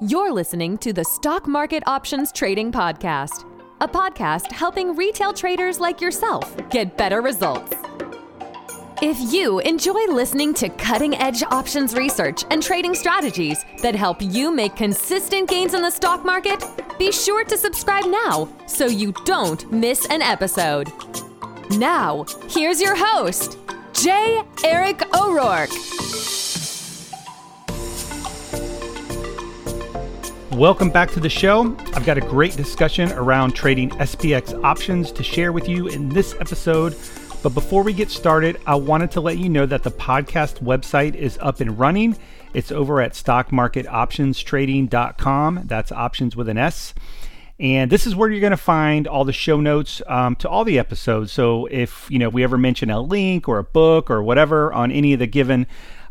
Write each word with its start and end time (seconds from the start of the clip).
You're 0.00 0.32
listening 0.32 0.78
to 0.78 0.92
the 0.92 1.02
Stock 1.02 1.48
Market 1.48 1.82
Options 1.88 2.30
Trading 2.30 2.70
Podcast, 2.70 3.44
a 3.80 3.88
podcast 3.88 4.52
helping 4.52 4.94
retail 4.94 5.32
traders 5.32 5.80
like 5.80 6.00
yourself 6.00 6.54
get 6.70 6.96
better 6.96 7.20
results. 7.20 7.72
If 9.02 9.32
you 9.32 9.58
enjoy 9.58 10.06
listening 10.06 10.54
to 10.54 10.68
cutting 10.68 11.16
edge 11.16 11.42
options 11.42 11.94
research 11.96 12.44
and 12.52 12.62
trading 12.62 12.94
strategies 12.94 13.64
that 13.82 13.96
help 13.96 14.18
you 14.20 14.52
make 14.52 14.76
consistent 14.76 15.50
gains 15.50 15.74
in 15.74 15.82
the 15.82 15.90
stock 15.90 16.24
market, 16.24 16.62
be 16.96 17.10
sure 17.10 17.42
to 17.42 17.58
subscribe 17.58 18.04
now 18.06 18.48
so 18.68 18.86
you 18.86 19.12
don't 19.24 19.68
miss 19.72 20.06
an 20.10 20.22
episode. 20.22 20.92
Now, 21.72 22.24
here's 22.48 22.80
your 22.80 22.94
host, 22.94 23.58
J. 23.94 24.44
Eric 24.62 25.02
O'Rourke. 25.12 25.70
Welcome 30.58 30.90
back 30.90 31.10
to 31.12 31.20
the 31.20 31.28
show. 31.28 31.76
I've 31.94 32.04
got 32.04 32.18
a 32.18 32.20
great 32.20 32.56
discussion 32.56 33.12
around 33.12 33.52
trading 33.52 33.90
SPX 33.90 34.60
options 34.64 35.12
to 35.12 35.22
share 35.22 35.52
with 35.52 35.68
you 35.68 35.86
in 35.86 36.08
this 36.08 36.34
episode. 36.40 36.96
But 37.44 37.50
before 37.50 37.84
we 37.84 37.92
get 37.92 38.10
started, 38.10 38.58
I 38.66 38.74
wanted 38.74 39.12
to 39.12 39.20
let 39.20 39.38
you 39.38 39.48
know 39.48 39.66
that 39.66 39.84
the 39.84 39.92
podcast 39.92 40.60
website 40.60 41.14
is 41.14 41.38
up 41.40 41.60
and 41.60 41.78
running. 41.78 42.18
It's 42.54 42.72
over 42.72 43.00
at 43.00 43.12
stockmarketoptionstrading.com. 43.12 45.60
That's 45.64 45.92
options 45.92 46.34
with 46.34 46.48
an 46.48 46.58
S. 46.58 46.92
And 47.60 47.88
this 47.88 48.04
is 48.04 48.16
where 48.16 48.28
you're 48.28 48.40
going 48.40 48.50
to 48.50 48.56
find 48.56 49.06
all 49.06 49.24
the 49.24 49.32
show 49.32 49.60
notes 49.60 50.02
um, 50.08 50.34
to 50.36 50.48
all 50.48 50.64
the 50.64 50.80
episodes. 50.80 51.30
So 51.30 51.66
if 51.66 52.10
you 52.10 52.18
know 52.18 52.30
we 52.30 52.42
ever 52.42 52.58
mention 52.58 52.90
a 52.90 53.00
link 53.00 53.48
or 53.48 53.58
a 53.58 53.64
book 53.64 54.10
or 54.10 54.24
whatever 54.24 54.72
on 54.72 54.90
any 54.90 55.12
of 55.12 55.20
the 55.20 55.28
given 55.28 55.68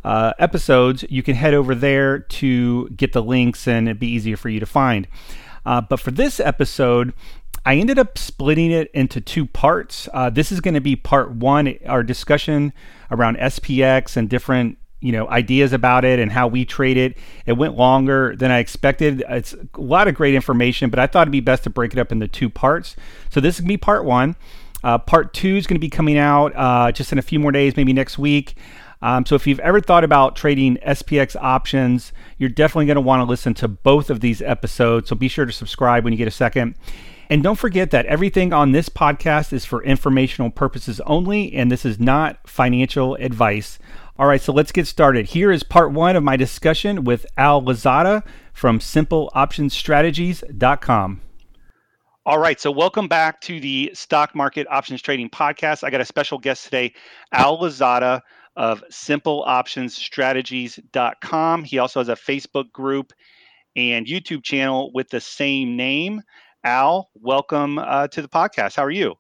uh, 0.08 0.32
episodes, 0.40 1.04
you 1.10 1.22
can 1.22 1.36
head 1.36 1.54
over 1.54 1.76
there 1.76 2.20
to 2.20 2.88
get 2.92 3.12
the 3.12 3.22
links 3.22 3.68
and 3.68 3.90
it'd 3.90 4.00
be 4.00 4.08
easier 4.08 4.38
for 4.38 4.48
you 4.48 4.58
to 4.58 4.66
find. 4.66 5.06
Uh, 5.66 5.82
but 5.82 6.00
for 6.00 6.12
this 6.12 6.40
episode, 6.40 7.14
I 7.66 7.76
ended 7.76 8.00
up 8.00 8.18
splitting 8.18 8.72
it 8.72 8.90
into 8.94 9.20
two 9.20 9.46
parts. 9.46 10.08
Uh, 10.14 10.30
this 10.30 10.50
is 10.50 10.62
going 10.62 10.76
to 10.76 10.82
be 10.82 10.96
part 10.96 11.32
one, 11.32 11.76
our 11.86 12.04
discussion 12.04 12.72
around 13.12 13.36
SPX 13.38 14.16
and 14.16 14.30
different 14.30 14.78
you 15.02 15.12
know 15.12 15.28
ideas 15.28 15.74
about 15.74 16.06
it 16.06 16.20
and 16.20 16.32
how 16.32 16.48
we 16.48 16.64
trade 16.64 16.96
it. 16.96 17.18
It 17.46 17.54
went 17.54 17.76
longer 17.76 18.34
than 18.34 18.50
I 18.50 18.60
expected. 18.60 19.26
It's 19.28 19.54
a 19.54 19.68
lot 19.76 20.08
of 20.08 20.16
great 20.16 20.36
information, 20.36 20.90
but 20.90 21.00
I 21.00 21.08
thought 21.08 21.24
it'd 21.24 21.34
be 21.34 21.42
best 21.42 21.66
to 21.66 21.70
break 21.70 21.92
it 21.92 22.00
up 22.00 22.14
into 22.14 22.30
two 22.30 22.50
parts. 22.50 22.96
So 23.30 23.42
this 23.42 23.56
is 23.56 23.62
gonna 23.62 23.68
be 23.68 23.78
part 23.78 24.06
one. 24.06 24.38
Uh, 24.84 24.98
part 24.98 25.34
two 25.34 25.58
is 25.58 25.68
going 25.68 25.76
to 25.76 25.80
be 25.82 25.90
coming 25.90 26.18
out 26.18 26.54
uh, 26.56 26.92
just 26.92 27.12
in 27.12 27.18
a 27.18 27.22
few 27.22 27.40
more 27.40 27.52
days, 27.52 27.76
maybe 27.76 27.94
next 27.94 28.18
week. 28.18 28.56
Um, 29.02 29.26
so 29.26 29.36
if 29.36 29.46
you've 29.46 29.60
ever 29.60 29.80
thought 29.80 30.04
about 30.04 30.36
trading 30.36 30.78
SPX 30.78 31.36
options, 31.36 32.12
you're 32.38 32.50
definitely 32.50 32.88
going 32.88 32.96
to 32.96 33.02
want 33.02 33.22
to 33.22 33.26
listen 33.26 33.54
to 33.56 33.68
both 33.68 34.10
of 34.10 34.22
these 34.22 34.42
episodes. 34.42 35.10
So 35.10 35.16
be 35.16 35.28
sure 35.28 35.46
to 35.46 35.52
subscribe 35.52 36.04
when 36.04 36.14
you 36.14 36.18
get 36.18 36.28
a 36.28 36.32
second. 36.32 36.76
And 37.30 37.44
don't 37.44 37.58
forget 37.58 37.92
that 37.92 38.06
everything 38.06 38.54
on 38.54 38.72
this 38.72 38.88
podcast 38.90 39.52
is 39.52 39.66
for 39.66 39.84
informational 39.84 40.50
purposes 40.50 41.02
only, 41.02 41.54
and 41.54 41.70
this 41.70 41.86
is 41.86 42.00
not 42.00 42.40
financial 42.48 43.16
advice. 43.16 43.80
All 44.18 44.28
right, 44.28 44.42
so 44.42 44.54
let's 44.54 44.72
get 44.72 44.88
started. 44.88 45.26
Here 45.28 45.52
is 45.52 45.64
part 45.64 45.92
one 45.92 46.16
of 46.16 46.24
my 46.24 46.38
discussion 46.38 47.04
with 47.04 47.26
Al 47.38 47.62
Lozada 47.62 48.24
from 48.54 48.80
SimpleOptionsStrategies.com. 48.80 51.22
All 52.26 52.40
right, 52.40 52.60
so 52.60 52.72
welcome 52.72 53.08
back 53.08 53.40
to 53.42 53.60
the 53.60 53.92
Stock 53.94 54.34
Market 54.34 54.66
Options 54.70 55.02
Trading 55.02 55.30
Podcast. 55.30 55.84
I 55.84 55.90
got 55.90 56.02
a 56.02 56.06
special 56.06 56.40
guest 56.40 56.66
today, 56.66 56.94
Al 57.32 57.58
Lozada 57.58 58.22
of 58.58 58.84
SimpleOptionsStrategies.com. 58.92 61.64
He 61.64 61.78
also 61.78 62.02
has 62.02 62.10
a 62.10 62.16
Facebook 62.16 62.70
group 62.72 63.14
and 63.76 64.06
YouTube 64.06 64.44
channel 64.44 64.92
with 64.94 65.10
the 65.10 65.22
same 65.22 65.78
name. 65.78 66.22
Al, 66.64 67.10
welcome 67.14 67.78
uh, 67.78 68.08
to 68.10 68.22
the 68.22 68.28
podcast. 68.28 68.76
How 68.76 68.84
are 68.84 68.92
you? 68.92 69.16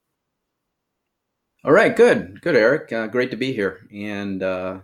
All 1.64 1.72
right, 1.72 1.96
good, 1.96 2.42
good, 2.42 2.56
Eric. 2.56 2.92
Uh, 2.92 3.08
great 3.08 3.31
to 3.31 3.38
be 3.38 3.53
here, 3.53 3.88
and 3.94 4.42
uh, 4.42 4.80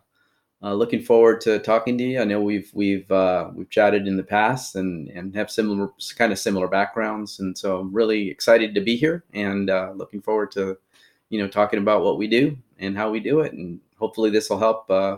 uh, 0.62 0.74
looking 0.74 1.02
forward 1.02 1.42
to 1.42 1.60
talking 1.60 1.98
to 1.98 2.04
you. 2.04 2.22
I 2.22 2.24
know 2.24 2.42
we've 2.42 2.70
we've 2.74 3.12
uh, 3.12 3.50
we've 3.54 3.70
chatted 3.70 4.08
in 4.08 4.18
the 4.18 4.24
past 4.24 4.76
and 4.76 5.10
and 5.10 5.36
have 5.36 5.52
similar 5.52 5.90
kind 6.18 6.32
of 6.32 6.40
similar 6.40 6.68
backgrounds, 6.68 7.40
and 7.40 7.58
so 7.58 7.80
I'm 7.80 7.94
really 7.94 8.30
excited 8.30 8.76
to 8.76 8.82
be 8.82 8.96
here 8.96 9.24
and 9.34 9.70
uh, 9.70 9.92
looking 9.96 10.22
forward 10.22 10.52
to 10.54 10.78
you 11.30 11.40
know 11.40 11.48
talking 11.48 11.80
about 11.80 12.04
what 12.04 12.18
we 12.18 12.28
do 12.28 12.58
and 12.80 12.98
how 12.98 13.10
we 13.10 13.20
do 13.20 13.42
it, 13.42 13.54
and 13.54 13.80
hopefully 14.04 14.30
this 14.30 14.50
will 14.50 14.60
help 14.60 14.90
uh, 14.92 15.18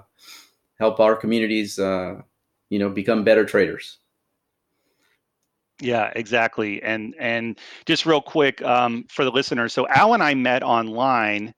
help 0.79 0.99
our 0.99 1.15
communities 1.15 1.77
you 1.77 2.79
know 2.79 2.89
become 2.89 3.23
better 3.23 3.45
traders. 3.45 3.97
Yeah, 5.81 6.11
exactly. 6.15 6.81
And 6.83 7.15
and 7.19 7.59
just 7.85 8.05
real 8.05 8.21
quick 8.21 8.61
um, 8.61 9.05
for 9.09 9.25
the 9.25 9.31
listeners, 9.31 9.73
so 9.73 9.87
Al 9.89 10.13
and 10.13 10.23
I 10.23 10.33
met 10.33 10.63
online, 10.63 11.53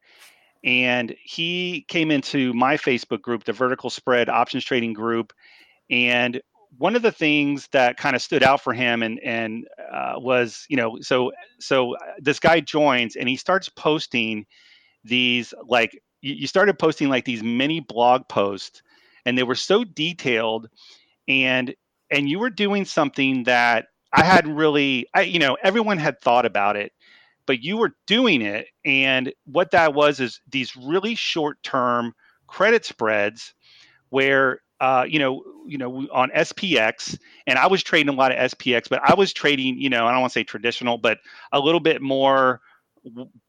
and 0.63 1.15
he 1.23 1.85
came 1.87 2.09
into 2.09 2.53
my 2.53 2.77
Facebook 2.77 3.21
group, 3.21 3.43
the 3.43 3.53
Vertical 3.53 3.89
Spread 3.89 4.27
Options 4.27 4.65
Trading 4.65 4.93
Group, 4.93 5.33
and 5.89 6.41
one 6.77 6.95
of 6.95 7.01
the 7.01 7.11
things 7.11 7.67
that 7.71 7.97
kind 7.97 8.15
of 8.15 8.21
stood 8.21 8.43
out 8.43 8.61
for 8.61 8.73
him 8.73 9.03
and 9.03 9.19
and 9.23 9.67
uh, 9.91 10.13
was 10.17 10.65
you 10.67 10.77
know 10.77 10.97
so 11.01 11.31
so 11.59 11.95
uh, 11.95 11.99
this 12.19 12.39
guy 12.39 12.59
joins 12.59 13.15
and 13.15 13.29
he 13.29 13.35
starts 13.35 13.69
posting 13.69 14.45
these 15.03 15.53
like 15.67 16.01
you 16.33 16.47
started 16.47 16.79
posting 16.79 17.09
like 17.09 17.25
these 17.25 17.43
mini 17.43 17.79
blog 17.79 18.27
posts 18.27 18.81
and 19.25 19.37
they 19.37 19.43
were 19.43 19.55
so 19.55 19.83
detailed 19.83 20.69
and 21.27 21.75
and 22.09 22.29
you 22.29 22.39
were 22.39 22.49
doing 22.49 22.85
something 22.85 23.43
that 23.43 23.87
I 24.13 24.23
hadn't 24.23 24.55
really, 24.55 25.07
I, 25.13 25.21
you 25.21 25.39
know, 25.39 25.57
everyone 25.61 25.97
had 25.97 26.21
thought 26.21 26.45
about 26.45 26.77
it, 26.77 26.93
but 27.45 27.63
you 27.63 27.77
were 27.77 27.95
doing 28.07 28.41
it. 28.41 28.67
And 28.85 29.33
what 29.45 29.71
that 29.71 29.93
was 29.93 30.19
is 30.19 30.39
these 30.49 30.75
really 30.75 31.15
short 31.15 31.61
term 31.63 32.13
credit 32.47 32.85
spreads 32.85 33.53
where, 34.09 34.61
uh, 34.79 35.05
you 35.07 35.19
know, 35.19 35.43
you 35.67 35.77
know, 35.77 36.07
on 36.13 36.29
SPX, 36.29 37.17
and 37.45 37.59
I 37.59 37.67
was 37.67 37.83
trading 37.83 38.13
a 38.13 38.17
lot 38.17 38.31
of 38.31 38.51
SPX, 38.51 38.87
but 38.89 39.01
I 39.03 39.15
was 39.15 39.33
trading, 39.33 39.79
you 39.79 39.89
know, 39.89 40.07
I 40.07 40.11
don't 40.11 40.21
want 40.21 40.31
to 40.31 40.39
say 40.39 40.43
traditional, 40.43 40.97
but 40.97 41.19
a 41.51 41.59
little 41.59 41.81
bit 41.81 42.01
more 42.01 42.61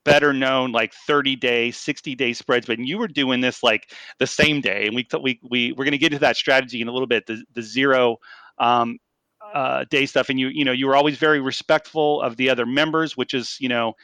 better 0.04 0.32
known 0.32 0.72
like 0.72 0.92
30 1.06 1.36
day 1.36 1.70
60 1.70 2.14
day 2.14 2.32
spreads 2.32 2.66
but 2.66 2.78
you 2.78 2.98
were 2.98 3.08
doing 3.08 3.40
this 3.40 3.62
like 3.62 3.90
the 4.18 4.26
same 4.26 4.60
day 4.60 4.86
and 4.86 4.94
we 4.94 5.06
we, 5.20 5.40
we 5.50 5.72
we're 5.72 5.84
going 5.84 5.92
to 5.92 5.98
get 5.98 6.12
into 6.12 6.20
that 6.20 6.36
strategy 6.36 6.80
in 6.80 6.88
a 6.88 6.92
little 6.92 7.06
bit 7.06 7.26
the, 7.26 7.42
the 7.54 7.62
zero 7.62 8.16
um, 8.58 8.98
uh, 9.54 9.84
day 9.90 10.06
stuff, 10.06 10.28
and 10.28 10.38
you 10.38 10.48
you 10.48 10.64
know 10.64 10.72
you 10.72 10.86
were 10.86 10.96
always 10.96 11.18
very 11.18 11.40
respectful 11.40 12.20
of 12.22 12.36
the 12.36 12.50
other 12.50 12.66
members, 12.66 13.16
which 13.16 13.34
is 13.34 13.56
you 13.60 13.68
know 13.68 13.94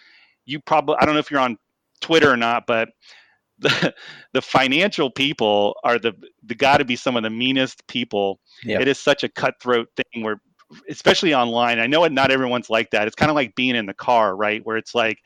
you 0.47 0.61
probably 0.61 0.97
I 1.01 1.05
don't 1.05 1.15
know 1.15 1.21
if 1.21 1.31
you're 1.31 1.41
on 1.41 1.59
Twitter 2.01 2.31
or 2.31 2.37
not, 2.37 2.65
but 2.67 2.91
the 3.59 3.95
the 4.33 4.43
financial 4.43 5.11
people 5.11 5.77
are 5.85 5.99
the 5.99 6.13
the 6.43 6.55
got 6.55 6.79
to 6.79 6.85
be 6.85 6.97
some 6.97 7.17
of 7.17 7.23
the 7.23 7.31
meanest 7.31 7.87
people. 7.87 8.41
Yep. 8.65 8.83
It 8.83 8.89
is 8.89 8.99
such 8.99 9.23
a 9.23 9.29
cutthroat 9.29 9.89
thing 9.97 10.23
where 10.23 10.41
especially 10.89 11.35
online. 11.35 11.79
I 11.79 11.87
know 11.87 12.05
it 12.05 12.13
not 12.13 12.31
everyone's 12.31 12.71
like 12.71 12.91
that. 12.91 13.07
It's 13.07 13.17
kind 13.17 13.31
of 13.31 13.35
like 13.35 13.55
being 13.55 13.77
in 13.77 13.87
the 13.87 13.95
car, 13.95 14.37
right? 14.37 14.61
Where 14.65 14.77
it's 14.77 14.95
like 14.95 15.19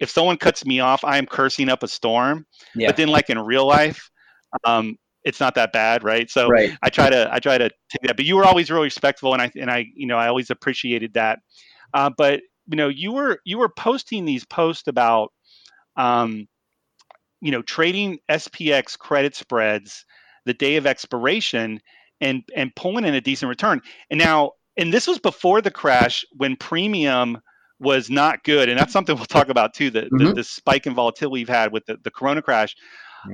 if 0.00 0.10
someone 0.10 0.36
cuts 0.36 0.64
me 0.64 0.80
off, 0.80 1.04
I 1.04 1.18
am 1.18 1.26
cursing 1.26 1.68
up 1.68 1.82
a 1.82 1.88
storm. 1.88 2.46
Yeah. 2.74 2.88
But 2.88 2.96
then 2.96 3.08
like 3.08 3.30
in 3.30 3.38
real 3.38 3.66
life, 3.66 4.10
um, 4.64 4.96
it's 5.24 5.40
not 5.40 5.54
that 5.54 5.72
bad, 5.72 6.04
right? 6.04 6.30
So 6.30 6.48
right. 6.48 6.76
I 6.82 6.90
try 6.90 7.08
to 7.10 7.28
I 7.32 7.38
try 7.40 7.58
to 7.58 7.70
take 7.90 8.02
that. 8.02 8.16
But 8.16 8.26
you 8.26 8.36
were 8.36 8.44
always 8.44 8.70
really 8.70 8.84
respectful, 8.86 9.32
and 9.32 9.42
I 9.42 9.50
and 9.56 9.70
I 9.70 9.86
you 9.94 10.06
know 10.06 10.18
I 10.18 10.28
always 10.28 10.50
appreciated 10.50 11.14
that. 11.14 11.38
Uh, 11.92 12.10
but 12.16 12.40
you 12.66 12.76
know 12.76 12.88
you 12.88 13.12
were 13.12 13.38
you 13.44 13.58
were 13.58 13.70
posting 13.70 14.24
these 14.24 14.44
posts 14.44 14.88
about 14.88 15.32
um, 15.96 16.46
you 17.40 17.50
know 17.50 17.62
trading 17.62 18.18
SPX 18.30 18.98
credit 18.98 19.34
spreads 19.34 20.04
the 20.44 20.54
day 20.54 20.76
of 20.76 20.86
expiration 20.86 21.80
and 22.20 22.42
and 22.54 22.74
pulling 22.76 23.04
in 23.04 23.14
a 23.14 23.20
decent 23.20 23.48
return. 23.48 23.80
And 24.10 24.18
now 24.18 24.52
and 24.76 24.92
this 24.92 25.06
was 25.06 25.18
before 25.18 25.60
the 25.60 25.70
crash 25.70 26.24
when 26.32 26.56
premium 26.56 27.40
was 27.80 28.08
not 28.08 28.42
good 28.44 28.68
and 28.68 28.78
that's 28.78 28.92
something 28.92 29.16
we'll 29.16 29.26
talk 29.26 29.48
about 29.48 29.74
too 29.74 29.90
the, 29.90 30.02
mm-hmm. 30.02 30.18
the, 30.18 30.32
the, 30.34 30.44
spike 30.44 30.86
in 30.86 30.94
volatility 30.94 31.40
we've 31.40 31.48
had 31.48 31.72
with 31.72 31.84
the, 31.86 31.98
the 32.04 32.10
corona 32.10 32.40
crash 32.40 32.74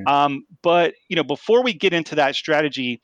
um, 0.06 0.44
but 0.62 0.94
you 1.08 1.16
know, 1.16 1.24
before 1.24 1.62
we 1.62 1.72
get 1.72 1.92
into 1.92 2.14
that 2.16 2.34
strategy, 2.34 3.00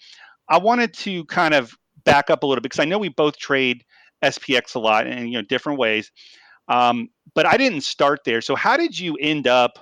I 0.49 0.59
wanted 0.59 0.95
to 0.95 1.25
kind 1.27 1.55
of 1.55 1.75
back 2.05 2.31
up 2.31 2.43
a 2.43 2.47
little 2.47 2.61
bit 2.61 2.65
because 2.65 2.81
I 2.81 2.85
know 2.85 2.99
we 2.99 3.09
both 3.09 3.37
trade 3.37 3.85
SPX 4.23 4.75
a 4.75 4.79
lot 4.79 5.07
in 5.07 5.29
you 5.29 5.39
know 5.39 5.43
different 5.43 5.79
ways. 5.79 6.11
Um, 6.69 7.09
but 7.35 7.47
I 7.47 7.57
didn't 7.57 7.83
start 7.83 8.21
there. 8.25 8.41
So 8.41 8.57
how 8.57 8.77
did 8.77 8.99
you 8.99 9.17
end 9.21 9.47
up, 9.47 9.79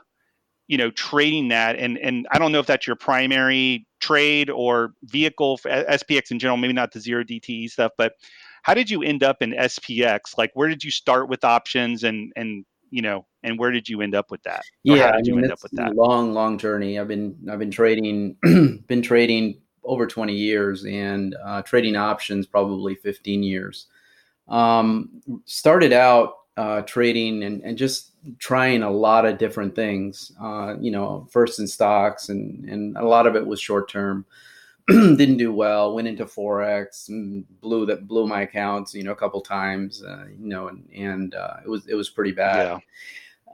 you 0.66 0.78
know, 0.78 0.90
trading 0.90 1.48
that? 1.48 1.76
And 1.76 1.98
and 1.98 2.26
I 2.30 2.38
don't 2.38 2.52
know 2.52 2.60
if 2.60 2.66
that's 2.66 2.86
your 2.86 2.96
primary 2.96 3.86
trade 4.00 4.50
or 4.50 4.92
vehicle 5.04 5.58
for 5.58 5.70
SPX 5.70 6.30
in 6.30 6.38
general. 6.38 6.56
Maybe 6.56 6.72
not 6.72 6.92
the 6.92 7.00
zero 7.00 7.24
DTE 7.24 7.70
stuff, 7.70 7.92
but 7.96 8.14
how 8.62 8.74
did 8.74 8.88
you 8.90 9.02
end 9.02 9.22
up 9.22 9.42
in 9.42 9.52
SPX? 9.52 10.38
Like, 10.38 10.50
where 10.54 10.68
did 10.68 10.82
you 10.82 10.90
start 10.90 11.28
with 11.28 11.44
options 11.44 12.04
and 12.04 12.32
and 12.36 12.64
you 12.90 13.02
know, 13.02 13.26
and 13.42 13.58
where 13.58 13.72
did 13.72 13.88
you 13.88 14.02
end 14.02 14.14
up 14.14 14.30
with 14.30 14.42
that? 14.44 14.62
Or 14.88 14.96
yeah, 14.96 15.10
I 15.10 15.20
mean, 15.20 15.44
it's 15.44 15.64
a 15.64 15.90
long, 15.90 16.32
long 16.32 16.58
journey. 16.58 16.98
I've 16.98 17.08
been 17.08 17.36
I've 17.50 17.58
been 17.58 17.70
trading 17.70 18.36
been 18.86 19.02
trading 19.02 19.60
over 19.82 20.06
20 20.06 20.32
years 20.32 20.84
and 20.86 21.36
uh, 21.44 21.62
trading 21.62 21.96
options 21.96 22.46
probably 22.46 22.94
15 22.94 23.42
years. 23.42 23.86
Um, 24.48 25.20
started 25.44 25.92
out 25.92 26.34
uh, 26.56 26.82
trading 26.82 27.42
and, 27.42 27.62
and 27.62 27.76
just 27.76 28.12
trying 28.38 28.82
a 28.82 28.90
lot 28.90 29.26
of 29.26 29.38
different 29.38 29.74
things. 29.74 30.32
Uh, 30.40 30.74
you 30.80 30.90
know, 30.90 31.26
first 31.30 31.58
in 31.58 31.66
stocks 31.66 32.28
and 32.28 32.68
and 32.68 32.96
a 32.96 33.04
lot 33.04 33.26
of 33.26 33.36
it 33.36 33.46
was 33.46 33.60
short 33.60 33.88
term. 33.88 34.24
Didn't 34.88 35.38
do 35.38 35.52
well. 35.52 35.94
Went 35.94 36.08
into 36.08 36.26
forex 36.26 37.08
and 37.08 37.44
blew 37.60 37.86
that 37.86 38.06
blew 38.06 38.26
my 38.26 38.42
accounts. 38.42 38.94
You 38.94 39.02
know, 39.02 39.12
a 39.12 39.16
couple 39.16 39.40
times. 39.40 40.02
Uh, 40.02 40.26
you 40.38 40.48
know, 40.48 40.68
and 40.68 40.88
and 40.94 41.34
uh, 41.34 41.56
it 41.64 41.68
was 41.68 41.86
it 41.86 41.94
was 41.94 42.10
pretty 42.10 42.32
bad. 42.32 42.66
Yeah. 42.66 42.78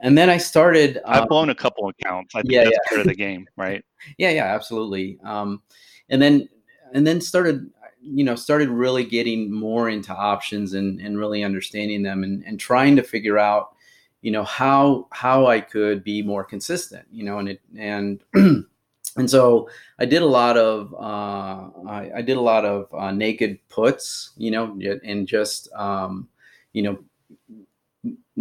And 0.03 0.17
then 0.17 0.29
I 0.29 0.37
started. 0.37 0.99
I've 1.05 1.23
um, 1.23 1.27
blown 1.27 1.49
a 1.49 1.55
couple 1.55 1.87
accounts. 1.87 2.35
I 2.35 2.41
think 2.41 2.53
yeah, 2.53 2.63
that's 2.63 2.71
yeah. 2.71 2.89
part 2.89 3.01
of 3.01 3.07
the 3.07 3.15
game, 3.15 3.47
right? 3.55 3.85
yeah, 4.17 4.31
yeah, 4.31 4.45
absolutely. 4.45 5.19
Um, 5.23 5.61
and 6.09 6.21
then 6.21 6.49
and 6.93 7.05
then 7.07 7.21
started 7.21 7.69
you 8.01 8.23
know 8.23 8.35
started 8.35 8.69
really 8.69 9.03
getting 9.03 9.53
more 9.53 9.89
into 9.89 10.13
options 10.13 10.73
and, 10.73 10.99
and 10.99 11.17
really 11.17 11.43
understanding 11.43 12.03
them 12.03 12.23
and, 12.23 12.43
and 12.45 12.59
trying 12.59 12.95
to 12.95 13.03
figure 13.03 13.37
out 13.37 13.75
you 14.21 14.31
know 14.31 14.43
how 14.43 15.07
how 15.11 15.47
I 15.47 15.61
could 15.61 16.03
be 16.03 16.21
more 16.21 16.43
consistent 16.43 17.05
you 17.11 17.23
know 17.23 17.39
and 17.39 17.49
it 17.49 17.61
and 17.77 18.23
and 18.33 19.29
so 19.29 19.69
I 19.99 20.05
did 20.05 20.21
a 20.21 20.27
lot 20.27 20.57
of 20.57 20.93
uh, 20.93 21.89
I, 21.89 22.11
I, 22.17 22.21
did 22.21 22.37
a 22.37 22.41
lot 22.41 22.65
of 22.65 22.87
uh, 22.93 23.11
naked 23.11 23.59
puts 23.69 24.31
you 24.37 24.51
know 24.51 24.77
and 25.03 25.27
just 25.27 25.71
um, 25.73 26.27
you 26.73 26.83
know 26.83 26.99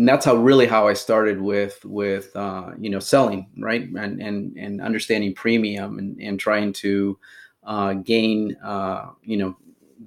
and 0.00 0.08
that's 0.08 0.24
how 0.24 0.34
really 0.34 0.66
how 0.66 0.88
I 0.88 0.94
started 0.94 1.40
with 1.40 1.84
with 1.84 2.34
uh, 2.36 2.70
you 2.78 2.88
know 2.88 3.00
selling 3.00 3.46
right? 3.58 3.82
And 3.82 4.22
and 4.22 4.56
and 4.56 4.80
understanding 4.80 5.34
premium 5.34 5.98
and 5.98 6.18
and 6.20 6.40
trying 6.40 6.72
to 6.74 7.18
uh, 7.64 7.94
gain 7.94 8.56
uh, 8.62 9.10
you 9.22 9.36
know 9.36 9.56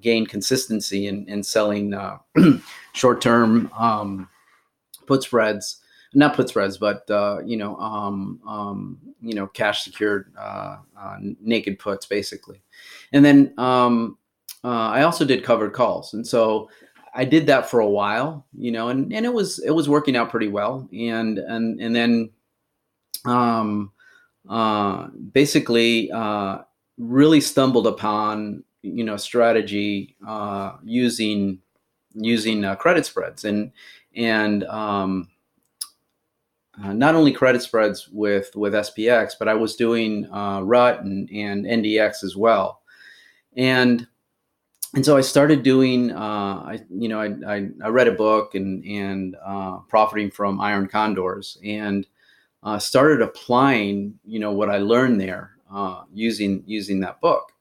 gain 0.02 0.26
consistency 0.26 1.08
in, 1.08 1.28
in 1.28 1.44
selling 1.44 1.94
uh, 1.94 2.18
short 2.94 3.22
term 3.22 3.72
um, 3.78 4.28
put 5.06 5.24
spreads 5.24 5.84
not 6.14 6.36
put 6.36 6.50
spreads 6.50 6.78
but 6.78 7.10
uh, 7.10 7.40
you 7.44 7.58
know 7.58 7.76
um, 7.78 8.40
um, 8.48 8.98
you 9.22 9.34
know 9.34 9.48
cash 9.48 9.84
secured 9.84 10.32
uh, 10.38 10.78
uh, 10.98 11.18
naked 11.42 11.80
puts 11.80 12.06
basically. 12.06 12.62
And 13.12 13.24
then 13.24 13.54
um, 13.58 14.18
I 14.64 15.04
also 15.04 15.26
did 15.26 15.44
covered 15.44 15.74
calls. 15.74 16.14
And 16.14 16.26
so 16.26 16.70
I 17.16 17.26
did 17.26 17.46
that 17.48 17.70
for 17.70 17.80
a 17.80 17.90
while 17.90 18.46
you 18.58 18.72
know 18.72 18.90
and, 18.90 19.14
and 19.14 19.26
it 19.26 19.34
was 19.34 19.60
it 19.60 19.72
was 19.72 19.90
working 19.90 20.16
out 20.16 20.30
pretty 20.30 20.48
well. 20.48 20.88
And 20.94 21.40
and 21.40 21.80
and 21.80 21.96
then 21.96 22.30
um, 23.26 23.92
basically 25.32 26.12
really 26.98 27.42
stumbled 27.42 27.88
upon 27.88 28.63
you 28.84 29.04
know 29.04 29.18
strategy 29.18 30.16
uh, 30.28 30.74
using 30.84 31.60
using 32.13 32.63
uh, 32.63 32.75
credit 32.75 33.06
spreads. 33.06 33.45
And 33.45 33.72
and 34.16 34.63
um, 34.66 35.30
uh, 36.84 36.94
not 36.94 37.16
only 37.16 37.31
credit 37.31 37.62
spreads 37.62 38.10
with 38.10 38.51
with 38.56 38.74
SPX, 38.74 39.34
but 39.40 39.48
I 39.48 39.54
was 39.54 39.75
doing 39.75 40.30
uh, 40.31 40.62
RUT 40.62 41.01
and, 41.01 41.30
and 41.31 41.66
NDX 41.66 42.24
as 42.24 42.36
well, 42.36 42.81
and 43.56 44.07
and 44.96 45.04
so 45.04 45.18
I 45.18 45.22
started 45.22 45.63
doing 45.63 46.12
uh, 46.12 46.16
I 46.66 46.80
you 46.89 47.10
know 47.10 47.19
I, 47.19 47.56
I, 47.56 47.68
I 47.84 47.88
read 47.88 48.07
a 48.07 48.13
book 48.13 48.56
and 48.56 48.84
and 48.86 49.36
uh, 49.44 49.78
profiting 49.88 50.30
from 50.30 50.62
iron 50.62 50.88
condors 50.88 51.57
and 51.63 52.06
started 52.80 53.22
applying 53.22 54.19
you 54.25 54.39
know 54.39 54.51
what 54.51 54.69
I 54.69 54.78
learned 54.78 55.19
there 55.19 55.53
uh, 55.74 56.04
using 56.14 56.64
using 56.66 57.00
that 57.02 57.20
book. 57.22 57.52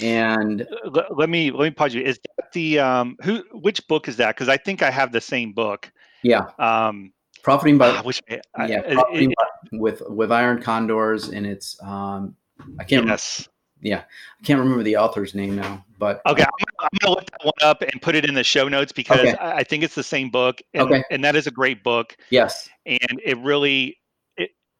And 0.00 0.66
let, 0.86 1.16
let, 1.16 1.28
me 1.28 1.50
let 1.50 1.64
me 1.64 1.70
pause 1.70 1.94
you. 1.94 2.02
Is 2.02 2.18
that 2.36 2.52
the 2.52 2.78
um 2.78 3.16
who 3.22 3.44
which 3.52 3.86
book 3.88 4.08
is 4.08 4.16
that? 4.16 4.34
Because 4.34 4.48
I 4.48 4.56
think 4.56 4.82
I 4.82 4.90
have 4.90 5.12
the 5.12 5.20
same 5.20 5.52
book. 5.52 5.92
Yeah. 6.22 6.46
Um, 6.58 7.12
profiting 7.42 7.76
by 7.76 7.88
I 7.88 8.00
wish 8.00 8.20
I, 8.30 8.66
yeah 8.66 8.82
I, 8.88 8.94
profiting 8.94 9.30
it, 9.32 9.36
by, 9.36 9.78
with 9.78 10.02
with 10.08 10.32
iron 10.32 10.62
condors, 10.62 11.28
and 11.28 11.46
it's 11.46 11.80
um 11.82 12.36
I 12.78 12.84
can't 12.84 13.06
yes. 13.06 13.40
Remember, 13.40 13.52
yeah, 13.82 14.04
I 14.40 14.46
can't 14.46 14.60
remember 14.60 14.84
the 14.84 14.96
author's 14.96 15.34
name 15.34 15.56
now, 15.56 15.84
but 15.98 16.22
okay, 16.24 16.44
I'm 16.44 16.50
gonna, 16.78 16.88
I'm 16.92 16.98
gonna 17.00 17.14
look 17.16 17.30
that 17.32 17.44
one 17.44 17.52
up 17.62 17.82
and 17.82 18.00
put 18.00 18.14
it 18.14 18.24
in 18.24 18.34
the 18.34 18.44
show 18.44 18.68
notes 18.68 18.92
because 18.92 19.18
okay. 19.18 19.34
I, 19.34 19.58
I, 19.58 19.64
think 19.64 19.82
it's 19.82 19.96
the 19.96 20.04
same 20.04 20.30
book, 20.30 20.62
and, 20.72 20.84
okay. 20.84 21.02
and 21.10 21.24
that 21.24 21.34
is 21.34 21.48
a 21.48 21.50
great 21.50 21.82
book. 21.82 22.16
Yes, 22.30 22.70
and 22.86 23.20
it 23.24 23.36
really 23.38 23.98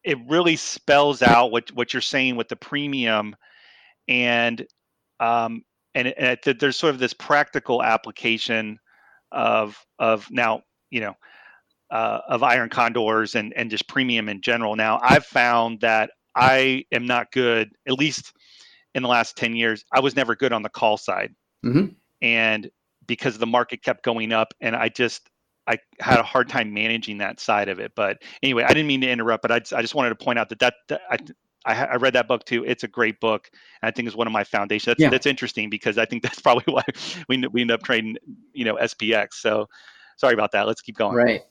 it 0.03 0.17
really 0.27 0.55
spells 0.55 1.21
out 1.21 1.51
what 1.51 1.71
what 1.71 1.93
you're 1.93 2.01
saying 2.01 2.35
with 2.35 2.49
the 2.49 2.55
premium 2.55 3.35
and 4.07 4.65
um 5.19 5.63
and, 5.95 6.07
and 6.07 6.39
it, 6.45 6.59
there's 6.59 6.77
sort 6.77 6.93
of 6.93 6.99
this 6.99 7.13
practical 7.13 7.81
application 7.81 8.79
of 9.31 9.77
of 9.99 10.29
now 10.31 10.61
you 10.89 11.01
know 11.01 11.15
uh, 11.91 12.21
of 12.27 12.43
iron 12.43 12.69
condors 12.69 13.35
and 13.35 13.53
and 13.55 13.69
just 13.69 13.87
premium 13.87 14.29
in 14.29 14.41
general 14.41 14.75
now 14.75 14.99
i've 15.03 15.25
found 15.25 15.79
that 15.81 16.11
i 16.35 16.83
am 16.91 17.05
not 17.05 17.31
good 17.31 17.71
at 17.87 17.93
least 17.93 18.33
in 18.95 19.03
the 19.03 19.09
last 19.09 19.37
10 19.37 19.55
years 19.55 19.85
i 19.91 19.99
was 19.99 20.15
never 20.15 20.35
good 20.35 20.53
on 20.53 20.63
the 20.63 20.69
call 20.69 20.97
side 20.97 21.33
mm-hmm. 21.65 21.87
and 22.21 22.69
because 23.05 23.37
the 23.37 23.45
market 23.45 23.83
kept 23.83 24.03
going 24.03 24.31
up 24.31 24.53
and 24.59 24.75
i 24.75 24.89
just 24.89 25.29
I 25.67 25.77
had 25.99 26.19
a 26.19 26.23
hard 26.23 26.49
time 26.49 26.73
managing 26.73 27.19
that 27.19 27.39
side 27.39 27.69
of 27.69 27.79
it. 27.79 27.93
But 27.95 28.21
anyway, 28.41 28.63
I 28.63 28.69
didn't 28.69 28.87
mean 28.87 29.01
to 29.01 29.09
interrupt, 29.09 29.41
but 29.41 29.51
I, 29.51 29.77
I 29.77 29.81
just 29.81 29.95
wanted 29.95 30.09
to 30.09 30.15
point 30.15 30.39
out 30.39 30.49
that 30.49 30.59
that, 30.59 30.73
that 30.89 31.01
I, 31.09 31.17
I, 31.65 31.85
I, 31.85 31.95
read 31.95 32.13
that 32.13 32.27
book 32.27 32.45
too. 32.45 32.65
It's 32.65 32.83
a 32.83 32.87
great 32.87 33.19
book. 33.19 33.49
And 33.81 33.87
I 33.87 33.91
think 33.91 34.07
it's 34.07 34.15
one 34.15 34.27
of 34.27 34.33
my 34.33 34.43
foundations. 34.43 34.85
That's, 34.85 34.99
yeah. 34.99 35.09
that's 35.09 35.25
interesting 35.25 35.69
because 35.69 35.97
I 35.97 36.05
think 36.05 36.23
that's 36.23 36.41
probably 36.41 36.71
why 36.71 36.83
we, 37.29 37.45
we 37.47 37.61
end 37.61 37.71
up 37.71 37.83
trading, 37.83 38.17
you 38.53 38.65
know, 38.65 38.75
SPX. 38.75 39.33
So 39.35 39.69
sorry 40.17 40.33
about 40.33 40.51
that. 40.51 40.67
Let's 40.67 40.81
keep 40.81 40.97
going. 40.97 41.15
Right. 41.15 41.41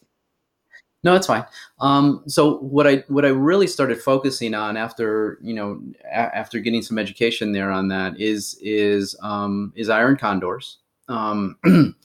No, 1.04 1.14
that's 1.14 1.26
fine. 1.26 1.44
Um, 1.80 2.22
so 2.28 2.58
what 2.58 2.86
I 2.86 3.02
what 3.08 3.24
I 3.24 3.30
really 3.30 3.66
started 3.66 4.00
focusing 4.00 4.54
on 4.54 4.76
after 4.76 5.38
you 5.42 5.52
know 5.52 5.82
a- 6.04 6.36
after 6.36 6.60
getting 6.60 6.80
some 6.80 6.96
education 6.96 7.50
there 7.50 7.72
on 7.72 7.88
that 7.88 8.20
is 8.20 8.56
is 8.62 9.16
um, 9.20 9.72
is 9.74 9.88
iron 9.88 10.16
condors. 10.16 10.78
Um, 11.08 11.56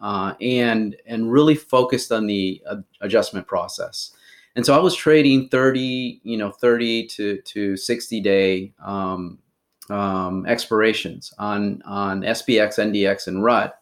uh, 0.00 0.34
and 0.40 0.96
and 1.06 1.30
really 1.30 1.54
focused 1.54 2.12
on 2.12 2.26
the 2.26 2.62
uh, 2.68 2.76
adjustment 3.00 3.46
process. 3.46 4.12
And 4.54 4.64
so 4.64 4.74
I 4.74 4.78
was 4.78 4.94
trading 4.94 5.48
30, 5.50 6.22
you 6.22 6.38
know, 6.38 6.50
30 6.50 7.06
to, 7.08 7.42
to 7.42 7.76
60 7.76 8.20
day 8.22 8.72
um, 8.82 9.38
um, 9.90 10.46
expirations 10.46 11.32
on 11.38 11.82
on 11.84 12.22
SPX, 12.22 12.78
NDX, 12.78 13.26
and 13.26 13.44
RUT, 13.44 13.78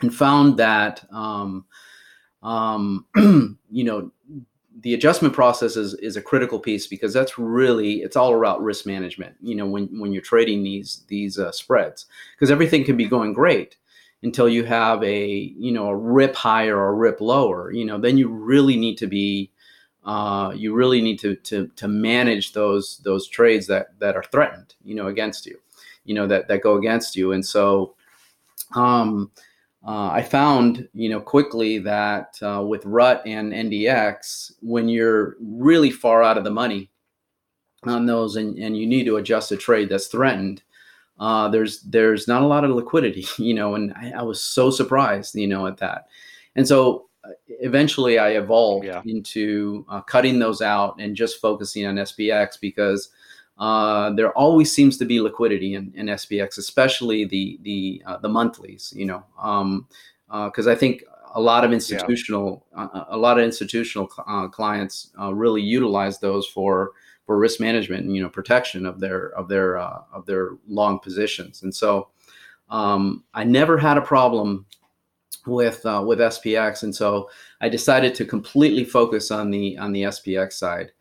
and 0.00 0.14
found 0.14 0.56
that 0.58 1.04
um, 1.12 1.66
um 2.42 3.04
you 3.70 3.84
know 3.84 4.10
the 4.82 4.94
adjustment 4.94 5.34
process 5.34 5.76
is, 5.76 5.94
is 5.94 6.16
a 6.16 6.22
critical 6.22 6.58
piece 6.58 6.86
because 6.86 7.12
that's 7.12 7.38
really 7.38 7.96
it's 7.96 8.16
all 8.16 8.36
about 8.36 8.62
risk 8.62 8.86
management 8.86 9.36
you 9.42 9.54
know 9.54 9.66
when, 9.66 9.86
when 10.00 10.12
you're 10.12 10.22
trading 10.22 10.62
these 10.62 11.04
these 11.08 11.38
uh, 11.38 11.52
spreads 11.52 12.06
because 12.34 12.50
everything 12.50 12.84
can 12.84 12.96
be 12.96 13.04
going 13.04 13.32
great 13.32 13.76
until 14.22 14.48
you 14.48 14.64
have 14.64 15.02
a 15.02 15.28
you 15.28 15.72
know 15.72 15.88
a 15.88 15.96
rip 15.96 16.34
higher 16.34 16.76
or 16.76 16.88
a 16.88 16.94
rip 16.94 17.20
lower 17.20 17.72
you 17.72 17.84
know 17.84 17.98
then 17.98 18.18
you 18.18 18.28
really 18.28 18.76
need 18.76 18.96
to 18.96 19.06
be 19.06 19.50
uh, 20.04 20.52
you 20.56 20.72
really 20.74 21.02
need 21.02 21.18
to, 21.18 21.36
to 21.36 21.68
to 21.76 21.86
manage 21.86 22.52
those 22.52 22.98
those 23.04 23.28
trades 23.28 23.66
that 23.66 23.98
that 23.98 24.16
are 24.16 24.24
threatened 24.24 24.74
you 24.82 24.94
know 24.94 25.06
against 25.06 25.46
you 25.46 25.58
you 26.04 26.14
know 26.14 26.26
that 26.26 26.48
that 26.48 26.62
go 26.62 26.76
against 26.76 27.16
you. 27.16 27.32
And 27.32 27.44
so 27.44 27.94
um, 28.74 29.30
uh, 29.86 30.10
I 30.10 30.22
found 30.22 30.88
you 30.94 31.08
know 31.08 31.20
quickly 31.20 31.78
that 31.78 32.38
uh, 32.42 32.64
with 32.66 32.84
RUT 32.84 33.22
and 33.26 33.52
NDX 33.52 34.52
when 34.60 34.88
you're 34.88 35.36
really 35.40 35.90
far 35.90 36.22
out 36.22 36.38
of 36.38 36.44
the 36.44 36.50
money 36.50 36.90
on 37.84 38.06
those 38.06 38.36
and, 38.36 38.58
and 38.58 38.76
you 38.76 38.86
need 38.86 39.04
to 39.04 39.16
adjust 39.16 39.52
a 39.52 39.56
trade 39.56 39.88
that's 39.88 40.08
threatened 40.08 40.62
uh, 41.20 41.48
there's 41.48 41.82
there's 41.82 42.26
not 42.26 42.42
a 42.42 42.46
lot 42.46 42.64
of 42.64 42.70
liquidity, 42.70 43.26
you 43.36 43.54
know, 43.54 43.74
and 43.74 43.92
I, 43.94 44.12
I, 44.16 44.22
was 44.22 44.42
so 44.42 44.70
surprised, 44.70 45.36
you 45.36 45.46
know, 45.46 45.66
at 45.66 45.76
that. 45.76 46.08
And 46.56 46.66
so 46.66 47.08
uh, 47.22 47.30
eventually 47.46 48.18
I 48.18 48.30
evolved 48.30 48.86
yeah. 48.86 49.02
into 49.04 49.84
uh, 49.90 50.00
cutting 50.00 50.38
those 50.38 50.62
out 50.62 50.96
and 50.98 51.14
just 51.14 51.40
focusing 51.40 51.86
on 51.86 51.96
SPX 51.96 52.58
because 52.58 53.10
uh, 53.58 54.10
there 54.14 54.32
always 54.32 54.72
seems 54.72 54.96
to 54.96 55.04
be 55.04 55.20
liquidity 55.20 55.74
in, 55.74 55.92
in 55.94 56.06
SPX, 56.06 56.56
especially 56.56 57.26
the 57.26 57.58
the 57.62 58.02
uh, 58.06 58.16
the 58.16 58.28
monthlies, 58.28 58.90
you 58.96 59.04
know, 59.04 59.22
because 59.36 60.66
um, 60.66 60.68
uh, 60.68 60.72
I 60.72 60.74
think 60.74 61.04
a 61.34 61.40
lot 61.40 61.64
of 61.64 61.72
institutional 61.72 62.66
yeah. 62.74 62.88
a 63.08 63.18
lot 63.18 63.38
of 63.38 63.44
institutional 63.44 64.06
clients 64.06 65.10
really 65.32 65.60
utilize 65.60 66.18
those 66.18 66.46
for 66.46 66.92
for 67.26 67.38
risk 67.38 67.60
management 67.60 68.04
and 68.04 68.14
you 68.14 68.22
know 68.22 68.28
protection 68.28 68.86
of 68.86 69.00
their 69.00 69.30
of 69.30 69.48
their 69.48 69.78
uh, 69.78 70.02
of 70.12 70.26
their 70.26 70.50
long 70.66 70.98
positions. 70.98 71.62
And 71.62 71.74
so 71.74 72.08
um, 72.68 73.24
I 73.34 73.44
never 73.44 73.78
had 73.78 73.98
a 73.98 74.02
problem 74.02 74.66
with 75.46 75.84
uh, 75.86 76.02
with 76.06 76.18
SPX, 76.18 76.82
and 76.82 76.94
so 76.94 77.30
I 77.60 77.68
decided 77.68 78.14
to 78.16 78.24
completely 78.24 78.84
focus 78.84 79.30
on 79.30 79.50
the 79.50 79.78
on 79.78 79.92
the 79.92 80.02
SPX 80.02 80.54
side 80.54 80.92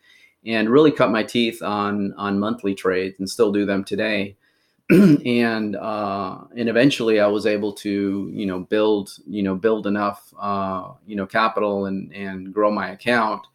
and 0.46 0.70
really 0.70 0.92
cut 0.92 1.12
my 1.12 1.24
teeth 1.24 1.62
on 1.62 2.14
on 2.14 2.40
monthly 2.40 2.74
trades 2.74 3.16
and 3.20 3.30
still 3.30 3.52
do 3.52 3.66
them 3.66 3.84
today. 3.84 4.36
and 4.90 5.76
uh, 5.76 6.40
and 6.58 6.68
eventually 6.68 7.20
I 7.20 7.28
was 7.28 7.46
able 7.46 7.74
to 7.74 8.32
you 8.34 8.46
know 8.48 8.62
build 8.62 9.12
you 9.28 9.44
know 9.44 9.56
build 9.56 9.86
enough 9.86 10.34
uh, 10.40 10.94
you 11.06 11.16
know 11.16 11.28
capital 11.28 11.86
and 11.86 12.12
and 12.14 12.52
grow 12.52 12.72
my 12.72 12.90
account 12.90 13.46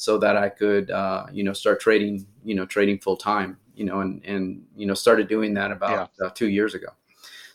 so 0.00 0.16
that 0.16 0.34
I 0.34 0.48
could 0.48 0.90
uh, 0.90 1.26
you 1.30 1.44
know 1.44 1.52
start 1.52 1.78
trading 1.78 2.26
you 2.42 2.54
know 2.54 2.64
trading 2.64 2.98
full 2.98 3.18
time 3.18 3.58
you 3.74 3.84
know 3.84 4.00
and 4.00 4.24
and 4.24 4.64
you 4.74 4.86
know 4.86 4.94
started 4.94 5.28
doing 5.28 5.52
that 5.54 5.70
about 5.70 6.10
yeah. 6.18 6.26
Uh, 6.26 6.30
two 6.30 6.48
years 6.48 6.74
ago. 6.74 6.88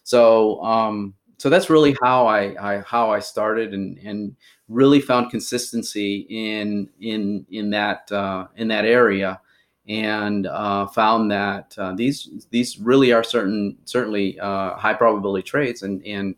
So 0.04 0.64
um, 0.64 1.16
so 1.38 1.50
that's 1.50 1.72
really 1.72 1.98
how 2.04 2.28
I, 2.28 2.74
I 2.74 2.82
how 2.82 3.10
I 3.10 3.18
started 3.20 3.74
and 3.74 3.98
and 3.98 4.36
really 4.70 5.02
found 5.02 5.32
consistency 5.32 6.28
in 6.30 6.88
in 7.02 7.48
in 7.50 7.72
that 7.72 8.12
uh, 8.12 8.46
in 8.56 8.68
that 8.68 8.86
area 8.86 9.42
and 9.88 10.46
uh, 10.46 10.86
found 10.86 11.32
that 11.32 11.74
uh, 11.80 11.94
these 11.96 12.46
these 12.52 12.78
really 12.78 13.12
are 13.12 13.24
certain 13.24 13.76
certainly 13.86 14.40
uh, 14.40 14.76
high 14.76 14.94
probability 14.94 15.42
trades 15.42 15.82
and 15.82 16.06
and 16.06 16.36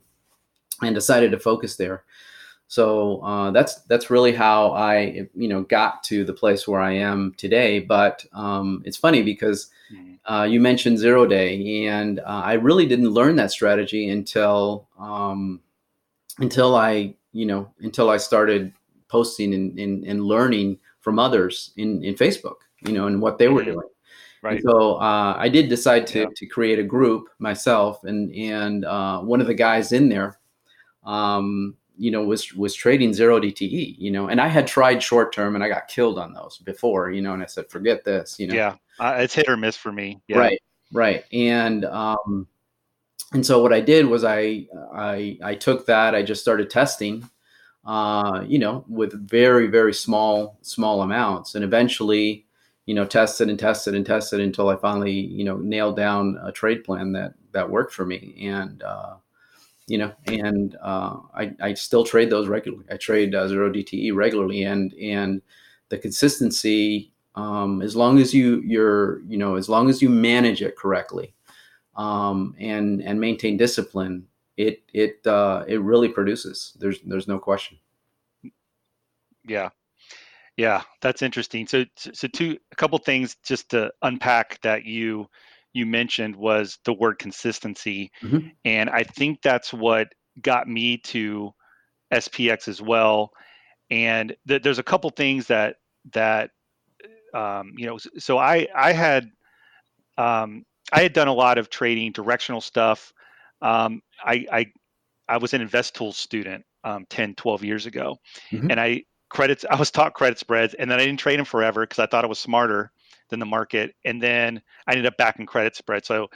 and 0.82 0.96
decided 0.96 1.32
to 1.32 1.40
focus 1.40 1.76
there. 1.76 2.06
So 2.68 3.22
uh, 3.22 3.52
that's 3.52 3.82
that's 3.84 4.10
really 4.10 4.34
how 4.34 4.72
I 4.72 5.28
you 5.36 5.48
know 5.48 5.64
got 5.64 6.04
to 6.06 6.26
the 6.26 6.34
place 6.34 6.68
where 6.68 6.82
I 6.82 6.94
am 6.94 7.34
today. 7.38 7.80
But 7.80 8.26
um, 8.34 8.84
it's 8.86 8.98
funny 8.98 9.24
because 9.24 9.70
mm-hmm. 9.94 10.32
uh, 10.32 10.44
you 10.44 10.60
mentioned 10.60 11.00
zero 11.00 11.26
day, 11.26 11.88
and 11.88 12.20
uh, 12.20 12.42
I 12.46 12.54
really 12.54 12.86
didn't 12.86 13.10
learn 13.10 13.36
that 13.38 13.52
strategy 13.52 14.10
until 14.10 14.88
um, 15.00 15.62
until 16.40 16.76
I 16.76 17.14
you 17.32 17.46
know 17.46 17.72
until 17.80 18.10
I 18.10 18.18
started 18.18 18.74
posting 19.08 19.54
and, 19.54 19.80
and, 19.80 20.04
and 20.04 20.26
learning 20.26 20.80
from 21.00 21.18
others 21.18 21.72
in, 21.78 22.04
in 22.04 22.16
Facebook 22.16 22.56
you 22.82 22.94
know, 22.94 23.08
and 23.08 23.22
what 23.22 23.38
they 23.38 23.48
were 23.48 23.62
mm-hmm. 23.62 23.72
doing. 23.72 23.88
Right. 24.42 24.54
And 24.54 24.64
so 24.64 24.96
uh, 24.96 25.36
I 25.38 25.50
did 25.50 25.68
decide 25.70 26.06
to, 26.08 26.20
yeah. 26.22 26.26
to 26.36 26.46
create 26.46 26.80
a 26.80 26.84
group 26.84 27.30
myself, 27.40 28.04
and 28.04 28.34
and 28.36 28.86
uh, 28.86 29.20
one 29.20 29.42
of 29.42 29.48
the 29.48 29.54
guys 29.54 29.92
in 29.92 30.10
there, 30.10 30.38
um, 31.04 31.76
you 31.98 32.12
know, 32.12 32.24
was 32.24 32.54
was 32.54 32.74
trading 32.74 33.14
zero 33.14 33.40
DTE, 33.40 33.96
you 33.98 34.12
know, 34.12 34.28
and 34.28 34.40
I 34.40 34.48
had 34.48 34.68
tried 34.68 35.02
short 35.02 35.34
term 35.34 35.56
and 35.56 35.64
I 35.64 35.70
got 35.70 35.88
killed 35.88 36.20
on 36.20 36.34
those 36.34 36.58
before, 36.60 37.12
you 37.12 37.22
know, 37.22 37.34
and 37.34 37.44
I 37.44 37.46
said, 37.46 37.70
forget 37.70 38.04
this, 38.04 38.40
you 38.40 38.48
know. 38.48 38.56
Yeah, 38.56 38.76
uh, 39.00 39.18
it's 39.20 39.34
hit 39.34 39.50
or 39.50 39.58
miss 39.58 39.76
for 39.76 39.92
me. 39.92 40.22
Yeah. 40.28 40.38
Right, 40.38 40.62
right, 40.94 41.24
and 41.32 41.86
um, 41.86 42.48
and 43.34 43.46
so 43.46 43.62
what 43.62 43.74
I 43.74 43.82
did 43.82 44.06
was 44.06 44.24
I 44.24 44.68
I 44.94 45.38
I 45.44 45.56
took 45.56 45.86
that, 45.88 46.16
I 46.16 46.24
just 46.24 46.42
started 46.42 46.70
testing, 46.70 47.30
uh, 47.86 48.44
you 48.48 48.60
know, 48.60 48.86
with 48.88 49.14
very 49.30 49.68
very 49.68 49.94
small 49.94 50.60
small 50.62 51.02
amounts, 51.02 51.56
and 51.56 51.64
eventually 51.64 52.46
you 52.88 52.94
know, 52.94 53.06
tested 53.06 53.50
and 53.50 53.60
tested 53.60 53.94
and 53.94 54.06
tested 54.06 54.40
until 54.40 54.70
I 54.70 54.78
finally, 54.78 55.12
you 55.12 55.44
know, 55.44 55.58
nailed 55.58 55.98
down 55.98 56.40
a 56.42 56.54
trade 56.54 56.86
plan 56.86 57.12
that 57.12 57.34
that 57.52 57.70
worked 57.70 57.94
for 57.94 58.06
me. 58.06 58.34
And 58.50 58.82
uh, 58.82 59.16
you 59.88 59.98
know, 59.98 60.14
and 60.26 60.76
uh, 60.82 61.18
I, 61.34 61.54
I 61.62 61.74
still 61.74 62.04
trade 62.04 62.30
those 62.30 62.48
regularly. 62.48 62.86
I 62.92 62.98
trade 62.98 63.34
uh, 63.34 63.48
zero 63.48 63.72
DTE 63.72 64.14
regularly, 64.14 64.64
and 64.64 64.94
and 64.94 65.42
the 65.90 65.98
consistency, 65.98 67.14
um, 67.36 67.82
as 67.82 67.96
long 67.96 68.20
as 68.20 68.34
you 68.34 68.62
you're 68.66 69.22
you 69.22 69.38
know, 69.38 69.56
as 69.56 69.70
long 69.70 69.90
as 69.90 70.02
you 70.02 70.10
manage 70.10 70.62
it 70.62 70.76
correctly, 70.76 71.34
um, 71.96 72.54
and 72.60 73.02
and 73.02 73.20
maintain 73.20 73.56
discipline, 73.56 74.28
it 74.58 74.84
it 74.94 75.26
uh, 75.26 75.64
it 75.68 75.82
really 75.82 76.10
produces. 76.10 76.76
There's 76.80 77.00
there's 77.02 77.28
no 77.28 77.40
question. 77.40 77.78
Yeah, 79.46 79.70
yeah, 80.58 80.82
that's 81.02 81.22
interesting. 81.22 81.68
So, 81.68 81.86
so 81.96 82.28
two, 82.28 82.58
a 82.72 82.76
couple 82.76 82.98
things 82.98 83.38
just 83.44 83.70
to 83.70 83.92
unpack 84.02 84.60
that 84.64 84.86
you 84.86 85.28
you 85.78 85.86
mentioned 85.86 86.36
was 86.36 86.80
the 86.84 86.94
word 86.94 87.20
consistency, 87.20 88.12
mm-hmm. 88.22 88.50
and 88.66 88.90
I 88.90 89.04
think 89.04 89.42
that's 89.42 89.74
what 89.74 90.14
got 90.42 90.68
me 90.68 90.98
to 90.98 91.54
SPX 92.14 92.68
as 92.68 92.82
well. 92.82 93.32
And 93.90 94.36
th- 94.48 94.62
there's 94.64 94.80
a 94.80 94.84
couple 94.84 95.10
things 95.12 95.48
that 95.48 95.78
that 96.14 96.52
um, 97.34 97.74
you 97.78 97.86
know. 97.86 97.98
So 98.18 98.38
I 98.38 98.68
I 98.76 98.92
had 98.92 99.32
um, 100.18 100.66
I 100.92 101.02
had 101.02 101.14
done 101.14 101.28
a 101.28 101.34
lot 101.34 101.58
of 101.58 101.70
trading, 101.70 102.12
directional 102.12 102.62
stuff. 102.62 103.14
Um, 103.62 104.02
I, 104.24 104.46
I 104.52 104.66
I 105.28 105.38
was 105.38 105.54
an 105.54 105.68
Investools 105.68 106.16
student 106.16 106.66
um, 106.84 107.06
10, 107.10 107.36
12 107.36 107.64
years 107.64 107.86
ago, 107.86 108.18
mm-hmm. 108.52 108.72
and 108.72 108.80
I 108.80 109.04
credits. 109.30 109.66
I 109.70 109.76
was 109.76 109.92
taught 109.92 110.14
credit 110.14 110.40
spreads, 110.40 110.74
and 110.74 110.90
then 110.90 111.00
I 111.00 111.06
didn't 111.06 111.20
trade 111.20 111.38
them 111.38 111.46
forever 111.46 111.82
because 111.82 112.00
I 112.00 112.06
thought 112.06 112.24
it 112.24 112.30
was 112.30 112.40
smarter 112.40 112.92
than 113.30 113.40
the 113.40 113.46
market. 113.46 113.94
And 114.06 114.22
then 114.22 114.62
I 114.88 114.92
ended 114.92 115.06
up 115.06 115.18
back 115.18 115.40
in 115.40 115.46
credit 115.46 115.76
spread. 115.76 116.06
So 116.06 116.28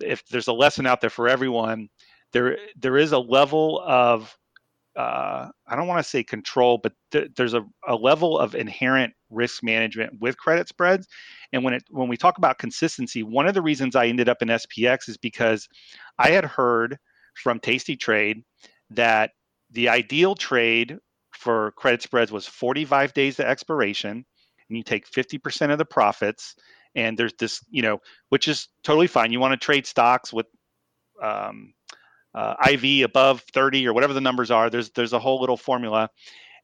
if 0.00 0.26
there's 0.28 0.48
a 0.48 0.52
lesson 0.52 0.86
out 0.86 1.00
there 1.00 1.10
for 1.10 1.28
everyone, 1.28 1.88
there 2.32 2.58
there 2.76 2.96
is 2.96 3.12
a 3.12 3.18
level 3.18 3.82
of 3.84 4.36
uh, 4.96 5.48
I 5.66 5.76
don't 5.76 5.86
want 5.86 6.04
to 6.04 6.08
say 6.08 6.24
control, 6.24 6.78
but 6.82 6.92
th- 7.12 7.30
there's 7.36 7.54
a, 7.54 7.64
a 7.86 7.94
level 7.94 8.38
of 8.38 8.54
inherent 8.54 9.14
risk 9.30 9.62
management 9.62 10.20
with 10.20 10.36
credit 10.36 10.68
spreads. 10.68 11.06
And 11.52 11.64
when 11.64 11.74
it 11.74 11.84
when 11.90 12.08
we 12.08 12.16
talk 12.16 12.38
about 12.38 12.58
consistency, 12.58 13.22
one 13.22 13.46
of 13.46 13.54
the 13.54 13.62
reasons 13.62 13.94
I 13.96 14.06
ended 14.06 14.28
up 14.28 14.42
in 14.42 14.48
SPX 14.48 15.08
is 15.08 15.16
because 15.16 15.68
I 16.18 16.30
had 16.30 16.44
heard 16.44 16.98
from 17.34 17.60
Tasty 17.60 17.96
Trade 17.96 18.42
that 18.90 19.30
the 19.70 19.88
ideal 19.88 20.34
trade 20.34 20.98
for 21.32 21.72
credit 21.72 22.02
spreads 22.02 22.32
was 22.32 22.46
45 22.46 23.14
days 23.14 23.36
to 23.36 23.46
expiration, 23.46 24.26
and 24.70 24.76
you 24.76 24.82
take 24.82 25.10
50% 25.10 25.70
of 25.70 25.78
the 25.78 25.84
profits. 25.84 26.54
And 26.94 27.18
there's 27.18 27.34
this, 27.34 27.60
you 27.70 27.82
know, 27.82 28.00
which 28.30 28.48
is 28.48 28.68
totally 28.82 29.06
fine. 29.06 29.32
You 29.32 29.40
want 29.40 29.52
to 29.52 29.64
trade 29.64 29.86
stocks 29.86 30.32
with 30.32 30.46
um, 31.22 31.74
uh, 32.34 32.54
IV 32.68 33.04
above 33.04 33.42
30 33.52 33.86
or 33.86 33.92
whatever 33.92 34.12
the 34.14 34.20
numbers 34.20 34.50
are. 34.50 34.70
There's 34.70 34.90
there's 34.90 35.12
a 35.12 35.18
whole 35.18 35.40
little 35.40 35.56
formula. 35.56 36.10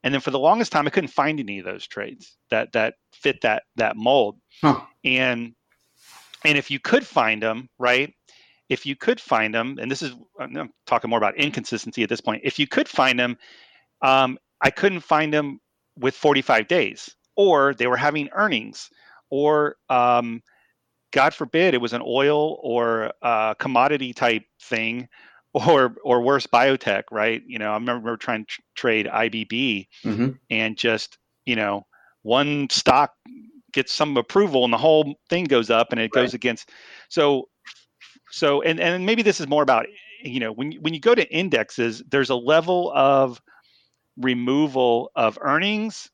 And 0.03 0.13
then 0.13 0.21
for 0.21 0.31
the 0.31 0.39
longest 0.39 0.71
time, 0.71 0.87
I 0.87 0.89
couldn't 0.89 1.09
find 1.09 1.39
any 1.39 1.59
of 1.59 1.65
those 1.65 1.87
trades 1.87 2.37
that 2.49 2.73
that 2.73 2.95
fit 3.13 3.41
that 3.41 3.63
that 3.75 3.95
mold. 3.95 4.37
Huh. 4.61 4.81
And 5.03 5.53
and 6.43 6.57
if 6.57 6.71
you 6.71 6.79
could 6.79 7.05
find 7.05 7.41
them, 7.41 7.69
right? 7.77 8.13
If 8.69 8.85
you 8.85 8.95
could 8.95 9.19
find 9.19 9.53
them, 9.53 9.77
and 9.79 9.89
this 9.89 10.01
is 10.01 10.13
I'm 10.39 10.71
talking 10.85 11.09
more 11.09 11.17
about 11.17 11.37
inconsistency 11.37 12.03
at 12.03 12.09
this 12.09 12.21
point. 12.21 12.41
If 12.43 12.59
you 12.59 12.67
could 12.67 12.87
find 12.87 13.17
them, 13.17 13.37
um, 14.01 14.37
I 14.61 14.71
couldn't 14.71 15.01
find 15.01 15.33
them 15.33 15.59
with 15.97 16.15
45 16.15 16.67
days, 16.67 17.15
or 17.37 17.73
they 17.73 17.87
were 17.87 17.97
having 17.97 18.29
earnings, 18.33 18.89
or 19.29 19.77
um, 19.89 20.41
God 21.11 21.33
forbid 21.33 21.73
it 21.73 21.81
was 21.81 21.93
an 21.93 22.03
oil 22.05 22.59
or 22.61 23.13
a 23.21 23.55
commodity 23.57 24.13
type 24.13 24.43
thing, 24.61 25.07
or 25.53 25.95
or 26.03 26.21
worse, 26.21 26.45
biotech. 26.45 27.03
Right? 27.11 27.41
You 27.47 27.59
know, 27.59 27.71
I 27.71 27.75
remember 27.75 28.17
trying 28.17 28.45
to 28.45 28.61
trade 28.75 29.05
IBB 29.05 29.87
mm-hmm. 30.03 30.29
and 30.49 30.77
just 30.77 31.17
you 31.45 31.55
know 31.55 31.85
one 32.23 32.69
stock 32.69 33.13
gets 33.71 33.93
some 33.93 34.17
approval 34.17 34.63
and 34.63 34.73
the 34.73 34.77
whole 34.77 35.15
thing 35.29 35.45
goes 35.45 35.69
up 35.69 35.91
and 35.91 35.99
it 35.99 36.03
right. 36.03 36.23
goes 36.23 36.33
against. 36.33 36.71
So 37.09 37.47
so 38.31 38.61
and 38.61 38.79
and 38.79 39.05
maybe 39.05 39.21
this 39.21 39.39
is 39.39 39.47
more 39.47 39.63
about 39.63 39.85
you 40.21 40.39
know 40.39 40.51
when 40.51 40.73
when 40.73 40.93
you 40.93 40.99
go 40.99 41.15
to 41.15 41.31
indexes, 41.33 42.03
there's 42.09 42.29
a 42.29 42.35
level 42.35 42.91
of 42.93 43.41
removal 44.17 45.11
of 45.15 45.37
earnings. 45.41 46.09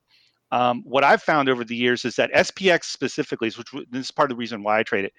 Um, 0.53 0.83
what 0.86 1.03
I've 1.03 1.24
found 1.24 1.50
over 1.50 1.63
the 1.63 1.75
years 1.75 2.05
is 2.05 2.15
that 2.17 2.31
SPX 2.31 2.83
specifically, 2.83 3.50
which 3.50 3.72
this 3.89 4.05
is 4.05 4.12
part 4.12 4.29
of 4.29 4.38
the 4.38 4.39
reason 4.39 4.62
why 4.62 4.77
I 4.77 4.83
trade 4.83 5.03
it. 5.03 5.13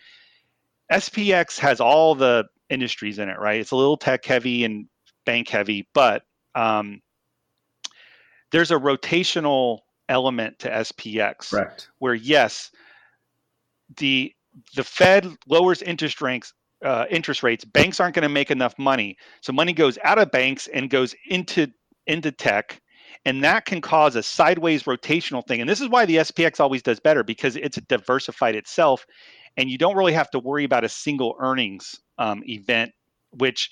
SPX 0.92 1.58
has 1.58 1.80
all 1.80 2.14
the 2.14 2.44
industries 2.70 3.18
in 3.18 3.28
it, 3.28 3.40
right? 3.40 3.60
It's 3.60 3.72
a 3.72 3.76
little 3.76 3.96
tech 3.96 4.24
heavy 4.24 4.62
and 4.62 4.86
bank 5.26 5.48
heavy, 5.48 5.88
but 5.92 6.22
um, 6.54 7.02
there's 8.52 8.70
a 8.70 8.76
rotational 8.76 9.80
element 10.08 10.60
to 10.60 10.70
SPX, 10.70 11.50
Correct. 11.50 11.90
where 11.98 12.14
yes, 12.14 12.70
the 13.96 14.32
the 14.76 14.84
Fed 14.84 15.28
lowers 15.48 15.82
interest 15.82 16.22
rates. 16.22 16.54
Uh, 16.84 17.06
interest 17.08 17.42
rates, 17.42 17.64
banks 17.64 17.98
aren't 17.98 18.14
going 18.14 18.24
to 18.24 18.28
make 18.28 18.50
enough 18.50 18.78
money, 18.78 19.16
so 19.40 19.54
money 19.54 19.72
goes 19.72 19.98
out 20.04 20.18
of 20.18 20.30
banks 20.30 20.68
and 20.74 20.90
goes 20.90 21.14
into 21.30 21.66
into 22.06 22.30
tech 22.30 22.82
and 23.24 23.44
that 23.44 23.64
can 23.64 23.80
cause 23.80 24.16
a 24.16 24.22
sideways 24.22 24.84
rotational 24.84 25.46
thing. 25.46 25.60
And 25.60 25.68
this 25.68 25.80
is 25.80 25.88
why 25.88 26.06
the 26.06 26.16
spx 26.16 26.60
always 26.60 26.82
does 26.82 27.00
better 27.00 27.22
because 27.22 27.56
it's 27.56 27.78
diversified 27.88 28.54
itself 28.54 29.06
and 29.56 29.70
you 29.70 29.78
don't 29.78 29.96
really 29.96 30.12
have 30.12 30.30
to 30.30 30.38
worry 30.38 30.64
about 30.64 30.84
a 30.84 30.88
single 30.88 31.36
earnings 31.40 32.00
um, 32.18 32.42
event 32.46 32.92
which 33.30 33.70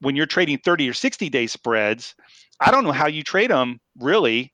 when 0.00 0.16
you're 0.16 0.26
trading 0.26 0.58
30 0.58 0.88
or 0.88 0.92
60 0.92 1.28
day 1.28 1.46
spreads 1.46 2.14
i 2.60 2.70
don't 2.70 2.84
know 2.84 2.92
how 2.92 3.06
you 3.06 3.22
trade 3.22 3.50
them 3.50 3.80
really. 4.00 4.52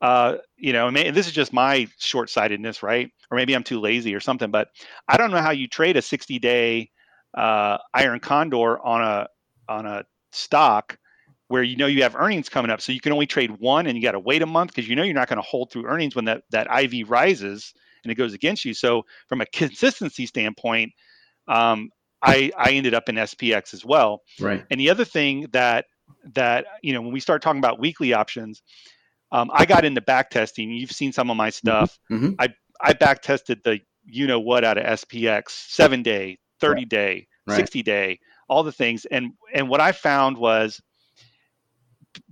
Uh, 0.00 0.36
you 0.56 0.72
know 0.72 0.86
and 0.86 0.96
this 1.16 1.26
is 1.26 1.32
just 1.32 1.52
my 1.52 1.88
short-sightedness 1.98 2.84
right? 2.84 3.10
Or 3.30 3.36
maybe 3.36 3.54
i'm 3.54 3.64
too 3.64 3.80
lazy 3.80 4.14
or 4.14 4.20
something 4.20 4.50
but 4.50 4.68
i 5.08 5.16
don't 5.16 5.32
know 5.32 5.42
how 5.42 5.50
you 5.50 5.66
trade 5.66 5.96
a 5.96 6.02
60 6.02 6.38
day 6.38 6.90
uh, 7.36 7.78
iron 7.92 8.20
condor 8.20 8.78
on 8.78 9.02
a 9.02 9.28
on 9.68 9.86
a 9.86 10.04
stock 10.32 10.96
where 11.48 11.62
you 11.62 11.76
know 11.76 11.86
you 11.86 12.02
have 12.02 12.14
earnings 12.16 12.48
coming 12.48 12.70
up. 12.70 12.80
So 12.80 12.92
you 12.92 13.00
can 13.00 13.12
only 13.12 13.26
trade 13.26 13.50
one 13.58 13.86
and 13.86 13.96
you 13.96 14.02
got 14.02 14.12
to 14.12 14.20
wait 14.20 14.42
a 14.42 14.46
month 14.46 14.74
because 14.74 14.88
you 14.88 14.96
know 14.96 15.02
you're 15.02 15.14
not 15.14 15.28
going 15.28 15.38
to 15.38 15.42
hold 15.48 15.70
through 15.70 15.86
earnings 15.86 16.14
when 16.14 16.26
that, 16.26 16.42
that 16.50 16.68
IV 16.70 17.10
rises 17.10 17.72
and 18.04 18.12
it 18.12 18.14
goes 18.14 18.34
against 18.34 18.64
you. 18.64 18.74
So 18.74 19.04
from 19.28 19.40
a 19.40 19.46
consistency 19.46 20.26
standpoint, 20.26 20.92
um, 21.48 21.90
I 22.22 22.50
I 22.56 22.72
ended 22.72 22.94
up 22.94 23.08
in 23.08 23.16
SPX 23.16 23.74
as 23.74 23.84
well. 23.84 24.22
Right. 24.40 24.64
And 24.70 24.78
the 24.80 24.90
other 24.90 25.04
thing 25.04 25.46
that 25.52 25.86
that 26.34 26.66
you 26.82 26.92
know 26.92 27.00
when 27.02 27.12
we 27.12 27.20
start 27.20 27.42
talking 27.42 27.58
about 27.58 27.80
weekly 27.80 28.12
options, 28.12 28.62
um, 29.32 29.50
I 29.52 29.64
got 29.66 29.84
into 29.84 30.00
back 30.00 30.30
testing. 30.30 30.70
You've 30.70 30.92
seen 30.92 31.12
some 31.12 31.30
of 31.30 31.36
my 31.36 31.50
Mm-hmm. 31.64 31.84
stuff. 31.84 31.98
I 32.38 32.48
I 32.80 32.92
back 32.92 33.22
tested 33.22 33.60
the 33.64 33.80
you 34.04 34.26
know 34.26 34.40
what 34.40 34.64
out 34.64 34.78
of 34.78 34.84
SPX, 34.84 35.50
seven 35.50 36.02
day, 36.02 36.38
thirty 36.60 36.84
day, 36.84 37.26
Right. 37.46 37.56
sixty 37.56 37.82
day, 37.82 38.20
all 38.48 38.62
the 38.62 38.72
things. 38.72 39.04
And 39.06 39.32
and 39.54 39.68
what 39.68 39.80
I 39.80 39.92
found 39.92 40.36
was 40.38 40.80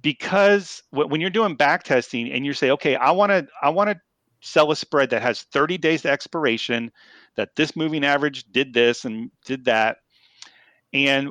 because 0.00 0.83
when 0.90 1.21
you're 1.21 1.31
doing 1.31 1.55
back 1.55 1.83
testing 1.83 2.31
and 2.31 2.45
you 2.45 2.52
say, 2.52 2.71
okay, 2.71 2.97
I 2.97 3.11
want 3.11 3.31
to 3.31 3.47
I 3.62 3.71
want 3.71 3.90
to 3.90 4.00
sell 4.40 4.71
a 4.71 4.76
spread 4.76 5.11
that 5.11 5.23
has 5.23 5.43
30 5.43 5.78
days 5.78 6.02
to 6.02 6.11
expiration, 6.11 6.90
that 7.37 7.57
this 7.57 7.75
moving 7.75 8.05
average 8.05 8.45
did 8.50 8.73
this 8.75 9.05
and 9.05 9.31
did 9.45 9.64
that, 9.64 9.99
and 10.93 11.31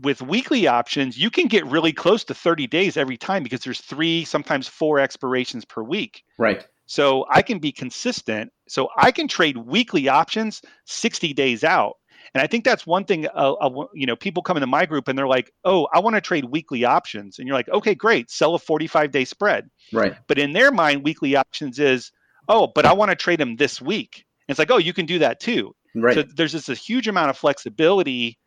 with 0.00 0.22
weekly 0.22 0.66
options, 0.66 1.16
you 1.16 1.30
can 1.30 1.46
get 1.46 1.66
really 1.66 1.92
close 1.92 2.24
to 2.24 2.34
30 2.34 2.66
days 2.66 2.96
every 2.96 3.16
time 3.16 3.42
because 3.42 3.60
there's 3.60 3.80
three, 3.80 4.24
sometimes 4.24 4.66
four 4.66 4.98
expirations 4.98 5.64
per 5.64 5.82
week. 5.82 6.24
Right. 6.38 6.66
So 6.86 7.26
I 7.30 7.42
can 7.42 7.58
be 7.58 7.72
consistent. 7.72 8.52
So 8.68 8.88
I 8.96 9.10
can 9.10 9.28
trade 9.28 9.56
weekly 9.56 10.08
options 10.08 10.62
60 10.86 11.32
days 11.32 11.64
out. 11.64 11.94
And 12.32 12.42
I 12.42 12.46
think 12.46 12.64
that's 12.64 12.86
one 12.86 13.04
thing. 13.04 13.26
Uh, 13.26 13.52
uh, 13.54 13.86
you 13.94 14.06
know, 14.06 14.16
people 14.16 14.42
come 14.42 14.56
into 14.56 14.66
my 14.66 14.86
group 14.86 15.08
and 15.08 15.18
they're 15.18 15.28
like, 15.28 15.52
"Oh, 15.64 15.88
I 15.92 16.00
want 16.00 16.16
to 16.16 16.20
trade 16.20 16.46
weekly 16.46 16.84
options," 16.84 17.38
and 17.38 17.46
you're 17.46 17.56
like, 17.56 17.68
"Okay, 17.68 17.94
great, 17.94 18.30
sell 18.30 18.54
a 18.54 18.58
45 18.58 19.10
day 19.10 19.24
spread." 19.24 19.68
Right. 19.92 20.14
But 20.26 20.38
in 20.38 20.52
their 20.52 20.70
mind, 20.70 21.04
weekly 21.04 21.36
options 21.36 21.78
is, 21.78 22.10
"Oh, 22.48 22.68
but 22.74 22.86
I 22.86 22.92
want 22.92 23.10
to 23.10 23.16
trade 23.16 23.40
them 23.40 23.56
this 23.56 23.80
week." 23.80 24.24
And 24.48 24.54
it's 24.54 24.58
like, 24.58 24.70
"Oh, 24.70 24.78
you 24.78 24.92
can 24.92 25.06
do 25.06 25.18
that 25.18 25.40
too." 25.40 25.74
Right. 25.94 26.14
So 26.14 26.22
there's 26.22 26.52
just 26.52 26.68
a 26.68 26.74
huge 26.74 27.08
amount 27.08 27.30
of 27.30 27.36
flexibility 27.36 28.38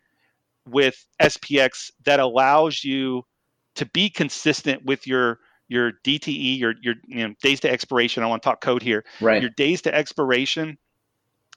with 0.67 1.05
SPX 1.22 1.91
that 2.05 2.19
allows 2.19 2.84
you 2.84 3.24
to 3.75 3.86
be 3.86 4.10
consistent 4.10 4.84
with 4.86 5.07
your 5.07 5.39
your 5.69 5.93
DTE, 6.03 6.57
your 6.60 6.74
your 6.81 6.96
you 7.07 7.27
know, 7.27 7.34
days 7.41 7.60
to 7.62 7.69
expiration. 7.69 8.24
I 8.24 8.27
want 8.27 8.41
to 8.41 8.50
talk 8.50 8.62
code 8.62 8.81
here. 8.81 9.03
right. 9.22 9.41
Your 9.41 9.51
days 9.51 9.81
to 9.84 9.93
expiration, 9.93 10.77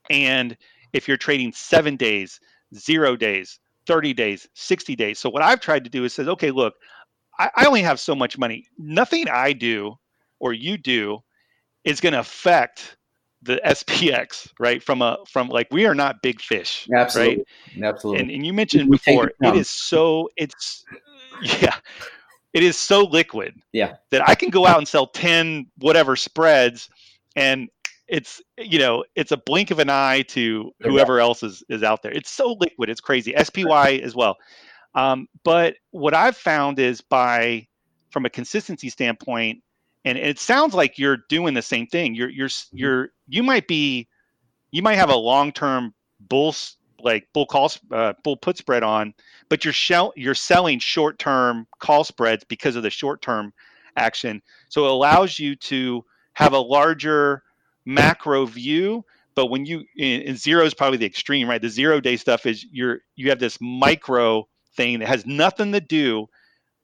and 0.09 0.57
if 0.93 1.09
you're 1.09 1.17
trading 1.17 1.53
seven 1.53 1.97
days, 1.97 2.41
zero 2.75 3.17
days, 3.17 3.59
30 3.87 4.13
days, 4.15 4.49
60 4.55 4.97
days. 4.97 5.19
So 5.19 5.31
what 5.31 5.43
I've 5.43 5.61
tried 5.61 5.85
to 5.85 5.91
do 5.91 6.05
is 6.05 6.15
says, 6.15 6.29
okay, 6.29 6.51
look, 6.51 6.75
I, 7.39 7.51
I 7.57 7.67
only 7.67 7.83
have 7.83 7.99
so 7.99 8.15
much 8.15 8.39
money. 8.39 8.67
Nothing 8.79 9.29
I 9.29 9.53
do 9.53 9.97
or 10.39 10.53
you 10.53 10.77
do 10.77 11.19
is 11.85 12.01
going 12.01 12.13
to 12.13 12.21
affect 12.21 12.97
the 13.43 13.61
SPX, 13.65 14.53
right? 14.59 14.83
From 14.83 15.03
a 15.03 15.19
from 15.29 15.49
like 15.49 15.69
we 15.71 15.87
are 15.87 15.95
not 15.95 16.23
big 16.23 16.41
fish, 16.41 16.89
Absolutely. 16.95 17.45
right? 17.77 17.85
Absolutely. 17.85 18.23
And, 18.23 18.31
and 18.31 18.47
you 18.47 18.53
mentioned 18.53 18.91
before, 18.91 19.29
it 19.41 19.57
it 19.57 19.67
so 19.67 20.29
it's 20.37 20.85
yeah, 21.43 21.77
it 22.53 22.63
is 22.63 22.77
so 22.77 23.05
liquid. 23.05 23.55
Yeah. 23.73 23.97
That 24.11 24.29
I 24.29 24.35
can 24.35 24.51
go 24.51 24.67
out 24.67 24.79
and 24.79 24.87
sell 24.87 25.07
10 25.07 25.67
whatever 25.79 26.17
spreads 26.17 26.89
and 27.37 27.69
it's 28.11 28.43
you 28.59 28.79
know, 28.79 29.05
it's 29.15 29.33
a 29.33 29.37
blink 29.37 29.71
of 29.71 29.79
an 29.79 29.89
eye 29.89 30.23
to 30.23 30.73
whoever 30.83 31.21
else 31.21 31.43
is 31.43 31.63
is 31.69 31.83
out 31.83 32.03
there. 32.03 32.13
It's 32.13 32.31
so 32.31 32.57
liquid, 32.59 32.91
it's 32.91 33.01
crazy. 33.01 33.35
SPY 33.43 34.01
as 34.03 34.15
well. 34.15 34.37
Um, 34.95 35.29
but 35.45 35.77
what 35.93 36.13
I've 36.13 36.37
found 36.37 36.79
is 36.79 37.01
by 37.01 37.69
from 38.11 38.27
a 38.27 38.31
consistency 38.31 38.91
standpoint, 38.91 39.63
and 40.05 40.19
it 40.19 40.41
sounds 40.41 40.75
like 40.75 40.99
you're 40.99 41.19
doing 41.29 41.55
the 41.55 41.63
same 41.63 41.87
thing. 41.87 42.15
You're 42.15 42.31
you're 42.31 42.49
Mm-hmm. 42.49 42.79
you're 42.79 43.09
you 43.29 43.43
might 43.43 43.69
be 43.69 44.09
you 44.73 44.83
might 44.83 44.97
have 44.97 45.11
a 45.11 45.17
long 45.17 45.53
term 45.53 45.95
bull 46.19 46.55
like 47.03 47.29
bull 47.33 47.47
call 47.47 47.71
uh, 47.93 48.15
bull 48.25 48.37
put 48.37 48.57
spread 48.57 48.83
on, 48.83 49.15
but 49.49 49.65
you're 49.65 49.73
shell 49.73 50.13
you're 50.17 50.35
selling 50.35 50.81
short 50.81 51.19
term 51.21 51.67
call 51.79 52.03
spreads 52.03 52.45
because 52.45 52.75
of 52.75 52.83
the 52.83 52.91
short 52.91 53.23
term 53.23 53.53
action. 53.97 54.43
So 54.69 54.85
it 54.85 54.91
allows 54.91 55.39
you 55.39 55.55
to 55.57 56.05
have 56.35 56.53
a 56.53 56.59
larger 56.59 57.45
macro 57.91 58.47
view. 58.47 59.05
But 59.35 59.47
when 59.47 59.65
you 59.65 59.85
and 59.99 60.37
zero 60.39 60.65
is 60.65 60.75
probably 60.75 60.99
the 60.99 61.07
extreme, 61.07 61.49
right? 61.49 61.63
The 61.63 61.69
zero 61.69 62.01
day 62.01 62.17
stuff 62.17 62.47
is 62.47 62.65
you're 62.71 63.01
you 63.17 63.31
have 63.31 63.39
this 63.39 63.59
micro 63.61 64.47
thing 64.77 64.99
that 64.99 65.09
has 65.09 65.25
nothing 65.27 65.73
to 65.73 65.81
do 65.81 66.27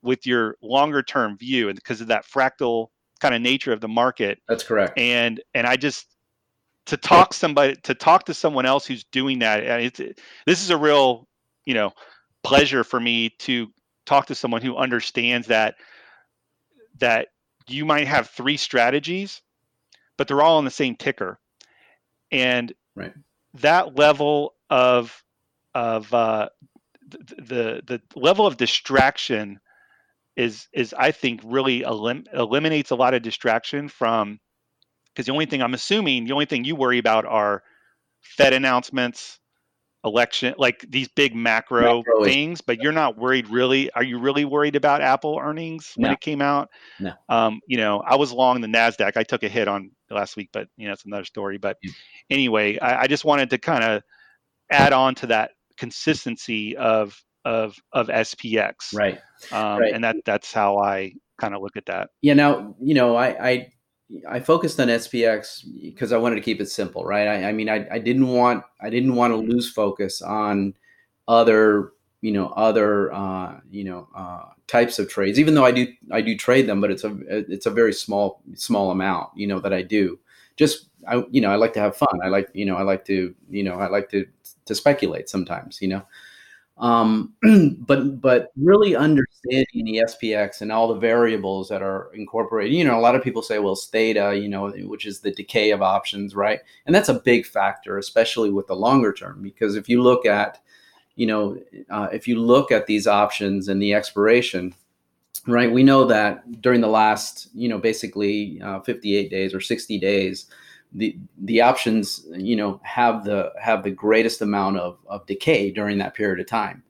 with 0.03 0.27
your 0.27 0.57
longer 0.62 1.03
term 1.03 1.37
view, 1.37 1.69
and 1.69 1.77
because 1.77 2.01
of 2.01 2.07
that 2.09 2.25
fractal 2.25 2.88
kind 3.21 3.35
of 3.35 3.40
nature 3.42 3.73
of 3.73 3.81
the 3.81 3.88
market, 3.88 4.38
That's 4.49 4.62
correct. 4.62 4.99
and 4.99 5.40
and 5.55 5.66
I 5.66 5.77
just 5.77 6.07
to 6.87 6.97
talk 6.97 7.35
somebody 7.35 7.75
to 7.83 7.95
talk 7.95 8.25
to 8.27 8.35
someone 8.35 8.64
else 8.64 8.87
who's 8.87 9.05
doing 9.05 9.40
that. 9.40 9.64
and 9.64 9.83
It's 9.83 9.99
this 10.47 10.62
is 10.62 10.71
a 10.71 10.77
real 10.77 11.27
you 11.64 11.75
know 11.75 11.92
pleasure 12.45 12.85
for 12.85 13.01
me 13.01 13.31
to 13.40 13.66
talk 14.07 14.27
to 14.27 14.35
someone 14.37 14.62
who 14.62 14.77
understands 14.77 15.49
that 15.49 15.75
that 17.01 17.29
you 17.66 17.85
might 17.85 18.07
have 18.07 18.31
three 18.31 18.57
strategies, 18.57 19.42
but 20.18 20.29
they're 20.29 20.42
all 20.42 20.59
on 20.59 20.64
the 20.64 20.70
same 20.70 20.96
ticker, 20.96 21.38
and 22.33 22.72
Right. 22.94 23.12
that 23.55 23.96
level 23.96 24.55
of 24.70 25.22
of 25.74 26.12
uh, 26.14 26.48
th- 27.11 27.24
the 27.38 27.83
the 27.87 28.00
level 28.14 28.46
of 28.46 28.57
distraction 28.57 29.61
is 30.37 30.68
is 30.72 30.94
I 30.98 31.11
think 31.12 31.40
really 31.44 31.83
elim- 31.83 32.24
eliminates 32.33 32.90
a 32.90 32.96
lot 32.96 33.14
of 33.14 33.22
distraction 33.22 33.88
from 33.88 34.38
because 35.09 35.26
the 35.26 35.33
only 35.33 35.46
thing 35.46 35.62
I'm 35.62 35.74
assuming 35.74 36.24
the 36.26 36.33
only 36.33 36.46
thing 36.46 36.64
you 36.64 36.76
worry 36.76 36.98
about 36.98 37.24
are 37.26 37.62
Fed 38.22 38.52
announcements, 38.52 39.38
election, 40.05 40.55
like 40.59 40.85
these 40.88 41.09
big 41.09 41.35
macro, 41.35 41.98
Macro 41.98 42.22
is- 42.24 42.33
things. 42.33 42.61
But 42.61 42.83
you're 42.83 42.92
not 42.92 43.16
worried 43.16 43.48
really. 43.48 43.90
Are 43.92 44.02
you 44.02 44.18
really 44.18 44.44
worried 44.44 44.76
about 44.76 45.00
Apple 45.00 45.38
earnings 45.40 45.92
when 45.96 46.09
No. 46.11 46.12
it 46.14 46.20
came 46.20 46.42
out? 46.42 46.68
No. 47.00 47.12
Um, 47.29 47.61
you 47.66 47.76
know, 47.79 48.00
I 48.07 48.16
was 48.16 48.33
long 48.33 48.61
the 48.61 48.66
Nasdaq. 48.68 49.16
I 49.16 49.22
took 49.22 49.42
a 49.42 49.48
hit 49.48 49.68
on 49.68 49.90
last 50.14 50.37
week, 50.37 50.51
but 50.53 50.69
you 50.77 50.87
know, 50.87 50.92
it's 50.92 51.05
another 51.05 51.25
story. 51.25 51.59
But 51.59 51.79
anyway, 52.31 52.79
I, 52.79 53.03
I 53.03 53.07
just 53.07 53.25
wanted 53.25 53.51
to 53.51 53.59
kind 53.59 53.85
of 53.85 54.03
add 54.71 54.92
on 54.92 55.14
to 55.16 55.27
that 55.29 55.53
consistency 55.77 56.77
of 56.77 57.21
of 57.45 57.77
of 57.92 58.09
SPX, 58.09 58.95
Right. 58.95 59.21
um, 59.53 59.81
Right. 59.81 59.95
and 59.95 60.03
that 60.05 60.16
that's 60.25 60.53
how 60.53 60.79
I 60.79 61.12
kind 61.38 61.55
of 61.55 61.62
look 61.62 61.77
at 61.77 61.87
that. 61.87 62.11
Yeah. 62.23 62.35
Now, 62.35 62.75
you 62.81 62.95
know, 62.95 63.14
I, 63.16 63.49
I, 63.51 63.73
I 64.29 64.40
focused 64.40 64.81
on 64.81 64.88
SPX 64.88 65.64
because 65.83 66.12
I 66.12 66.16
wanted 66.16 66.37
to 66.37 66.40
keep 66.42 66.61
it 66.61 66.71
simple, 66.71 67.05
right? 67.05 67.29
I, 67.29 67.49
I 67.49 67.53
mean, 67.53 67.69
I, 67.69 67.87
I 67.90 67.99
didn't 67.99 68.29
want, 68.29 68.64
I 68.81 68.90
didn't 68.90 69.14
want 69.14 69.33
to 69.33 69.37
lose 69.37 69.71
focus 69.71 70.23
on 70.23 70.75
other, 71.29 71.92
you 72.20 72.33
know, 72.33 72.48
other, 72.48 73.12
uh, 73.12 73.61
you 73.70 73.85
know, 73.85 74.09
uh, 74.14 74.44
types 74.66 74.98
of 74.98 75.09
trades. 75.09 75.38
Even 75.38 75.55
though 75.55 75.64
I 75.64 75.70
do, 75.70 75.87
I 76.11 76.20
do 76.20 76.37
trade 76.37 76.66
them, 76.66 76.81
but 76.81 76.90
it's 76.90 77.05
a, 77.05 77.16
it's 77.29 77.66
a 77.66 77.70
very 77.70 77.92
small, 77.92 78.42
small 78.55 78.90
amount, 78.90 79.31
you 79.37 79.46
know, 79.46 79.61
that 79.61 79.72
I 79.72 79.83
do. 79.83 80.18
Just, 80.57 80.88
I, 81.07 81.24
you 81.31 81.40
know, 81.40 81.50
I 81.50 81.57
like 81.57 81.72
to 81.74 81.81
have 81.81 81.96
fun. 81.96 82.20
I 82.24 82.29
like, 82.29 82.48
you 82.55 82.64
know, 82.64 82.76
I 82.76 82.83
like 82.83 83.05
to, 83.07 83.35
you 83.50 83.62
know, 83.62 83.79
I 83.79 83.88
like 83.88 84.09
to, 84.11 84.26
to 84.64 84.74
speculate 84.74 85.29
sometimes, 85.29 85.81
you 85.81 85.88
know. 85.88 86.02
Um, 86.79 87.33
but 87.87 88.20
but 88.20 88.52
really 88.57 88.94
understanding 88.94 89.85
the 89.87 90.02
SPX 90.07 90.61
and 90.61 90.70
all 90.70 90.88
the 90.88 91.00
variables 91.00 91.70
that 91.70 91.81
are 91.83 92.11
incorporated. 92.14 92.74
You 92.74 92.85
know, 92.85 92.98
a 92.98 93.00
lot 93.00 93.14
of 93.14 93.22
people 93.22 93.40
say, 93.42 93.59
well, 93.59 93.74
theta, 93.76 94.37
you 94.37 94.48
know, 94.48 94.70
which 94.70 95.07
is 95.07 95.20
the 95.20 95.31
decay 95.31 95.70
of 95.70 95.81
options, 95.81 96.35
right? 96.35 96.61
And 96.85 96.94
that's 96.94 97.09
a 97.09 97.14
big 97.14 97.46
factor, 97.46 97.96
especially 97.96 98.50
with 98.50 98.66
the 98.66 98.76
longer 98.76 99.12
term, 99.14 99.40
because 99.42 99.74
if 99.74 99.88
you 99.88 100.02
look 100.02 100.26
at, 100.26 100.61
you 101.16 101.26
know, 101.26 101.59
uh, 101.90 102.09
if 102.12 102.29
you 102.29 102.40
look 102.40 102.70
at 102.70 102.87
these 102.87 103.07
options 103.07 103.68
and 103.68 103.83
the 103.83 103.94
expiration, 103.94 104.74
right, 105.46 105.72
we 105.72 105.83
know 105.83 106.05
that 106.05 106.61
during 106.61 106.81
the 106.81 106.88
last, 106.88 107.48
you 107.55 107.68
know, 107.68 107.79
basically 107.79 108.61
uh, 108.62 108.81
58 108.81 109.31
days 109.31 109.55
or 109.55 109.61
60 109.61 109.98
days, 109.98 110.46
the 110.92 111.16
the 111.38 111.61
options 111.61 112.26
you 112.37 112.57
know 112.57 112.81
have 112.83 113.24
the 113.24 113.52
have 113.61 113.83
the 113.83 113.90
greatest 113.90 114.40
amount 114.40 114.79
of, 114.79 114.98
of 115.09 115.26
decay 115.26 115.70
during 115.70 115.98
that 115.98 116.14
period 116.14 116.40
of 116.40 116.46
time. 116.46 116.83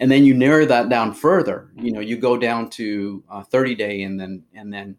And 0.00 0.10
then 0.10 0.24
you 0.24 0.34
narrow 0.34 0.66
that 0.66 0.88
down 0.88 1.14
further 1.14 1.70
you 1.76 1.92
know 1.92 2.00
you 2.00 2.16
go 2.16 2.36
down 2.36 2.68
to 2.70 3.22
uh, 3.30 3.42
30 3.44 3.74
day 3.76 4.02
and 4.02 4.18
then 4.18 4.42
and 4.54 4.72
then 4.72 4.96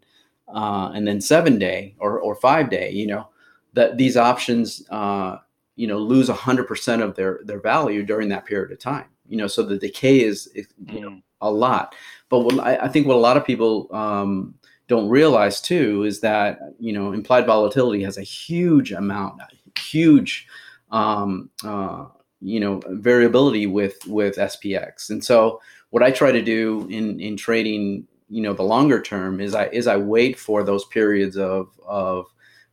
uh, 0.47 0.91
and 0.95 1.05
then 1.05 1.19
seven 1.19 1.59
day 1.59 1.95
or, 1.99 2.19
or 2.19 2.35
five 2.35 2.69
day 2.69 2.91
you 2.91 3.07
know 3.07 3.27
that 3.73 3.97
these 3.97 4.15
options 4.15 4.83
uh, 4.89 5.37
you 5.75 5.87
know 5.87 5.97
lose 5.97 6.29
100% 6.29 7.01
of 7.01 7.15
their 7.15 7.39
their 7.43 7.59
value 7.59 8.03
during 8.03 8.29
that 8.29 8.45
period 8.45 8.71
of 8.71 8.79
time 8.79 9.05
you 9.27 9.37
know 9.37 9.47
so 9.47 9.63
the 9.63 9.77
decay 9.77 10.21
is, 10.21 10.47
is 10.47 10.67
you 10.91 11.01
know, 11.01 11.09
Mm. 11.09 11.21
a 11.41 11.51
lot 11.51 11.95
but 12.29 12.39
what 12.39 12.59
I, 12.59 12.77
I 12.77 12.87
think 12.87 13.07
what 13.07 13.17
a 13.17 13.19
lot 13.19 13.37
of 13.37 13.45
people 13.45 13.87
um, 13.93 14.55
don't 14.87 15.09
realize 15.09 15.61
too 15.61 16.03
is 16.03 16.19
that 16.21 16.59
you 16.79 16.93
know 16.93 17.11
implied 17.11 17.45
volatility 17.45 18.03
has 18.03 18.17
a 18.17 18.23
huge 18.23 18.91
amount, 18.91 19.41
huge 19.77 20.47
um, 20.91 21.49
uh, 21.63 22.05
you 22.41 22.59
know 22.59 22.81
variability 22.89 23.67
with 23.67 23.97
with 24.07 24.35
SPX. 24.35 25.09
And 25.09 25.23
so 25.23 25.61
what 25.89 26.03
I 26.03 26.11
try 26.11 26.31
to 26.31 26.41
do 26.41 26.87
in 26.89 27.19
in 27.19 27.37
trading, 27.37 28.07
you 28.29 28.41
know, 28.41 28.53
the 28.53 28.63
longer 28.63 29.01
term 29.01 29.39
is 29.39 29.55
I 29.55 29.67
is 29.67 29.87
I 29.87 29.97
wait 29.97 30.37
for 30.37 30.63
those 30.63 30.85
periods 30.85 31.37
of 31.37 31.69
of 31.85 32.27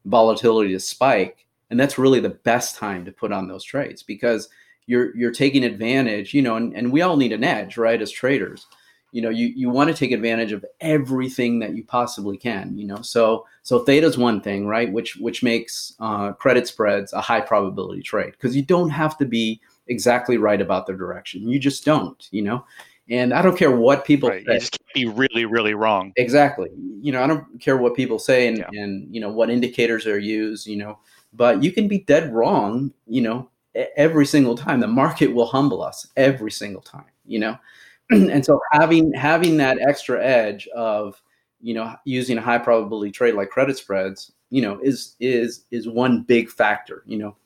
volatility 0.05 0.73
to 0.73 0.81
spike, 0.81 1.47
and 1.73 1.81
that's 1.81 1.97
really 1.97 2.21
the 2.21 2.29
best 2.29 2.77
time 2.77 3.03
to 3.07 3.11
put 3.11 3.33
on 3.33 3.49
those 3.49 3.65
trades 3.65 4.03
because 4.03 4.51
you're 4.87 5.17
you're 5.17 5.33
taking 5.33 5.65
advantage, 5.65 6.35
you 6.35 6.43
know, 6.43 6.57
and, 6.57 6.77
and 6.77 6.93
we 6.93 7.01
all 7.01 7.17
need 7.17 7.33
an 7.33 7.43
edge, 7.43 7.79
right, 7.79 8.01
as 8.01 8.11
traders. 8.11 8.67
You 9.11 9.23
know, 9.23 9.31
you, 9.31 9.47
you 9.49 9.71
want 9.71 9.89
to 9.89 9.97
take 9.97 10.13
advantage 10.13 10.53
of 10.53 10.65
everything 10.81 11.59
that 11.61 11.75
you 11.75 11.83
possibly 11.83 12.37
can, 12.37 12.77
you 12.77 12.87
know. 12.87 13.01
So 13.01 13.47
so 13.63 13.79
theta 13.81 14.07
is 14.07 14.19
one 14.19 14.43
thing, 14.43 14.67
right, 14.67 14.93
which 14.93 15.17
which 15.17 15.43
makes 15.43 15.95
uh, 15.99 16.33
credit 16.33 16.69
spreads 16.69 17.15
a 17.15 17.23
high 17.23 17.41
probability 17.41 18.03
trade 18.03 18.33
because 18.33 18.55
you 18.55 18.63
don't 18.63 18.91
have 18.91 19.17
to 19.17 19.25
be 19.25 19.59
exactly 19.87 20.37
right 20.37 20.61
about 20.61 20.87
the 20.87 20.93
direction. 20.93 21.49
You 21.49 21.59
just 21.59 21.87
don't, 21.87 22.29
you 22.31 22.43
know. 22.43 22.67
And 23.09 23.33
I 23.33 23.41
don't 23.43 23.57
care 23.57 23.75
what 23.75 24.05
people 24.05 24.29
right. 24.29 24.45
say. 24.47 24.53
You 24.53 24.61
just 24.61 24.79
can't 24.79 24.95
be 24.95 25.05
really, 25.07 25.47
really 25.47 25.75
wrong. 25.75 26.13
Exactly. 26.17 26.71
You 27.01 27.13
know, 27.13 27.23
I 27.23 27.27
don't 27.27 27.61
care 27.61 27.77
what 27.77 27.97
people 27.97 28.19
say 28.19 28.47
and, 28.47 28.59
yeah. 28.59 28.69
and 28.73 29.13
you 29.15 29.21
know 29.21 29.31
what 29.31 29.51
indicators 29.51 30.07
are 30.07 30.19
used, 30.19 30.67
you 30.67 30.77
know, 30.77 30.99
but 31.33 31.63
you 31.63 31.73
can 31.73 31.89
be 31.89 32.01
dead 32.01 32.33
wrong, 32.33 32.93
you 33.07 33.23
know, 33.23 33.49
every 33.97 34.27
single 34.27 34.57
time. 34.57 34.81
The 34.81 34.87
market 34.87 35.29
will 35.29 35.47
humble 35.47 35.83
us 35.83 36.07
every 36.17 36.51
single 36.51 36.83
time, 36.83 37.07
you 37.27 37.39
know. 37.39 37.59
and 38.11 38.45
so 38.45 38.61
having 38.73 39.13
having 39.13 39.57
that 39.59 39.79
extra 39.81 40.23
edge 40.25 40.69
of, 40.69 41.21
you 41.61 41.75
know, 41.75 41.95
using 42.05 42.39
a 42.39 42.43
high 42.43 42.59
probability 42.59 43.11
trade 43.11 43.35
like 43.35 43.51
credit 43.51 43.79
spreads, 43.79 44.33
you 44.51 44.63
know, 44.63 44.79
is 44.83 45.17
is 45.21 45.65
is 45.71 45.89
one 45.89 46.23
big 46.23 46.51
factor, 46.51 47.03
you 47.07 47.19
know. 47.19 47.37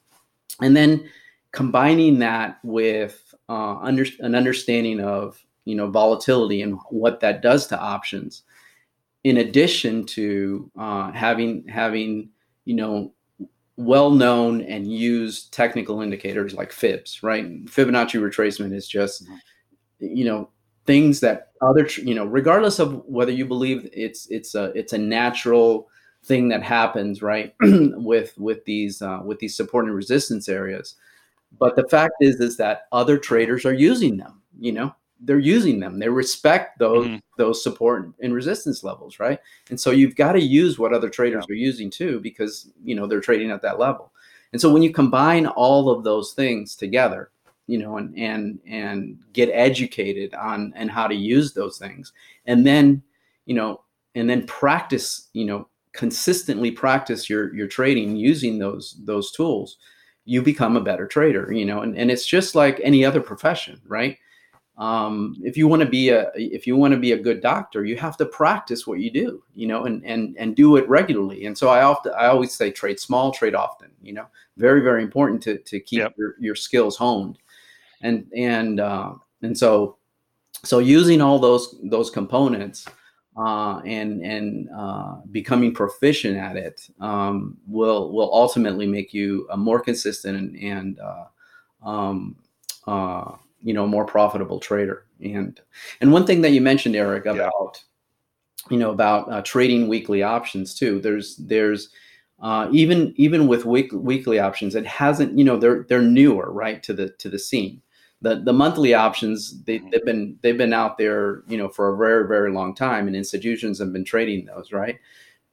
And 0.60 0.76
then 0.76 1.08
combining 1.52 2.18
that 2.18 2.58
with 2.64 3.34
uh, 3.48 3.76
under, 3.76 4.04
an 4.20 4.34
understanding 4.34 5.00
of 5.00 5.42
you 5.64 5.74
know 5.74 5.88
volatility 5.88 6.62
and 6.62 6.78
what 6.90 7.20
that 7.20 7.42
does 7.42 7.66
to 7.68 7.78
options, 7.78 8.42
in 9.24 9.36
addition 9.36 10.04
to 10.06 10.70
uh, 10.78 11.12
having 11.12 11.66
having 11.68 12.30
you 12.64 12.74
know 12.74 13.12
well-known 13.76 14.62
and 14.62 14.90
used 14.90 15.52
technical 15.52 16.00
indicators 16.00 16.54
like 16.54 16.72
fibs 16.72 17.22
right? 17.22 17.64
Fibonacci 17.66 18.20
retracement 18.20 18.74
is 18.74 18.88
just 18.88 19.26
you 19.98 20.24
know 20.24 20.50
things 20.86 21.20
that 21.20 21.52
other 21.62 21.88
you 21.96 22.14
know 22.14 22.24
regardless 22.24 22.78
of 22.78 23.04
whether 23.06 23.32
you 23.32 23.44
believe 23.44 23.88
it's 23.92 24.26
it's 24.30 24.54
a 24.54 24.64
it's 24.74 24.92
a 24.92 24.98
natural 24.98 25.88
thing 26.26 26.48
that 26.48 26.62
happens 26.62 27.22
right 27.22 27.54
with 27.60 28.36
with 28.36 28.64
these 28.64 29.00
uh, 29.00 29.20
with 29.24 29.38
these 29.38 29.56
support 29.56 29.86
and 29.86 29.94
resistance 29.94 30.48
areas. 30.48 30.96
But 31.58 31.76
the 31.76 31.88
fact 31.88 32.14
is, 32.20 32.40
is 32.40 32.56
that 32.56 32.82
other 32.92 33.16
traders 33.16 33.64
are 33.64 33.72
using 33.72 34.16
them. 34.16 34.42
You 34.58 34.72
know, 34.72 34.94
they're 35.20 35.38
using 35.38 35.80
them. 35.80 35.98
They 35.98 36.08
respect 36.08 36.78
those 36.78 37.06
mm-hmm. 37.06 37.16
those 37.36 37.62
support 37.62 38.12
and 38.20 38.34
resistance 38.34 38.84
levels, 38.84 39.18
right? 39.18 39.38
And 39.70 39.80
so 39.80 39.90
you've 39.90 40.16
got 40.16 40.32
to 40.32 40.40
use 40.40 40.78
what 40.78 40.92
other 40.92 41.08
traders 41.08 41.44
yeah. 41.48 41.54
are 41.54 41.56
using 41.56 41.90
too, 41.90 42.20
because 42.20 42.70
you 42.84 42.94
know 42.94 43.06
they're 43.06 43.20
trading 43.20 43.50
at 43.50 43.62
that 43.62 43.78
level. 43.78 44.12
And 44.52 44.60
so 44.60 44.72
when 44.72 44.82
you 44.82 44.92
combine 44.92 45.46
all 45.46 45.90
of 45.90 46.04
those 46.04 46.32
things 46.32 46.76
together, 46.76 47.30
you 47.66 47.78
know, 47.78 47.96
and 47.96 48.16
and 48.18 48.58
and 48.66 49.18
get 49.32 49.50
educated 49.52 50.34
on 50.34 50.72
and 50.76 50.90
how 50.90 51.06
to 51.06 51.14
use 51.14 51.52
those 51.52 51.78
things, 51.78 52.12
and 52.46 52.66
then 52.66 53.02
you 53.46 53.54
know, 53.54 53.82
and 54.14 54.28
then 54.28 54.46
practice, 54.46 55.28
you 55.32 55.44
know, 55.44 55.68
consistently 55.92 56.70
practice 56.70 57.30
your 57.30 57.54
your 57.54 57.66
trading 57.66 58.16
using 58.16 58.58
those 58.58 59.00
those 59.04 59.30
tools 59.30 59.78
you 60.26 60.42
become 60.42 60.76
a 60.76 60.80
better 60.80 61.06
trader, 61.06 61.52
you 61.52 61.64
know, 61.64 61.80
and, 61.80 61.96
and 61.96 62.10
it's 62.10 62.26
just 62.26 62.54
like 62.56 62.80
any 62.82 63.04
other 63.04 63.20
profession, 63.20 63.80
right? 63.86 64.18
Um, 64.78 65.36
if 65.42 65.56
you 65.56 65.68
want 65.68 65.80
to 65.80 65.88
be 65.88 66.10
a 66.10 66.30
if 66.34 66.66
you 66.66 66.76
want 66.76 66.92
to 66.92 67.00
be 67.00 67.12
a 67.12 67.18
good 67.18 67.40
doctor, 67.40 67.84
you 67.84 67.96
have 67.96 68.16
to 68.18 68.26
practice 68.26 68.86
what 68.86 69.00
you 69.00 69.10
do, 69.10 69.42
you 69.54 69.66
know, 69.66 69.84
and 69.84 70.04
and 70.04 70.36
and 70.38 70.54
do 70.54 70.76
it 70.76 70.86
regularly. 70.88 71.46
And 71.46 71.56
so 71.56 71.68
I 71.68 71.82
often 71.82 72.12
I 72.16 72.26
always 72.26 72.52
say 72.52 72.70
trade 72.70 73.00
small, 73.00 73.32
trade 73.32 73.54
often, 73.54 73.90
you 74.02 74.12
know, 74.12 74.26
very 74.58 74.82
very 74.82 75.02
important 75.02 75.42
to 75.44 75.58
to 75.58 75.80
keep 75.80 76.00
yep. 76.00 76.14
your, 76.18 76.34
your 76.38 76.54
skills 76.54 76.96
honed, 76.96 77.38
and 78.02 78.26
and 78.36 78.80
uh, 78.80 79.14
and 79.40 79.56
so 79.56 79.96
so 80.62 80.78
using 80.78 81.22
all 81.22 81.38
those 81.38 81.74
those 81.84 82.10
components 82.10 82.86
uh, 83.36 83.78
and 83.86 84.22
and 84.22 84.68
uh, 84.76 85.16
becoming 85.30 85.72
proficient 85.72 86.36
at 86.36 86.56
it 86.56 86.88
um, 87.00 87.56
will 87.66 88.12
will 88.12 88.32
ultimately 88.34 88.86
make 88.86 89.14
you 89.14 89.46
a 89.50 89.56
more 89.56 89.80
consistent 89.80 90.36
and, 90.36 90.56
and 90.56 91.00
uh, 91.00 91.24
um, 91.82 92.36
uh, 92.86 93.32
you 93.62 93.74
know 93.74 93.86
more 93.86 94.04
profitable 94.04 94.60
trader. 94.60 95.04
And 95.20 95.60
and 96.00 96.12
one 96.12 96.26
thing 96.26 96.42
that 96.42 96.50
you 96.50 96.60
mentioned, 96.60 96.96
Eric, 96.96 97.26
about 97.26 97.82
yeah. 98.64 98.72
you 98.72 98.78
know 98.78 98.90
about 98.90 99.30
uh, 99.32 99.42
trading 99.42 99.88
weekly 99.88 100.22
options 100.22 100.74
too. 100.74 101.00
There's 101.00 101.36
there's 101.36 101.90
uh, 102.40 102.68
even 102.72 103.14
even 103.16 103.46
with 103.46 103.64
week, 103.64 103.90
weekly 103.92 104.38
options, 104.38 104.74
it 104.74 104.86
hasn't 104.86 105.36
you 105.38 105.44
know 105.44 105.56
they're 105.56 105.84
they're 105.88 106.02
newer 106.02 106.52
right 106.52 106.82
to 106.82 106.92
the 106.92 107.10
to 107.18 107.28
the 107.28 107.38
scene 107.38 107.82
the 108.22 108.36
the 108.36 108.52
monthly 108.52 108.94
options 108.94 109.62
they, 109.64 109.78
have 109.92 110.04
been 110.04 110.38
they've 110.42 110.58
been 110.58 110.72
out 110.72 110.98
there 110.98 111.42
you 111.48 111.56
know 111.56 111.68
for 111.68 111.92
a 111.92 111.96
very 111.96 112.26
very 112.26 112.50
long 112.50 112.74
time 112.74 113.06
and 113.06 113.16
institutions 113.16 113.78
have 113.78 113.92
been 113.92 114.04
trading 114.04 114.46
those 114.46 114.72
right 114.72 114.98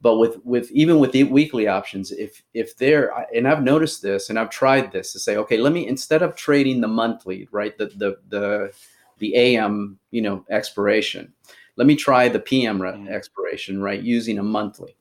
but 0.03 0.17
with 0.17 0.37
with 0.45 0.69
even 0.71 0.99
with 0.99 1.13
the 1.13 1.23
weekly 1.23 1.67
options 1.67 2.11
if 2.11 2.43
if 2.53 2.77
they're 2.77 3.11
and 3.33 3.47
i've 3.47 3.63
noticed 3.63 4.03
this 4.03 4.29
and 4.29 4.37
i've 4.37 4.49
tried 4.49 4.91
this 4.91 5.11
to 5.13 5.19
say 5.19 5.37
okay 5.37 5.57
let 5.57 5.73
me 5.73 5.87
instead 5.87 6.21
of 6.21 6.35
trading 6.35 6.81
the 6.81 6.87
monthly 6.87 7.47
right 7.51 7.77
the 7.79 7.87
the 7.95 8.17
the, 8.29 8.71
the 9.17 9.35
am 9.35 9.97
you 10.11 10.21
know 10.21 10.45
expiration 10.51 11.33
let 11.77 11.87
me 11.87 11.95
try 11.95 12.27
the 12.27 12.39
pm 12.39 12.79
mm-hmm. 12.79 13.07
expiration 13.07 13.81
right 13.81 14.03
using 14.03 14.37
a 14.37 14.43
monthly 14.43 14.95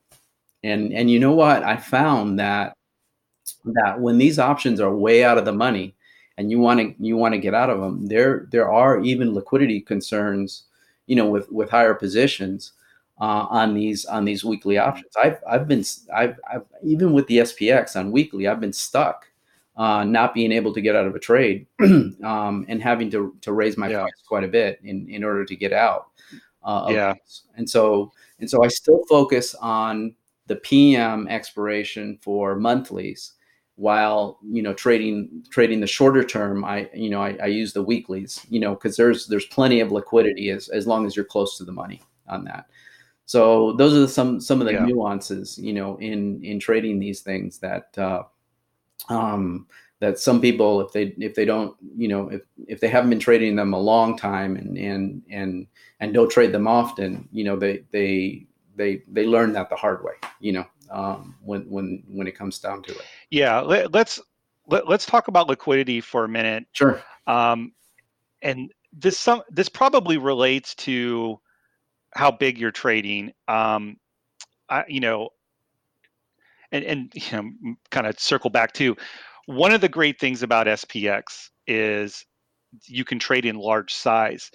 and 0.63 0.93
and 0.95 1.11
you 1.11 1.19
know 1.19 1.33
what 1.33 1.63
i 1.65 1.77
found 1.77 2.39
that 2.39 2.75
that 3.65 4.01
when 4.01 4.17
these 4.17 4.39
options 4.39 4.81
are 4.81 4.95
way 4.95 5.25
out 5.25 5.37
of 5.37 5.45
the 5.45 5.53
money 5.53 5.95
and 6.39 6.51
you 6.51 6.59
want 6.59 6.79
to 6.81 6.95
you 7.05 7.17
want 7.17 7.35
to 7.35 7.41
get 7.41 7.55
out 7.55 7.71
of 7.71 7.81
them 7.81 8.07
there 8.07 8.47
there 8.53 8.71
are 8.71 9.01
even 9.01 9.35
liquidity 9.35 9.81
concerns 9.81 10.65
you 11.07 11.17
know 11.17 11.27
with 11.27 11.51
with 11.51 11.69
higher 11.69 11.95
positions 11.95 12.73
uh, 13.23 13.47
on 13.51 13.73
these 13.73 14.05
on 14.07 14.25
these 14.25 14.45
weekly 14.45 14.79
options. 14.79 15.15
I've 15.17 15.39
i've 15.49 15.69
been 15.69 15.85
I've, 16.13 16.41
I've 16.53 16.65
even 16.83 17.13
with 17.13 17.29
the 17.29 17.39
spx 17.39 17.95
on 17.95 18.11
weekly 18.11 18.49
i've 18.49 18.61
been 18.61 18.73
stuck 18.73 19.29
uh, 19.77 20.05
not 20.05 20.35
being 20.35 20.53
able 20.53 20.75
to 20.75 20.83
get 20.83 20.97
out 20.97 21.07
of 21.07 21.15
a 21.15 21.21
trade 21.21 21.67
um, 21.81 22.67
and 22.69 22.83
having 22.83 23.11
to 23.13 23.35
to 23.41 23.53
raise 23.53 23.79
my 23.79 23.89
yeah. 23.89 24.01
price 24.01 24.23
quite 24.27 24.43
a 24.43 24.49
bit 24.49 24.81
in 24.83 25.09
in 25.09 25.23
order 25.23 25.45
to 25.45 25.55
get 25.55 25.73
out 25.73 26.09
uh, 26.65 26.89
yeah. 26.91 27.15
and 27.57 27.71
so 27.71 28.11
and 28.41 28.51
so 28.51 28.65
i 28.65 28.69
still 28.69 29.01
focus 29.09 29.55
on 29.55 30.13
the 30.49 30.57
pm 30.57 31.29
expiration 31.29 32.19
for 32.21 32.57
monthlies 32.57 33.35
while 33.77 34.41
you 34.43 34.63
know 34.63 34.75
trading 34.75 35.45
trading 35.49 35.81
the 35.81 35.87
shorter 35.87 36.25
term 36.25 36.65
i 36.65 36.91
you 36.93 37.09
know 37.09 37.23
i, 37.23 37.37
I 37.41 37.47
use 37.47 37.73
the 37.73 37.85
weeklies 37.85 38.45
you 38.51 38.59
know 38.59 38.75
because 38.75 38.97
there's 38.97 39.29
there's 39.29 39.47
plenty 39.47 39.79
of 39.79 39.93
liquidity 39.93 40.51
as, 40.51 40.69
as 40.71 40.89
long 40.89 41.07
as 41.07 41.15
you're 41.15 41.25
close 41.25 41.57
to 41.59 41.65
the 41.65 41.73
money 41.73 42.03
on 42.27 42.43
that 42.45 42.67
so 43.33 43.73
those 43.73 43.95
are 43.95 44.07
some 44.07 44.39
some 44.43 44.61
of 44.61 44.67
the 44.67 44.75
yeah. 44.75 44.85
nuances 44.85 45.57
you 45.57 45.73
know 45.73 45.97
in 45.97 46.45
in 46.45 46.61
trading 46.61 46.99
these 46.99 47.23
things 47.23 47.57
that 47.61 47.97
uh, 47.97 48.23
um, 49.09 49.67
that 50.01 50.19
some 50.19 50.39
people 50.39 50.83
if 50.83 50.93
they 50.93 51.15
if 51.17 51.35
they 51.35 51.47
don't 51.47 51.75
you 51.97 52.09
know 52.09 52.29
if 52.29 52.43
if 52.69 52.79
they 52.79 52.89
haven't 52.89 53.09
been 53.09 53.19
trading 53.19 53.57
them 53.57 53.73
a 53.73 53.79
long 53.79 54.19
time 54.19 54.57
and 54.57 54.77
and 54.77 55.23
and 55.31 55.67
and 56.01 56.13
don't 56.13 56.31
trade 56.31 56.53
them 56.53 56.69
often 56.69 57.27
you 57.33 57.43
know 57.43 57.57
they 57.57 57.83
they 57.91 58.45
they 58.77 59.03
they 59.11 59.25
learn 59.25 59.55
that 59.55 59.71
the 59.71 59.77
hard 59.77 60.05
way 60.05 60.13
you 60.41 60.53
know 60.53 60.67
um, 60.91 61.35
when 61.43 61.63
when 61.71 62.03
when 62.09 62.27
it 62.27 62.37
comes 62.37 62.59
down 62.59 62.83
to 62.83 62.93
it. 62.93 63.07
Yeah, 63.31 63.61
let, 63.61 63.95
let's 63.95 64.21
let, 64.67 64.83
us 64.83 64.89
let 64.91 64.95
us 64.97 65.07
talk 65.07 65.29
about 65.29 65.49
liquidity 65.49 66.03
for 66.03 66.25
a 66.25 66.29
minute. 66.29 66.67
Sure. 66.73 67.01
Um, 67.27 67.73
and 68.43 68.71
this 68.93 69.17
some 69.17 69.41
this 69.51 69.71
probably 69.71 70.19
relates 70.19 70.75
to 70.75 71.41
how 72.15 72.31
big 72.31 72.59
you're 72.59 72.71
trading. 72.71 73.33
Um, 73.49 73.97
I, 74.69 74.85
you 74.89 75.01
know, 75.01 75.31
and 76.71 76.85
and 76.85 77.13
you 77.15 77.23
know, 77.33 77.75
kind 77.91 78.07
of 78.07 78.19
circle 78.19 78.51
back 78.51 78.73
to 78.75 78.97
one 79.47 79.73
of 79.73 79.81
the 79.81 79.89
great 79.89 80.21
things 80.21 80.43
about 80.43 80.67
SPX 80.67 81.51
is 81.67 82.25
you 82.87 83.05
can 83.05 83.19
trade 83.19 83.45
in 83.45 83.57
large 83.57 83.93
size, 83.93 84.51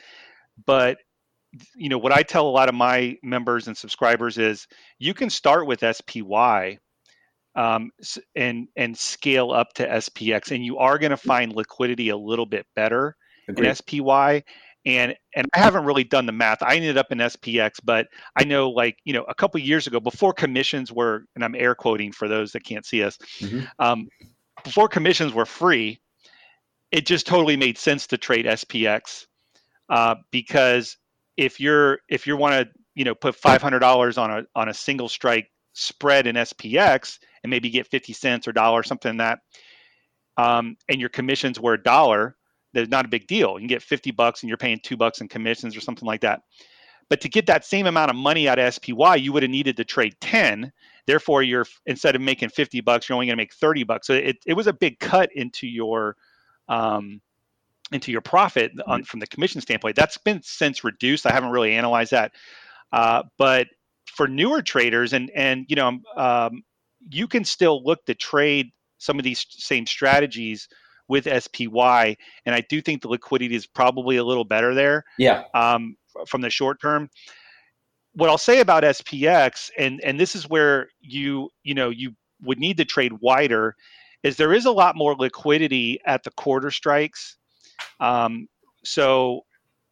but 0.65 0.97
you 1.75 1.89
know 1.89 1.97
what 1.97 2.11
I 2.11 2.23
tell 2.23 2.47
a 2.47 2.49
lot 2.49 2.69
of 2.69 2.75
my 2.75 3.17
members 3.23 3.67
and 3.67 3.77
subscribers 3.77 4.37
is 4.37 4.67
you 4.99 5.13
can 5.13 5.29
start 5.29 5.65
with 5.65 5.83
SPY 5.83 6.77
um, 7.55 7.89
and 8.35 8.67
and 8.75 8.97
scale 8.97 9.51
up 9.51 9.73
to 9.73 9.87
SPX, 9.87 10.51
and 10.51 10.63
you 10.63 10.77
are 10.77 10.97
going 10.97 11.11
to 11.11 11.17
mm. 11.17 11.21
find 11.21 11.53
liquidity 11.53 12.09
a 12.09 12.17
little 12.17 12.45
bit 12.45 12.65
better 12.75 13.15
Agreed. 13.49 13.69
in 13.69 13.75
SPY. 13.75 14.43
And 14.88 15.13
and 15.36 15.47
I 15.54 15.60
haven't 15.60 15.84
really 15.84 16.06
done 16.06 16.26
the 16.26 16.32
math. 16.32 16.63
I 16.63 16.76
ended 16.76 16.97
up 16.97 17.12
in 17.12 17.17
SPX, 17.17 17.73
but 17.84 18.08
I 18.38 18.45
know 18.45 18.69
like 18.69 18.97
you 19.04 19.12
know 19.12 19.23
a 19.23 19.36
couple 19.36 19.60
years 19.60 19.86
ago, 19.86 20.00
before 20.00 20.32
commissions 20.32 20.93
were, 20.93 21.26
and 21.36 21.43
I'm 21.43 21.56
air 21.56 21.76
quoting 21.76 22.13
for 22.13 22.30
those 22.30 22.54
that 22.54 22.63
can't 22.63 22.86
see 22.86 23.04
us, 23.04 23.17
mm-hmm. 23.39 23.65
um, 23.80 24.08
before 24.63 24.88
commissions 24.88 25.34
were 25.34 25.45
free, 25.45 26.00
it 26.91 27.06
just 27.06 27.28
totally 27.28 27.58
made 27.58 27.78
sense 27.78 28.08
to 28.08 28.17
trade 28.17 28.45
SPX 28.45 29.26
uh, 29.89 30.15
because 30.32 30.95
if 31.36 31.60
you're 31.60 32.00
if 32.08 32.26
you 32.26 32.38
want 32.38 32.54
to 32.54 32.69
you 32.95 33.04
know 33.04 33.13
put 33.13 33.36
five 33.36 33.62
hundred 33.62 33.80
dollars 33.80 34.17
on 34.17 34.32
a 34.32 34.43
on 34.56 34.69
a 34.69 34.73
single 34.73 35.10
strike 35.10 35.52
spread 35.73 36.28
in 36.28 36.38
SPX 36.38 37.19
and 37.43 37.50
maybe 37.50 37.69
get 37.69 37.88
fifty 37.88 38.13
cents 38.13 38.47
or 38.47 38.54
dollar 38.54 38.84
something 38.84 39.17
like 39.17 39.17
that 39.17 39.39
um, 40.38 40.78
and 40.88 41.00
your 41.00 41.10
commissions 41.10 41.60
were 41.60 41.73
a 41.73 41.84
dollar, 41.84 42.37
there's 42.77 42.89
not 42.89 43.05
a 43.05 43.07
big 43.07 43.25
deal. 43.25 43.53
You 43.53 43.61
can 43.61 43.67
get 43.67 43.81
50 43.81 44.11
bucks 44.11 44.43
and 44.43 44.49
you're 44.49 44.57
paying 44.57 44.79
two 44.83 44.95
bucks 44.95 45.19
in 45.19 45.27
commissions 45.27 45.75
or 45.75 45.81
something 45.81 46.05
like 46.05 46.21
that. 46.21 46.43
But 47.09 47.21
to 47.21 47.29
get 47.29 47.47
that 47.47 47.65
same 47.65 47.87
amount 47.87 48.11
of 48.11 48.15
money 48.15 48.47
out 48.47 48.59
of 48.59 48.71
SPY, 48.71 49.15
you 49.15 49.33
would 49.33 49.41
have 49.41 49.49
needed 49.49 49.77
to 49.77 49.83
trade 49.83 50.15
10. 50.21 50.71
Therefore, 51.07 51.41
you're 51.41 51.65
instead 51.87 52.15
of 52.15 52.21
making 52.21 52.49
50 52.49 52.81
bucks, 52.81 53.09
you're 53.09 53.15
only 53.15 53.25
going 53.25 53.35
to 53.35 53.41
make 53.41 53.53
30 53.55 53.83
bucks. 53.83 54.05
So 54.05 54.13
it, 54.13 54.37
it 54.45 54.53
was 54.53 54.67
a 54.67 54.73
big 54.73 54.99
cut 54.99 55.31
into 55.33 55.65
your 55.65 56.17
um, 56.69 57.19
into 57.91 58.11
your 58.11 58.21
profit 58.21 58.73
on, 58.85 59.03
from 59.03 59.21
the 59.21 59.27
commission 59.27 59.59
standpoint. 59.59 59.95
That's 59.95 60.17
been 60.17 60.41
since 60.43 60.83
reduced. 60.83 61.25
I 61.25 61.31
haven't 61.31 61.49
really 61.49 61.73
analyzed 61.73 62.11
that, 62.11 62.33
uh, 62.91 63.23
but 63.39 63.69
for 64.05 64.27
newer 64.27 64.61
traders, 64.61 65.13
and 65.13 65.31
and 65.33 65.65
you 65.67 65.77
know, 65.77 65.99
um, 66.15 66.63
you 67.09 67.27
can 67.27 67.43
still 67.43 67.83
look 67.83 68.05
to 68.05 68.13
trade 68.13 68.71
some 68.99 69.17
of 69.17 69.23
these 69.23 69.47
same 69.49 69.87
strategies 69.87 70.67
with 71.07 71.25
SPY, 71.25 72.17
and 72.45 72.55
I 72.55 72.61
do 72.61 72.81
think 72.81 73.01
the 73.01 73.07
liquidity 73.07 73.55
is 73.55 73.65
probably 73.65 74.17
a 74.17 74.23
little 74.23 74.45
better 74.45 74.73
there. 74.73 75.05
Yeah. 75.17 75.43
Um, 75.53 75.95
from 76.27 76.41
the 76.41 76.49
short 76.49 76.81
term. 76.81 77.09
What 78.13 78.29
I'll 78.29 78.37
say 78.37 78.61
about 78.61 78.83
SPX, 78.83 79.69
and 79.77 80.01
and 80.03 80.19
this 80.19 80.35
is 80.35 80.49
where 80.49 80.89
you 80.99 81.49
you 81.63 81.75
know 81.75 81.89
you 81.89 82.13
would 82.41 82.59
need 82.59 82.77
to 82.77 82.85
trade 82.85 83.13
wider, 83.21 83.75
is 84.23 84.37
there 84.37 84.53
is 84.53 84.65
a 84.65 84.71
lot 84.71 84.95
more 84.95 85.15
liquidity 85.15 85.99
at 86.05 86.23
the 86.23 86.31
quarter 86.31 86.71
strikes. 86.71 87.37
Um, 87.99 88.47
so 88.83 89.41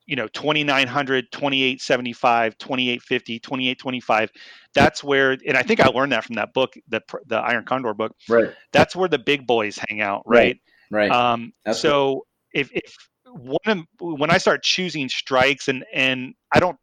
you 0.08 0.16
know 0.16 0.28
2900 0.28 1.32
2875 1.32 2.58
2850 2.58 3.40
2825 3.40 4.32
that's 4.76 5.04
where 5.04 5.32
and 5.48 5.58
i 5.58 5.64
think 5.64 5.80
i 5.80 5.88
learned 5.88 6.12
that 6.12 6.24
from 6.24 6.36
that 6.36 6.54
book 6.54 6.76
the 6.90 7.02
the 7.26 7.38
iron 7.38 7.66
condor 7.66 7.92
book 7.94 8.16
right 8.30 8.54
that's 8.72 8.96
where 8.96 9.10
the 9.10 9.18
big 9.18 9.48
boys 9.48 9.80
hang 9.90 10.02
out 10.02 10.22
right 10.28 10.38
right, 10.38 10.60
right. 10.92 11.12
um 11.12 11.54
so 11.72 12.26
if 12.54 12.72
if 12.74 12.96
one 13.26 13.60
of, 13.66 13.80
when 14.00 14.32
I 14.32 14.38
start 14.38 14.64
choosing 14.64 15.10
strikes 15.10 15.68
and 15.68 15.86
and 15.94 16.34
I 16.54 16.60
don't 16.60 16.78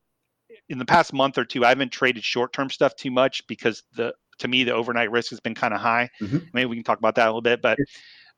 in 0.68 0.78
the 0.78 0.84
past 0.84 1.12
month 1.12 1.38
or 1.38 1.44
two 1.44 1.64
I 1.64 1.70
haven't 1.70 1.92
traded 1.92 2.24
short 2.24 2.52
term 2.52 2.70
stuff 2.70 2.94
too 2.96 3.10
much 3.10 3.46
because 3.46 3.82
the 3.94 4.14
to 4.38 4.48
me 4.48 4.64
the 4.64 4.74
overnight 4.74 5.10
risk 5.10 5.30
has 5.30 5.40
been 5.40 5.54
kind 5.54 5.72
of 5.74 5.80
high. 5.80 6.10
Mm-hmm. 6.20 6.38
Maybe 6.52 6.66
we 6.66 6.76
can 6.76 6.84
talk 6.84 6.98
about 6.98 7.14
that 7.16 7.26
a 7.26 7.30
little 7.30 7.42
bit, 7.42 7.62
but 7.62 7.78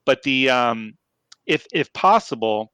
but 0.04 0.22
the 0.22 0.50
um 0.50 0.94
if 1.46 1.66
if 1.72 1.92
possible, 1.92 2.72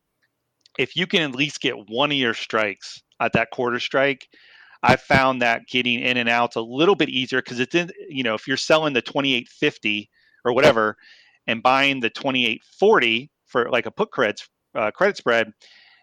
if 0.79 0.96
you 0.96 1.07
can 1.07 1.22
at 1.22 1.35
least 1.35 1.61
get 1.61 1.74
one 1.88 2.11
of 2.11 2.18
your 2.18 2.35
strikes 2.35 3.03
at 3.20 3.33
that 3.33 3.50
quarter 3.50 3.81
strike, 3.81 4.29
I 4.83 4.96
found 4.96 5.42
that 5.42 5.66
getting 5.66 6.00
in 6.00 6.16
and 6.16 6.29
out's 6.29 6.57
a 6.57 6.61
little 6.61 6.94
bit 6.94 7.09
easier 7.09 7.40
because 7.40 7.61
it's 7.61 7.74
in 7.74 7.90
you 8.09 8.22
know 8.22 8.35
if 8.35 8.46
you're 8.46 8.57
selling 8.57 8.92
the 8.92 9.03
2850 9.03 10.11
or 10.44 10.53
whatever 10.53 10.96
and 11.51 11.63
buying 11.63 12.01
the 12.01 12.11
2840 12.11 13.31
for 13.47 13.69
like 13.71 13.87
a 13.87 13.91
put 13.91 14.11
creds 14.13 14.49
uh, 14.75 14.91
credit 14.93 15.17
spread, 15.17 15.53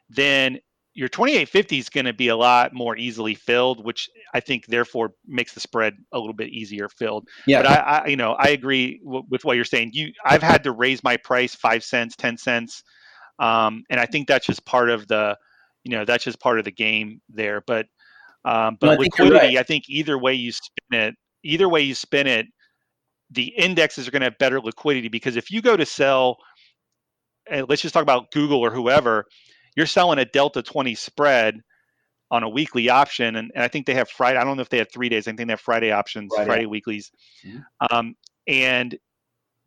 then 0.10 0.60
your 0.94 1.08
2850 1.08 1.78
is 1.78 1.90
going 1.90 2.06
to 2.06 2.14
be 2.14 2.28
a 2.28 2.36
lot 2.36 2.74
more 2.74 2.98
easily 2.98 3.36
filled, 3.36 3.86
which 3.86 4.10
I 4.34 4.40
think 4.40 4.66
therefore 4.66 5.12
makes 5.26 5.54
the 5.54 5.60
spread 5.60 5.94
a 6.12 6.20
little 6.20 6.34
bit 6.34 6.50
easier 6.50 6.90
filled. 6.90 7.28
Yeah. 7.46 7.62
But 7.62 7.72
I, 7.72 7.76
I 7.76 8.08
you 8.08 8.18
know, 8.18 8.34
I 8.34 8.50
agree 8.50 9.00
w- 9.04 9.24
with 9.30 9.46
what 9.46 9.56
you're 9.56 9.64
saying. 9.64 9.92
You, 9.94 10.12
I've 10.26 10.42
had 10.42 10.64
to 10.64 10.72
raise 10.72 11.04
my 11.04 11.16
price 11.18 11.56
five 11.56 11.84
cents, 11.84 12.16
ten 12.16 12.36
cents, 12.38 12.84
um, 13.40 13.84
and 13.90 14.00
I 14.00 14.06
think 14.08 14.28
that's 14.28 14.48
just 14.48 14.66
part 14.66 14.90
of 14.90 15.08
the, 15.08 15.38
you 15.84 15.92
know, 15.92 16.04
that's 16.04 16.24
just 16.24 16.40
part 16.40 16.60
of 16.60 16.66
the 16.66 16.72
game 16.72 17.22
there. 17.30 17.64
But, 17.66 17.86
um, 18.44 18.78
but 18.82 18.88
no, 18.88 18.94
I 18.94 18.96
liquidity, 18.96 19.36
right. 19.36 19.58
I 19.58 19.64
think 19.64 19.84
either 19.88 20.18
way 20.18 20.34
you 20.34 20.52
spin 20.52 21.00
it, 21.00 21.16
either 21.44 21.70
way 21.70 21.82
you 21.82 21.94
spin 21.94 22.26
it, 22.28 22.48
the 23.32 23.48
indexes 23.48 24.08
are 24.08 24.12
going 24.12 24.22
to 24.22 24.28
have 24.28 24.38
better 24.38 24.60
liquidity 24.60 25.10
because 25.10 25.36
if 25.36 25.52
you 25.52 25.62
go 25.62 25.76
to 25.76 25.86
sell 25.86 26.38
and 27.50 27.68
let's 27.70 27.82
just 27.82 27.94
talk 27.94 28.04
about 28.04 28.32
Google 28.32 28.60
or 28.60 28.72
whoever, 28.72 29.26
you're 29.76 29.86
selling 29.86 30.20
a 30.20 30.26
delta 30.26 30.62
20 30.62 30.96
spread 30.96 31.62
on 32.32 32.44
a 32.44 32.50
weekly 32.50 32.90
option. 32.90 33.36
And, 33.38 33.52
and 33.56 33.63
I 33.63 33.68
think 33.68 33.86
they 33.86 33.94
have 33.94 34.10
Friday. 34.10 34.38
I 34.38 34.44
don't 34.44 34.58
know 34.58 34.62
if 34.62 34.70
they 34.70 34.80
have 34.80 34.92
three 34.92 35.10
days. 35.10 35.28
I 35.28 35.32
think 35.32 35.48
they 35.48 35.54
have 35.54 35.62
Friday 35.62 35.92
options, 35.92 36.32
Friday, 36.34 36.48
Friday 36.48 36.66
weeklies. 36.66 37.12
Mm-hmm. 37.46 37.60
Um, 37.90 38.16
and 38.48 38.98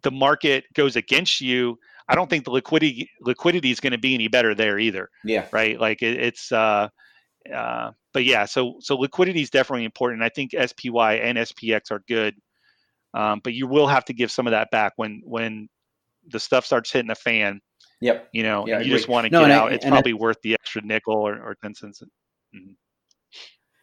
the 0.03 0.11
market 0.11 0.65
goes 0.75 0.97
against 0.97 1.41
you. 1.41 1.79
I 2.09 2.15
don't 2.15 2.29
think 2.29 2.45
the 2.45 2.51
liquidity 2.51 3.09
liquidity 3.21 3.71
is 3.71 3.79
going 3.79 3.93
to 3.93 3.99
be 3.99 4.15
any 4.15 4.29
better 4.29 4.55
there 4.55 4.79
either. 4.79 5.09
Yeah. 5.25 5.47
Right. 5.53 5.79
Like 5.79 6.03
it, 6.03 6.19
it's, 6.19 6.51
uh, 6.51 6.89
uh, 7.55 7.93
but 8.13 8.25
yeah, 8.25 8.45
so 8.45 8.77
so 8.81 8.97
liquidity 8.97 9.41
is 9.43 9.51
definitely 9.51 9.85
important. 9.85 10.23
I 10.23 10.29
think 10.29 10.53
SPY 10.53 11.15
and 11.15 11.39
SPX 11.39 11.91
are 11.91 12.03
good, 12.09 12.35
um, 13.15 13.41
but 13.43 13.55
you 13.55 13.67
will 13.67 13.87
have 13.87 14.05
to 14.07 14.13
give 14.13 14.31
some 14.31 14.47
of 14.47 14.51
that 14.53 14.71
back 14.71 14.93
when 14.97 15.23
when 15.25 15.69
the 16.29 16.41
stuff 16.41 16.65
starts 16.65 16.93
hitting 16.93 17.09
the 17.09 17.15
fan. 17.15 17.61
Yep. 18.01 18.29
You 18.33 18.43
know, 18.43 18.67
yeah, 18.67 18.81
you 18.81 18.91
just 18.91 19.09
want 19.09 19.27
to 19.27 19.31
no, 19.31 19.43
get 19.43 19.51
out. 19.51 19.73
I, 19.73 19.75
it's 19.75 19.85
probably 19.85 20.13
I, 20.13 20.17
worth 20.17 20.39
the 20.43 20.55
extra 20.55 20.81
nickel 20.83 21.15
or, 21.15 21.35
or 21.35 21.55
10 21.63 21.75
cents. 21.75 22.03
Mm-hmm. 22.55 22.73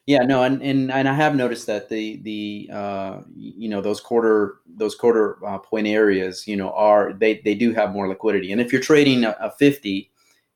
Yeah, 0.08 0.20
no, 0.20 0.44
and, 0.44 0.62
and 0.62 0.90
and 0.90 1.10
I 1.10 1.14
have 1.14 1.36
noticed 1.36 1.68
that 1.68 1.90
the 1.90 2.16
the 2.22 2.70
uh, 2.72 3.22
you 3.36 3.68
know 3.68 3.82
those 3.82 4.00
quarter 4.00 4.60
those 4.66 4.96
quarter 4.96 5.38
uh, 5.46 5.58
point 5.58 5.86
areas 5.86 6.48
you 6.48 6.56
know 6.56 6.72
are 6.72 7.12
they 7.12 7.42
they 7.44 7.54
do 7.54 7.74
have 7.74 7.92
more 7.92 8.08
liquidity, 8.08 8.54
and 8.54 8.62
if 8.62 8.72
you're 8.72 8.82
trading 8.82 9.26
a, 9.26 9.36
a 9.42 9.52
fifty, 9.52 10.10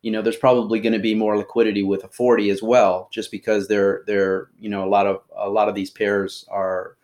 you 0.04 0.10
know 0.10 0.22
there's 0.22 0.38
probably 0.38 0.80
going 0.80 0.94
to 0.94 1.00
be 1.00 1.14
more 1.14 1.36
liquidity 1.36 1.84
with 1.84 2.06
a 2.06 2.08
forty 2.08 2.50
as 2.50 2.64
well, 2.64 3.10
just 3.12 3.30
because 3.30 3.68
they're 3.68 4.04
they're 4.08 4.52
you 4.58 4.70
know 4.70 4.86
a 4.86 4.90
lot 4.90 5.06
of 5.06 5.20
a 5.36 5.50
lot 5.50 5.68
of 5.68 5.76
these 5.76 5.90
pairs 5.90 6.46
are 6.50 6.96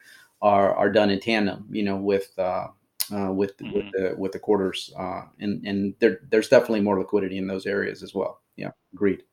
are 0.42 0.76
are 0.76 0.92
done 0.92 1.10
in 1.10 1.20
tandem, 1.20 1.68
you 1.70 1.84
know 1.84 1.98
with 1.98 2.32
uh, 2.38 2.68
uh, 3.12 3.32
with 3.32 3.58
mm-hmm. 3.58 3.76
with 3.76 3.86
the 3.92 4.16
with 4.18 4.32
the 4.32 4.40
quarters, 4.40 4.92
uh, 4.98 5.22
and 5.40 5.66
and 5.66 5.94
there, 6.00 6.20
there's 6.30 6.50
definitely 6.50 6.82
more 6.82 7.00
liquidity 7.00 7.38
in 7.38 7.48
those 7.48 7.66
areas 7.66 8.04
as 8.04 8.14
well. 8.14 8.42
Yeah, 8.56 8.72
agreed. 8.94 9.24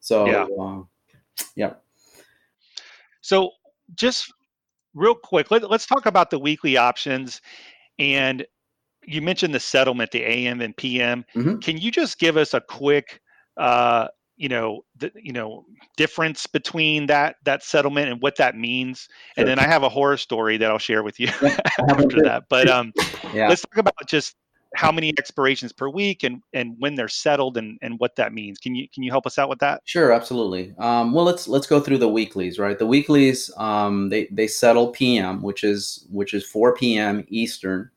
So 0.00 0.26
yeah, 0.26 0.46
uh, 0.60 0.82
yeah. 1.56 1.74
So 3.20 3.50
just 3.94 4.32
real 4.94 5.14
quick, 5.14 5.50
let, 5.50 5.68
let's 5.70 5.86
talk 5.86 6.06
about 6.06 6.30
the 6.30 6.38
weekly 6.38 6.76
options. 6.76 7.40
And 7.98 8.46
you 9.06 9.20
mentioned 9.20 9.54
the 9.54 9.60
settlement, 9.60 10.10
the 10.10 10.22
AM 10.22 10.60
and 10.60 10.76
PM. 10.76 11.24
Mm-hmm. 11.34 11.58
Can 11.58 11.78
you 11.78 11.90
just 11.90 12.18
give 12.18 12.36
us 12.36 12.54
a 12.54 12.60
quick 12.60 13.20
uh, 13.56 14.08
you 14.36 14.48
know 14.48 14.84
the 14.98 15.12
you 15.14 15.32
know 15.32 15.64
difference 15.96 16.46
between 16.46 17.06
that 17.06 17.36
that 17.44 17.62
settlement 17.62 18.10
and 18.10 18.20
what 18.20 18.36
that 18.36 18.56
means. 18.56 19.00
Sure. 19.00 19.08
and 19.38 19.48
then 19.48 19.58
i 19.58 19.66
have 19.66 19.82
a 19.82 19.88
horror 19.88 20.16
story 20.16 20.56
that 20.56 20.70
i'll 20.70 20.78
share 20.78 21.02
with 21.02 21.20
you 21.20 21.28
after 21.88 22.22
that. 22.22 22.44
But 22.48 22.68
um 22.68 22.92
yeah. 23.32 23.48
let's 23.48 23.62
talk 23.62 23.78
about 23.78 23.94
just 24.06 24.36
how 24.74 24.90
many 24.90 25.10
expirations 25.18 25.72
per 25.72 25.88
week 25.88 26.24
and 26.24 26.42
and 26.52 26.74
when 26.78 26.94
they're 26.94 27.08
settled 27.08 27.56
and 27.56 27.78
and 27.82 27.98
what 27.98 28.16
that 28.16 28.32
means. 28.32 28.58
Can 28.58 28.74
you 28.74 28.88
can 28.92 29.02
you 29.02 29.10
help 29.10 29.26
us 29.26 29.38
out 29.38 29.48
with 29.48 29.60
that? 29.60 29.82
Sure 29.84 30.12
absolutely. 30.12 30.74
Um, 30.78 31.12
well 31.12 31.24
let's 31.24 31.46
let's 31.46 31.66
go 31.66 31.80
through 31.80 31.98
the 31.98 32.08
weeklies 32.08 32.58
right? 32.58 32.78
The 32.78 32.86
weeklies 32.86 33.50
um, 33.56 34.08
they 34.08 34.26
they 34.30 34.46
settle 34.46 34.88
pm 34.88 35.42
which 35.42 35.64
is 35.64 36.06
which 36.10 36.34
is 36.34 36.44
4 36.44 36.74
p.m 36.74 37.24
eastern 37.28 37.90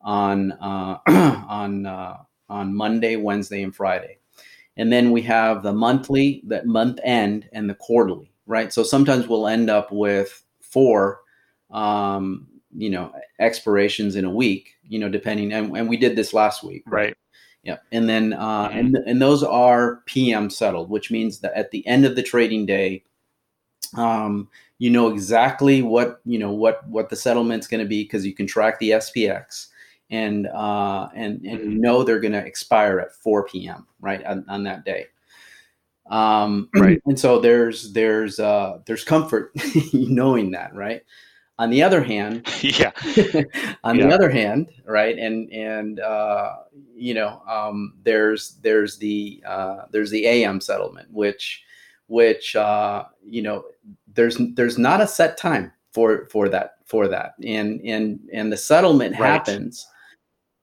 on 0.00 0.52
uh, 0.52 0.98
on 1.48 1.86
uh, 1.86 2.16
on 2.48 2.74
monday 2.74 3.16
wednesday 3.16 3.62
and 3.62 3.74
friday 3.74 4.18
and 4.76 4.92
then 4.92 5.10
we 5.10 5.22
have 5.22 5.62
the 5.62 5.72
monthly, 5.72 6.42
that 6.46 6.66
month 6.66 7.00
end, 7.02 7.48
and 7.52 7.68
the 7.68 7.74
quarterly, 7.74 8.32
right? 8.46 8.72
So 8.72 8.82
sometimes 8.82 9.26
we'll 9.26 9.48
end 9.48 9.70
up 9.70 9.90
with 9.90 10.42
four, 10.60 11.20
um, 11.70 12.46
you 12.76 12.90
know, 12.90 13.12
expirations 13.40 14.16
in 14.16 14.24
a 14.24 14.30
week, 14.30 14.74
you 14.86 14.98
know, 14.98 15.08
depending. 15.08 15.52
And, 15.52 15.76
and 15.76 15.88
we 15.88 15.96
did 15.96 16.16
this 16.16 16.34
last 16.34 16.62
week, 16.62 16.82
right? 16.86 17.16
Yeah, 17.62 17.78
and 17.90 18.08
then 18.08 18.32
uh, 18.32 18.68
mm-hmm. 18.68 18.78
and 18.78 18.96
and 18.96 19.20
those 19.20 19.42
are 19.42 20.02
PM 20.06 20.50
settled, 20.50 20.88
which 20.88 21.10
means 21.10 21.40
that 21.40 21.52
at 21.54 21.72
the 21.72 21.84
end 21.84 22.04
of 22.04 22.14
the 22.14 22.22
trading 22.22 22.64
day, 22.64 23.02
um, 23.96 24.48
you 24.78 24.88
know 24.88 25.08
exactly 25.08 25.82
what 25.82 26.20
you 26.24 26.38
know 26.38 26.52
what 26.52 26.86
what 26.88 27.08
the 27.08 27.16
settlement's 27.16 27.66
going 27.66 27.82
to 27.82 27.88
be 27.88 28.04
because 28.04 28.24
you 28.24 28.34
can 28.34 28.46
track 28.46 28.78
the 28.78 28.90
SPX 28.90 29.66
and 30.10 30.46
uh, 30.48 31.08
and 31.14 31.44
and 31.44 31.72
you 31.72 31.78
know 31.78 32.02
they're 32.02 32.20
going 32.20 32.32
to 32.32 32.44
expire 32.44 33.00
at 33.00 33.14
4 33.14 33.46
p.m. 33.48 33.86
right 34.00 34.24
on, 34.24 34.44
on 34.48 34.62
that 34.64 34.84
day. 34.84 35.06
Um, 36.08 36.68
right. 36.74 37.00
And 37.06 37.18
so 37.18 37.40
there's 37.40 37.92
there's 37.92 38.38
uh, 38.38 38.78
there's 38.86 39.04
comfort 39.04 39.52
knowing 39.92 40.52
that, 40.52 40.74
right? 40.74 41.02
On 41.58 41.70
the 41.70 41.82
other 41.82 42.02
hand, 42.02 42.46
yeah. 42.62 42.92
on 43.84 43.98
yeah. 43.98 44.06
the 44.06 44.14
other 44.14 44.30
hand, 44.30 44.68
right, 44.84 45.18
and 45.18 45.50
and 45.52 46.00
uh, 46.00 46.56
you 46.94 47.14
know, 47.14 47.42
um, 47.48 47.94
there's 48.02 48.56
there's 48.62 48.98
the 48.98 49.42
uh, 49.46 49.82
there's 49.90 50.10
the 50.10 50.26
AM 50.26 50.60
settlement, 50.60 51.10
which 51.10 51.64
which 52.08 52.54
uh, 52.54 53.04
you 53.24 53.40
know, 53.42 53.64
there's 54.12 54.38
there's 54.54 54.78
not 54.78 55.00
a 55.00 55.06
set 55.06 55.38
time 55.38 55.72
for 55.92 56.26
for 56.26 56.50
that 56.50 56.74
for 56.84 57.08
that, 57.08 57.34
and 57.42 57.80
and 57.80 58.20
and 58.34 58.52
the 58.52 58.56
settlement 58.56 59.18
right. 59.18 59.26
happens 59.26 59.86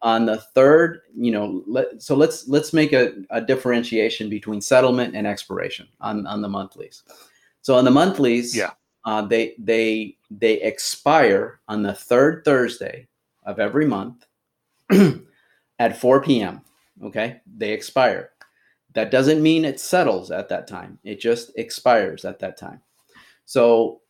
on 0.04 0.26
the 0.26 0.38
third 0.38 1.02
you 1.16 1.32
know 1.32 1.64
let, 1.66 2.02
so 2.02 2.16
let's 2.16 2.48
let's 2.48 2.74
make 2.74 2.94
a, 2.94 3.14
a, 3.32 3.42
differentiation 3.42 4.30
between 4.30 4.62
settlement 4.62 5.16
and 5.16 5.26
expiration 5.26 5.88
on 6.02 6.28
on 6.28 6.42
the 6.42 6.50
monthlies 6.50 7.04
so 7.62 7.76
on 7.76 7.86
the 7.86 7.92
monthlies 7.92 8.56
yeah 8.56 8.72
uh, 9.06 9.22
they 9.22 9.56
they 9.58 10.16
they 10.30 10.62
expire 10.62 11.60
on 11.68 11.82
the 11.82 11.94
third 11.94 12.44
thursday 12.46 13.08
of 13.46 13.60
every 13.60 13.86
month 13.86 14.26
at 15.80 16.00
4 16.00 16.22
p.m. 16.22 16.62
Okay, 17.04 17.42
they 17.58 17.72
expire. 17.72 18.32
That 18.94 19.12
doesn't 19.12 19.42
mean 19.42 19.66
it 19.66 19.80
settles 19.80 20.32
at 20.32 20.50
that 20.50 20.68
time. 20.68 21.00
It 21.04 21.20
just 21.20 21.52
expires 21.58 22.26
at 22.26 22.40
that 22.40 22.58
time. 22.58 22.82
So, 23.46 24.02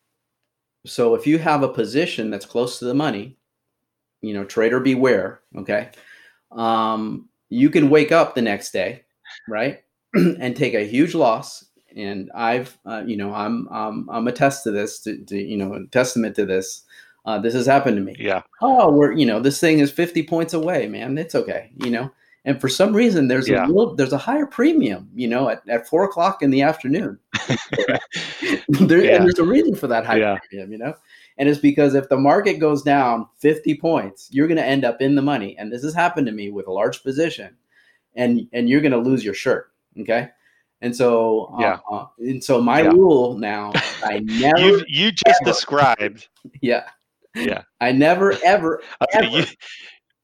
so 0.84 1.14
if 1.14 1.26
you 1.26 1.38
have 1.38 1.62
a 1.62 1.68
position 1.68 2.30
that's 2.30 2.44
close 2.44 2.78
to 2.78 2.84
the 2.84 2.94
money, 2.94 3.38
you 4.24 4.34
know, 4.34 4.44
trader 4.44 4.80
beware. 4.80 5.40
Okay, 5.56 5.90
um, 6.52 7.28
you 7.48 7.70
can 7.70 7.90
wake 7.90 8.12
up 8.12 8.34
the 8.34 8.42
next 8.42 8.72
day, 8.72 9.02
right, 9.48 9.82
and 10.14 10.56
take 10.56 10.74
a 10.74 10.86
huge 10.86 11.14
loss. 11.14 11.64
And 11.96 12.28
I've, 12.34 12.76
uh, 12.84 13.04
you 13.06 13.16
know, 13.16 13.32
I'm, 13.32 13.68
I'm, 13.70 14.10
I'm 14.10 14.26
a 14.26 14.32
test 14.32 14.64
to 14.64 14.72
this, 14.72 14.98
to, 15.02 15.16
to 15.26 15.40
you 15.40 15.56
know, 15.56 15.74
a 15.74 15.86
testament 15.92 16.34
to 16.34 16.44
this. 16.44 16.82
Uh, 17.24 17.38
this 17.38 17.54
has 17.54 17.66
happened 17.66 17.96
to 17.96 18.02
me. 18.02 18.16
Yeah. 18.18 18.42
Oh, 18.60 18.90
we're, 18.90 19.12
you 19.12 19.24
know, 19.24 19.38
this 19.38 19.60
thing 19.60 19.78
is 19.78 19.92
50 19.92 20.24
points 20.24 20.54
away, 20.54 20.88
man. 20.88 21.16
It's 21.16 21.36
okay. 21.36 21.70
You 21.76 21.90
know, 21.92 22.10
and 22.44 22.60
for 22.60 22.68
some 22.68 22.92
reason 22.92 23.28
there's 23.28 23.48
Yeah. 23.48 23.64
a 23.64 23.68
little, 23.68 23.94
there's 23.94 24.12
a 24.12 24.18
higher 24.18 24.44
premium, 24.44 25.08
you 25.14 25.28
know, 25.28 25.48
at, 25.48 25.62
at 25.68 25.86
four 25.86 26.02
o'clock 26.02 26.42
in 26.42 26.50
the 26.50 26.62
afternoon. 26.62 27.16
there, 28.68 29.04
Yeah. 29.04 29.16
And 29.16 29.24
there's 29.24 29.38
a 29.38 29.44
reason 29.44 29.76
for 29.76 29.86
that 29.86 30.04
high 30.04 30.16
Yeah. 30.16 30.38
premium, 30.48 30.72
you 30.72 30.78
know, 30.78 30.94
and 31.38 31.48
it's 31.48 31.58
because 31.60 31.94
if 31.94 32.08
the 32.08 32.16
market 32.16 32.54
goes 32.58 32.82
down 32.82 33.28
50 33.38 33.76
points, 33.76 34.28
you're 34.30 34.46
going 34.46 34.56
to 34.58 34.64
end 34.64 34.84
up 34.84 35.00
in 35.00 35.14
the 35.14 35.22
money. 35.22 35.56
And 35.58 35.72
this 35.72 35.82
has 35.82 35.94
happened 35.94 36.26
to 36.26 36.32
me 36.32 36.50
with 36.50 36.66
a 36.66 36.72
large 36.72 37.02
position, 37.02 37.56
and 38.14 38.48
and 38.52 38.68
you're 38.68 38.80
going 38.80 38.92
to 38.92 38.98
lose 38.98 39.24
your 39.24 39.34
shirt. 39.34 39.72
Okay. 40.00 40.28
And 40.80 40.94
so, 40.94 41.54
uh, 41.56 41.60
Yeah. 41.60 41.78
uh, 41.90 42.06
and 42.18 42.44
so 42.44 42.60
my 42.60 42.82
Yeah. 42.82 42.90
rule 42.90 43.38
now, 43.38 43.72
I 44.04 44.20
never, 44.24 44.60
You 44.60 44.84
you 44.86 45.12
just 45.12 45.40
ever. 45.40 45.50
described. 45.50 46.28
yeah, 46.60 46.84
Yeah. 47.34 47.62
I 47.80 47.92
never, 47.92 48.38
ever, 48.44 48.82
ever 49.14 49.26
you, 49.38 49.44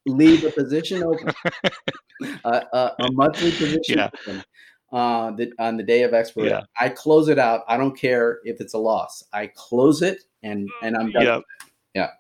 leave 0.07 0.45
a 0.45 0.51
position 0.53 1.03
open, 1.03 1.33
uh, 2.45 2.61
uh, 2.73 2.91
a 2.99 3.11
monthly 3.13 3.53
position 3.53 3.99
Yeah. 3.99 4.11
open, 4.27 4.45
uh, 4.93 5.31
the, 5.33 5.53
on 5.59 5.77
the 5.77 5.83
day 5.83 6.03
of 6.03 6.13
expiration. 6.15 6.57
Yeah. 6.59 6.85
I 6.85 6.89
close 6.89 7.29
it 7.29 7.39
out. 7.39 7.63
I 7.69 7.77
don't 7.77 7.97
care 7.97 8.41
if 8.45 8.61
it's 8.61 8.75
a 8.75 8.79
loss. 8.79 9.23
I 9.33 9.49
close 9.55 10.03
it 10.03 10.23
and 10.43 10.69
and 10.83 10.97
I'm 10.97 11.11
done. 11.13 11.43
yeah. 11.95 12.11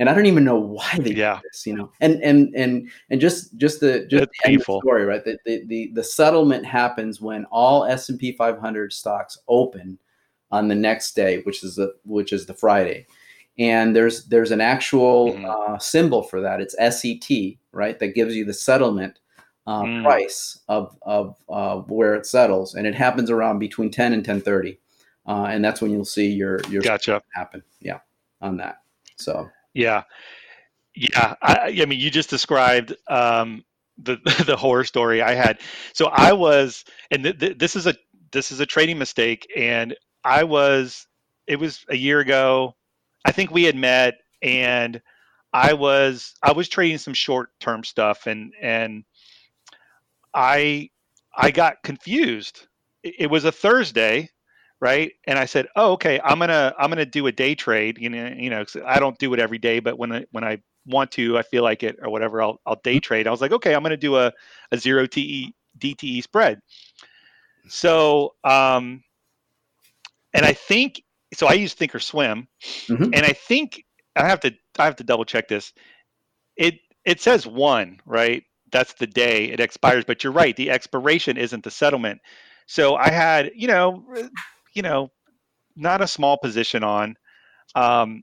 And 0.00 0.08
I 0.08 0.14
don't 0.14 0.26
even 0.26 0.44
know 0.44 0.58
why 0.58 0.96
they 0.98 1.10
Yeah. 1.12 1.36
do 1.36 1.40
this, 1.52 1.66
you 1.66 1.74
know. 1.76 1.90
And 2.00 2.22
and 2.22 2.54
and 2.54 2.88
and 3.10 3.20
just 3.20 3.56
just 3.56 3.80
the 3.80 4.06
just 4.06 4.28
the 4.44 4.48
end 4.50 4.60
the 4.60 4.78
story, 4.80 5.04
right? 5.04 5.24
The, 5.24 5.38
the 5.44 5.64
the 5.66 5.90
the 5.94 6.04
settlement 6.04 6.64
happens 6.64 7.20
when 7.20 7.44
all 7.46 7.84
S 7.84 8.08
and 8.08 8.18
P 8.18 8.32
500 8.32 8.92
stocks 8.92 9.38
open 9.48 9.98
on 10.50 10.68
the 10.68 10.74
next 10.74 11.14
day, 11.14 11.42
which 11.42 11.62
is 11.64 11.76
the 11.76 11.94
which 12.04 12.32
is 12.32 12.46
the 12.46 12.54
Friday. 12.54 13.06
And 13.58 13.94
there's 13.94 14.26
there's 14.26 14.52
an 14.52 14.60
actual 14.60 15.32
Mhm. 15.34 15.44
uh, 15.74 15.78
symbol 15.78 16.22
for 16.22 16.40
that. 16.40 16.60
It's 16.60 16.76
SET, 16.78 17.58
right? 17.72 17.98
That 17.98 18.14
gives 18.14 18.36
you 18.36 18.44
the 18.44 18.54
settlement 18.54 19.18
uh, 19.68 19.82
Mm. 19.82 20.02
price 20.02 20.60
of 20.68 20.96
of 21.02 21.36
uh, 21.48 21.76
where 21.80 22.14
it 22.14 22.24
settles, 22.26 22.74
and 22.74 22.86
it 22.86 22.94
happens 22.94 23.30
around 23.30 23.58
between 23.58 23.90
10 23.90 24.14
and 24.14 24.24
10:30, 24.24 24.78
uh, 25.26 25.46
and 25.50 25.62
that's 25.64 25.82
when 25.82 25.90
you'll 25.90 26.06
see 26.06 26.28
your 26.28 26.60
your 26.70 26.80
Gotcha. 26.82 27.22
happen. 27.34 27.62
Yeah, 27.80 28.00
on 28.40 28.56
that. 28.58 28.80
So 29.16 29.50
Yeah. 29.74 30.04
Yeah. 30.94 31.34
I, 31.42 31.76
I 31.82 31.84
mean, 31.84 32.00
you 32.00 32.10
just 32.10 32.30
described 32.30 32.96
um, 33.08 33.64
the 33.98 34.16
the 34.46 34.56
horror 34.56 34.84
story 34.84 35.20
I 35.22 35.34
had. 35.34 35.60
So 35.92 36.06
I 36.06 36.32
was, 36.32 36.84
and 37.10 37.24
th- 37.24 37.38
th- 37.38 37.58
this 37.58 37.76
is 37.76 37.86
a 37.86 37.94
this 38.32 38.50
is 38.50 38.60
a 38.60 38.66
trading 38.66 38.98
mistake, 38.98 39.46
and 39.56 39.94
I 40.24 40.44
was. 40.44 41.06
It 41.46 41.58
was 41.58 41.84
a 41.88 41.96
year 41.96 42.20
ago. 42.20 42.74
I 43.24 43.32
think 43.32 43.50
we 43.50 43.64
had 43.64 43.76
met, 43.76 44.14
and 44.42 45.00
I 45.52 45.72
was 45.74 46.34
I 46.42 46.52
was 46.52 46.68
trading 46.68 46.98
some 46.98 47.14
short 47.14 47.50
term 47.60 47.84
stuff, 47.84 48.26
and 48.26 48.52
and 48.60 49.04
I 50.34 50.90
I 51.36 51.50
got 51.50 51.82
confused. 51.82 52.66
It, 53.02 53.30
was 53.30 53.44
a 53.44 53.52
Thursday, 53.52 54.28
right? 54.80 55.12
And 55.26 55.38
I 55.38 55.44
said, 55.46 55.68
"Oh, 55.76 55.92
okay. 55.92 56.20
I'm 56.24 56.38
gonna 56.38 56.74
I'm 56.78 56.90
gonna 56.90 57.06
do 57.06 57.26
a 57.26 57.32
day 57.32 57.54
trade. 57.54 57.98
You 58.00 58.10
know, 58.10 58.34
you 58.36 58.50
know, 58.50 58.64
I 58.86 58.98
don't 59.00 59.18
do 59.18 59.32
it 59.34 59.40
every 59.40 59.58
day, 59.58 59.80
but 59.80 59.98
when 59.98 60.12
I 60.12 60.24
when 60.32 60.44
I 60.44 60.58
want 60.86 61.10
to, 61.12 61.38
I 61.38 61.42
feel 61.42 61.62
like 61.62 61.82
it 61.82 61.96
or 62.02 62.10
whatever, 62.10 62.42
I'll 62.42 62.60
I'll 62.66 62.80
day 62.82 63.00
trade." 63.00 63.26
I 63.26 63.30
was 63.30 63.40
like, 63.40 63.52
"Okay, 63.52 63.74
I'm 63.74 63.82
gonna 63.82 63.96
do 63.96 64.16
a 64.16 64.32
a 64.72 64.78
zero 64.78 65.06
TE 65.06 65.54
DTE 65.78 66.22
spread." 66.22 66.60
So, 67.68 68.34
um, 68.44 69.02
and 70.34 70.44
I 70.44 70.52
think 70.52 71.02
so. 71.34 71.46
I 71.46 71.54
use 71.54 71.74
Thinkorswim, 71.74 72.46
Mhm. 72.88 73.14
and 73.14 73.26
I 73.26 73.32
think 73.32 73.84
I 74.16 74.26
have 74.26 74.40
to 74.40 74.54
I 74.78 74.84
have 74.84 74.96
to 74.96 75.04
double 75.04 75.24
check 75.24 75.48
this. 75.48 75.72
It 76.56 76.80
it 77.04 77.20
says 77.20 77.46
one, 77.46 78.00
right? 78.06 78.44
That's 78.72 78.94
the 78.94 79.06
day 79.06 79.46
it 79.50 79.60
expires, 79.60 80.04
but 80.04 80.22
you're 80.24 80.32
right. 80.32 80.56
The 80.56 80.70
expiration 80.70 81.36
isn't 81.36 81.64
the 81.64 81.70
settlement. 81.70 82.20
So 82.66 82.96
I 82.96 83.10
had, 83.10 83.50
you 83.54 83.68
know, 83.68 84.04
you 84.74 84.82
know, 84.82 85.10
not 85.76 86.02
a 86.02 86.08
small 86.08 86.38
position 86.38 86.84
on, 86.84 87.16
um, 87.74 88.22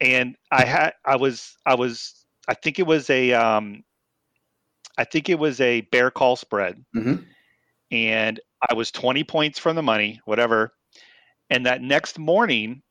and 0.00 0.36
I 0.50 0.64
had 0.64 0.92
I 1.04 1.16
was 1.16 1.56
I 1.66 1.74
was 1.74 2.24
I 2.48 2.54
think 2.54 2.78
it 2.78 2.86
was 2.86 3.10
a 3.10 3.32
um, 3.32 3.84
I 4.96 5.04
think 5.04 5.28
it 5.28 5.38
was 5.38 5.60
a 5.60 5.82
bear 5.82 6.10
call 6.10 6.34
spread, 6.36 6.82
Mhm. 6.94 7.26
and 7.90 8.40
I 8.68 8.74
was 8.74 8.90
20 8.90 9.24
points 9.24 9.58
from 9.58 9.76
the 9.76 9.82
money, 9.82 10.20
whatever. 10.24 10.72
And 11.50 11.66
that 11.66 11.82
next 11.82 12.18
morning, 12.18 12.82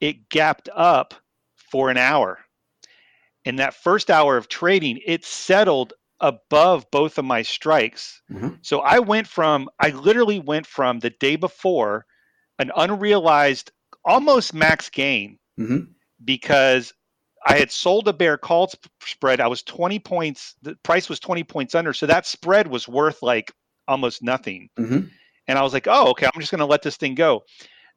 it 0.00 0.28
gapped 0.30 0.68
up 0.74 1.14
for 1.56 1.90
an 1.90 1.96
hour. 1.98 2.44
In 3.44 3.56
that 3.56 3.74
first 3.74 4.10
hour 4.10 4.36
of 4.36 4.48
trading, 4.48 5.00
it 5.04 5.24
settled 5.24 5.92
above 6.20 6.90
both 6.90 7.18
of 7.18 7.24
my 7.24 7.42
strikes. 7.42 8.20
Mhm. 8.30 8.58
So 8.62 8.80
I 8.80 8.98
went 8.98 9.26
from, 9.26 9.68
I 9.78 9.90
literally 9.90 10.40
went 10.40 10.66
from 10.66 10.98
the 10.98 11.10
day 11.10 11.36
before 11.36 12.06
an 12.58 12.72
unrealized 12.76 13.70
almost 14.04 14.52
max 14.52 14.90
gain 14.90 15.38
Mhm. 15.58 15.88
because 16.24 16.92
I 17.46 17.56
had 17.56 17.70
sold 17.70 18.08
a 18.08 18.12
bear 18.12 18.36
call 18.36 18.68
sp- 18.68 18.90
spread. 19.00 19.40
I 19.40 19.46
was 19.46 19.62
20 19.62 19.98
points, 20.00 20.56
the 20.62 20.74
price 20.82 21.08
was 21.08 21.20
20 21.20 21.44
points 21.44 21.74
under. 21.74 21.92
So 21.92 22.06
that 22.06 22.26
spread 22.26 22.66
was 22.66 22.88
worth 22.88 23.22
like 23.22 23.52
almost 23.86 24.22
nothing. 24.22 24.68
Mhm. 24.76 25.10
And 25.46 25.58
I 25.58 25.62
was 25.62 25.72
like, 25.72 25.86
oh, 25.86 26.10
okay, 26.10 26.26
I'm 26.26 26.40
just 26.40 26.50
going 26.50 26.58
to 26.58 26.66
let 26.66 26.82
this 26.82 26.96
thing 26.96 27.14
go. 27.14 27.44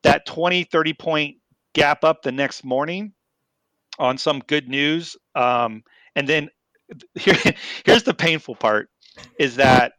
That 0.04 0.26
20, 0.26 0.64
30 0.64 0.94
point 0.94 1.38
gap 1.74 2.04
up 2.04 2.22
the 2.22 2.32
next 2.32 2.64
morning 2.64 3.14
on 4.00 4.18
some 4.18 4.40
good 4.48 4.70
news. 4.70 5.18
Um, 5.36 5.84
and 6.16 6.28
then 6.28 6.50
here, 7.16 7.36
here's 7.86 8.04
the 8.04 8.14
painful 8.14 8.56
part 8.56 8.90
is 9.40 9.56
that 9.58 9.94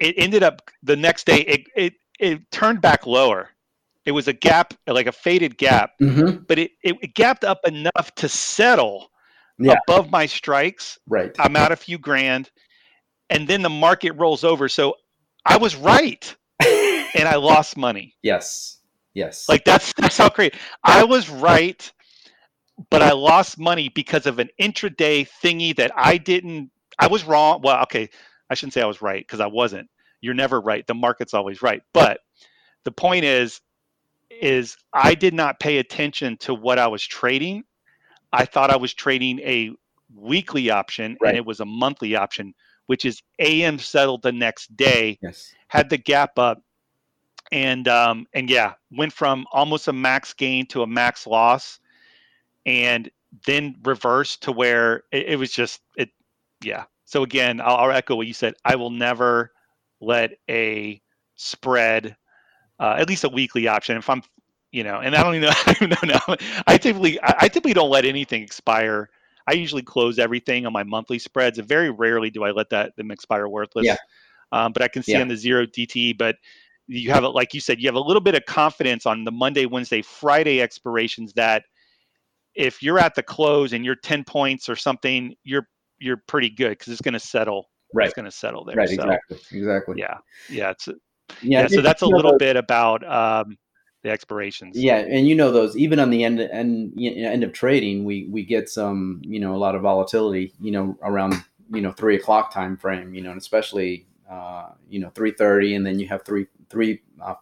it 0.00 0.14
ended 0.18 0.42
up 0.42 0.70
the 0.82 0.96
next 0.96 1.26
day, 1.26 1.40
it, 1.40 1.66
it, 1.76 1.94
it 2.18 2.50
turned 2.50 2.80
back 2.80 3.06
lower. 3.06 3.50
It 4.04 4.12
was 4.12 4.28
a 4.28 4.32
gap, 4.32 4.74
like 4.86 5.06
a 5.06 5.12
faded 5.12 5.56
gap, 5.56 5.92
Mhm. 6.00 6.46
but 6.46 6.58
it, 6.58 6.72
it, 6.82 6.96
it 7.02 7.14
gapped 7.14 7.44
up 7.44 7.60
enough 7.66 8.14
to 8.16 8.28
settle 8.28 9.10
Yeah. 9.58 9.76
above 9.88 10.10
my 10.10 10.26
strikes. 10.26 10.98
Right. 11.06 11.34
I'm 11.38 11.56
out 11.56 11.72
a 11.72 11.76
few 11.76 11.98
grand. 11.98 12.50
And 13.30 13.48
then 13.48 13.62
the 13.62 13.70
market 13.70 14.12
rolls 14.12 14.44
over. 14.44 14.68
So 14.68 14.96
I 15.46 15.56
was 15.56 15.74
right 15.76 16.36
and 16.64 17.26
I 17.28 17.36
lost 17.36 17.76
money. 17.76 18.14
yes. 18.22 18.78
Yes. 19.14 19.48
Like 19.48 19.64
that's 19.64 19.92
that's 19.96 20.18
how 20.18 20.28
crazy. 20.28 20.54
I 20.82 21.04
was 21.04 21.30
right, 21.30 21.92
but 22.90 23.02
I 23.02 23.12
lost 23.12 23.58
money 23.58 23.88
because 23.88 24.26
of 24.26 24.38
an 24.38 24.50
intraday 24.60 25.28
thingy 25.42 25.74
that 25.76 25.92
I 25.96 26.18
didn't. 26.18 26.70
I 26.98 27.06
was 27.06 27.24
wrong. 27.24 27.60
Well, 27.62 27.82
okay, 27.82 28.08
I 28.50 28.54
shouldn't 28.54 28.72
say 28.74 28.82
I 28.82 28.86
was 28.86 29.02
right 29.02 29.24
because 29.24 29.40
I 29.40 29.46
wasn't. 29.46 29.88
You're 30.20 30.34
never 30.34 30.60
right. 30.60 30.86
The 30.86 30.94
market's 30.94 31.34
always 31.34 31.62
right. 31.62 31.82
But 31.92 32.20
the 32.84 32.92
point 32.92 33.24
is, 33.24 33.60
is 34.30 34.76
I 34.92 35.14
did 35.14 35.34
not 35.34 35.60
pay 35.60 35.78
attention 35.78 36.36
to 36.38 36.54
what 36.54 36.78
I 36.78 36.86
was 36.86 37.04
trading. 37.04 37.64
I 38.32 38.44
thought 38.44 38.70
I 38.70 38.76
was 38.76 38.92
trading 38.94 39.38
a 39.40 39.70
weekly 40.14 40.70
option, 40.70 41.16
Right. 41.20 41.30
and 41.30 41.36
it 41.36 41.46
was 41.46 41.60
a 41.60 41.64
monthly 41.64 42.16
option, 42.16 42.54
which 42.86 43.04
is 43.04 43.22
AM 43.38 43.78
settled 43.78 44.22
the 44.22 44.32
next 44.32 44.76
day 44.76 45.18
yes. 45.22 45.52
had 45.68 45.90
the 45.90 45.98
gap 45.98 46.38
up 46.38 46.62
and 47.52 47.88
um 47.88 48.26
and 48.32 48.48
yeah 48.48 48.72
went 48.90 49.12
from 49.12 49.46
almost 49.52 49.86
a 49.88 49.92
max 49.92 50.32
gain 50.32 50.66
to 50.66 50.82
a 50.82 50.86
max 50.86 51.26
loss 51.26 51.78
and 52.66 53.10
then 53.46 53.76
reverse 53.84 54.36
to 54.38 54.52
where 54.52 55.04
it, 55.12 55.26
it 55.30 55.38
was 55.38 55.50
just 55.52 55.80
it 55.96 56.10
yeah. 56.62 56.84
So 57.04 57.22
again 57.22 57.60
I'll, 57.60 57.76
I'll 57.76 57.90
echo 57.90 58.16
what 58.16 58.26
you 58.26 58.34
said. 58.34 58.54
I 58.64 58.76
will 58.76 58.90
never 58.90 59.50
let 60.00 60.32
a 60.50 61.00
spread 61.36 62.16
uh, 62.78 62.96
at 62.98 63.08
least 63.08 63.24
a 63.24 63.28
weekly 63.28 63.68
option 63.68 63.96
if 63.96 64.08
i'm 64.10 64.22
you 64.72 64.82
know 64.84 64.98
and 65.00 65.14
i 65.14 65.22
don't 65.22 65.34
even 65.36 65.48
know, 65.48 65.54
I 65.66 65.72
don't 65.72 65.82
even 65.92 66.08
know 66.08 66.14
now 66.26 66.36
i 66.66 66.76
typically 66.76 67.20
I, 67.22 67.34
I 67.42 67.48
typically 67.48 67.74
don't 67.74 67.90
let 67.90 68.04
anything 68.04 68.42
expire. 68.42 69.08
I 69.46 69.52
usually 69.52 69.82
close 69.82 70.18
everything 70.18 70.66
on 70.66 70.72
my 70.72 70.84
monthly 70.84 71.18
spreads 71.18 71.58
and 71.58 71.68
very 71.68 71.90
rarely 71.90 72.30
do 72.30 72.44
i 72.44 72.50
let 72.50 72.70
that 72.70 72.96
them 72.96 73.10
expire 73.10 73.48
worthless. 73.48 73.84
Yeah. 73.86 73.96
um, 74.52 74.72
but 74.72 74.82
i 74.82 74.88
can 74.88 75.02
see 75.02 75.12
Yeah. 75.12 75.22
on 75.22 75.28
the 75.28 75.36
zero 75.36 75.66
dt 75.66 76.16
but 76.16 76.36
you 76.86 77.10
have 77.10 77.24
it 77.24 77.28
like 77.28 77.54
you 77.54 77.60
said 77.60 77.80
you 77.80 77.88
have 77.88 77.94
a 77.94 78.00
little 78.00 78.20
bit 78.22 78.34
of 78.34 78.44
confidence 78.46 79.06
on 79.06 79.24
the 79.24 79.32
monday 79.32 79.66
wednesday 79.66 80.02
friday 80.02 80.60
expirations 80.60 81.32
that 81.34 81.64
if 82.54 82.82
you're 82.82 82.98
at 82.98 83.14
the 83.14 83.22
close 83.22 83.72
and 83.72 83.84
you're 83.84 83.96
10 83.96 84.24
points 84.24 84.68
or 84.68 84.76
something 84.76 85.34
you're 85.44 85.66
you're 85.98 86.22
pretty 86.26 86.50
good 86.50 86.70
because 86.70 86.92
it's 86.92 87.02
going 87.02 87.14
to 87.14 87.20
settle 87.20 87.68
right. 87.94 88.06
it's 88.06 88.14
going 88.14 88.24
to 88.24 88.30
settle 88.30 88.64
there. 88.64 88.76
Right, 88.76 88.88
so, 88.88 88.94
exactly, 88.94 89.38
exactly. 89.52 89.94
Yeah, 89.98 90.18
yeah, 90.50 90.70
it's 90.70 90.88
yeah. 91.42 91.62
yeah. 91.62 91.66
so 91.68 91.80
that's 91.80 92.02
a 92.02 92.06
little 92.06 92.36
bit 92.36 92.56
about 92.56 93.06
um, 93.08 93.56
the 94.02 94.10
expirations. 94.10 94.76
Yeah, 94.76 94.98
and 94.98 95.26
you 95.26 95.34
know 95.34 95.50
those 95.50 95.76
even 95.76 95.98
on 95.98 96.10
the 96.10 96.24
end 96.24 96.40
end 96.40 96.92
end 96.98 97.44
of 97.44 97.52
trading, 97.52 98.04
we 98.04 98.26
we 98.30 98.44
get 98.44 98.68
some 98.68 99.22
you 99.24 99.40
know 99.40 99.54
a 99.54 99.58
lot 99.58 99.74
of 99.74 99.82
volatility. 99.82 100.52
You 100.60 100.72
know 100.72 100.98
around 101.02 101.34
you 101.72 101.80
know 101.80 101.92
three 101.92 102.16
o'clock 102.16 102.52
time 102.52 102.76
frame. 102.76 103.14
You 103.14 103.22
know, 103.22 103.30
and 103.30 103.40
especially 103.40 104.06
uh, 104.30 104.70
you 104.88 105.00
know 105.00 105.10
three 105.10 105.32
thirty, 105.32 105.74
and 105.74 105.86
then 105.86 105.98
you 105.98 106.08
have 106.08 106.24
three 106.24 106.46
three 106.74 107.00
uh. 107.22 107.34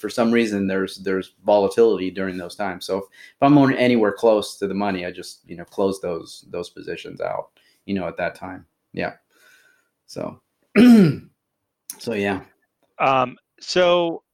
For 0.00 0.08
some 0.08 0.32
reason, 0.32 0.66
there's 0.66 0.96
there's 0.96 1.34
volatility 1.44 2.10
during 2.10 2.36
those 2.36 2.56
times. 2.56 2.84
So 2.86 2.98
if, 2.98 3.04
if 3.04 3.42
I'm 3.42 3.56
on 3.58 3.72
anywhere 3.74 4.12
close 4.12 4.56
to 4.58 4.66
the 4.66 4.74
money, 4.74 5.06
I 5.06 5.12
just 5.12 5.40
you 5.46 5.56
know 5.56 5.64
close 5.64 6.00
those 6.00 6.44
those 6.50 6.70
positions 6.70 7.20
out. 7.20 7.50
You 7.86 7.94
know 7.94 8.08
at 8.08 8.16
that 8.16 8.34
time. 8.34 8.66
Yeah. 8.92 9.14
So. 10.06 10.40
so 10.76 12.14
yeah. 12.14 12.40
Um. 12.98 13.36
So 13.60 14.24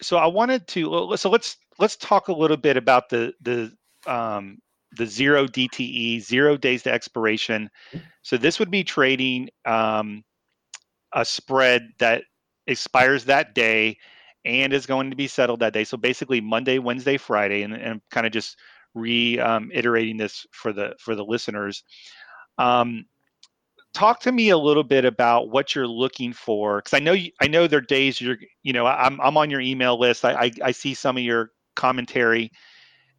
so 0.00 0.16
I 0.16 0.26
wanted 0.26 0.66
to 0.68 1.16
so 1.16 1.30
let's 1.30 1.56
let's 1.78 1.96
talk 1.96 2.28
a 2.28 2.32
little 2.32 2.56
bit 2.56 2.76
about 2.76 3.08
the 3.08 3.32
the 3.40 3.72
um, 4.06 4.58
the 4.96 5.06
zero 5.06 5.46
DTE, 5.46 6.20
zero 6.20 6.56
days 6.56 6.82
to 6.84 6.92
expiration. 6.92 7.70
So 8.22 8.36
this 8.36 8.58
would 8.58 8.70
be 8.70 8.84
trading 8.84 9.50
um, 9.64 10.24
a 11.12 11.24
spread 11.24 11.90
that 11.98 12.24
expires 12.68 13.24
that 13.24 13.54
day 13.54 13.98
and 14.44 14.72
is 14.72 14.86
going 14.86 15.10
to 15.10 15.16
be 15.16 15.26
settled 15.26 15.60
that 15.60 15.72
day. 15.72 15.84
So 15.84 15.96
basically 15.96 16.40
Monday, 16.40 16.78
Wednesday, 16.78 17.16
Friday, 17.16 17.62
and, 17.62 17.74
and 17.74 18.00
kind 18.10 18.26
of 18.26 18.32
just 18.32 18.56
reiterating 18.94 20.14
um, 20.14 20.18
this 20.18 20.46
for 20.52 20.72
the 20.72 20.94
for 21.00 21.14
the 21.14 21.24
listeners. 21.24 21.82
Um, 22.58 23.06
talk 23.94 24.20
to 24.20 24.32
me 24.32 24.50
a 24.50 24.58
little 24.58 24.84
bit 24.84 25.04
about 25.04 25.50
what 25.50 25.74
you're 25.74 25.86
looking 25.88 26.32
for 26.32 26.78
because 26.78 26.94
I 26.94 27.00
know 27.00 27.12
you, 27.12 27.30
I 27.40 27.48
know 27.48 27.66
there 27.66 27.78
are 27.78 27.82
days 27.82 28.20
you're 28.20 28.36
you 28.62 28.72
know 28.72 28.86
I'm 28.86 29.20
I'm 29.20 29.36
on 29.36 29.50
your 29.50 29.60
email 29.60 29.98
list. 29.98 30.24
I 30.24 30.32
I, 30.32 30.50
I 30.64 30.70
see 30.72 30.94
some 30.94 31.16
of 31.16 31.22
your 31.22 31.50
commentary, 31.76 32.50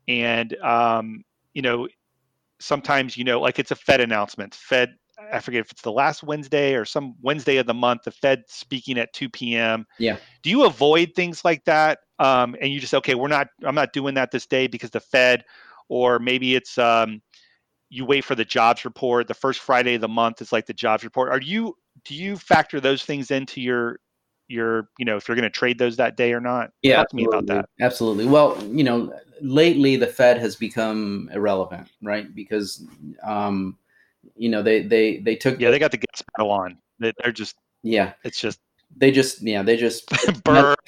and 0.07 0.55
um, 0.61 1.23
you 1.53 1.61
know 1.61 1.87
sometimes 2.59 3.17
you 3.17 3.23
know 3.23 3.39
like 3.39 3.59
it's 3.59 3.71
a 3.71 3.75
Fed 3.75 4.01
announcement. 4.01 4.55
Fed 4.55 4.95
I 5.31 5.39
forget 5.39 5.61
if 5.61 5.71
it's 5.71 5.81
the 5.81 5.91
last 5.91 6.23
Wednesday 6.23 6.75
or 6.75 6.85
some 6.85 7.15
Wednesday 7.21 7.57
of 7.57 7.65
the 7.65 7.73
month. 7.73 8.03
The 8.03 8.11
Fed 8.11 8.43
speaking 8.47 8.97
at 8.97 9.13
2 9.13 9.29
p.m. 9.29 9.85
Yeah. 9.97 10.17
Do 10.43 10.49
you 10.49 10.65
avoid 10.65 11.13
things 11.15 11.43
like 11.43 11.63
that? 11.65 11.99
Um, 12.19 12.55
and 12.61 12.71
you 12.71 12.79
just 12.79 12.93
okay, 12.93 13.15
we're 13.15 13.27
not. 13.27 13.47
I'm 13.63 13.75
not 13.75 13.93
doing 13.93 14.15
that 14.15 14.31
this 14.31 14.45
day 14.45 14.67
because 14.67 14.91
the 14.91 14.99
Fed, 14.99 15.43
or 15.87 16.19
maybe 16.19 16.55
it's 16.55 16.77
um, 16.77 17.21
you 17.89 18.05
wait 18.05 18.23
for 18.23 18.35
the 18.35 18.45
jobs 18.45 18.85
report. 18.85 19.27
The 19.27 19.33
first 19.33 19.59
Friday 19.59 19.95
of 19.95 20.01
the 20.01 20.07
month 20.07 20.41
is 20.41 20.51
like 20.51 20.65
the 20.65 20.73
jobs 20.73 21.03
report. 21.03 21.29
Are 21.29 21.41
you 21.41 21.75
do 22.05 22.15
you 22.15 22.37
factor 22.37 22.79
those 22.79 23.03
things 23.03 23.31
into 23.31 23.61
your 23.61 23.99
your 24.47 24.89
you 24.97 25.05
know 25.05 25.15
if 25.15 25.27
you're 25.27 25.35
going 25.35 25.43
to 25.43 25.49
trade 25.49 25.79
those 25.79 25.97
that 25.97 26.17
day 26.17 26.33
or 26.33 26.41
not? 26.41 26.71
Yeah, 26.81 26.97
Talk 26.97 27.09
to 27.09 27.15
me 27.15 27.25
about 27.25 27.45
that. 27.47 27.65
Absolutely. 27.81 28.25
Well, 28.25 28.61
you 28.65 28.83
know, 28.83 29.13
lately 29.41 29.95
the 29.95 30.07
Fed 30.07 30.37
has 30.39 30.55
become 30.55 31.29
irrelevant, 31.33 31.87
right? 32.01 32.33
Because 32.33 32.85
um, 33.23 33.77
you 34.35 34.49
know 34.49 34.61
they 34.61 34.83
they 34.83 35.17
they 35.17 35.35
took 35.35 35.59
yeah 35.59 35.71
they 35.71 35.79
got 35.79 35.91
the 35.91 35.97
gas 35.97 36.23
pedal 36.35 36.51
on. 36.51 36.77
They're 36.99 37.31
just 37.31 37.55
yeah. 37.83 38.13
It's 38.23 38.39
just 38.39 38.59
they 38.95 39.11
just 39.11 39.41
yeah 39.41 39.63
they 39.63 39.77
just 39.77 40.09
burr. 40.43 40.75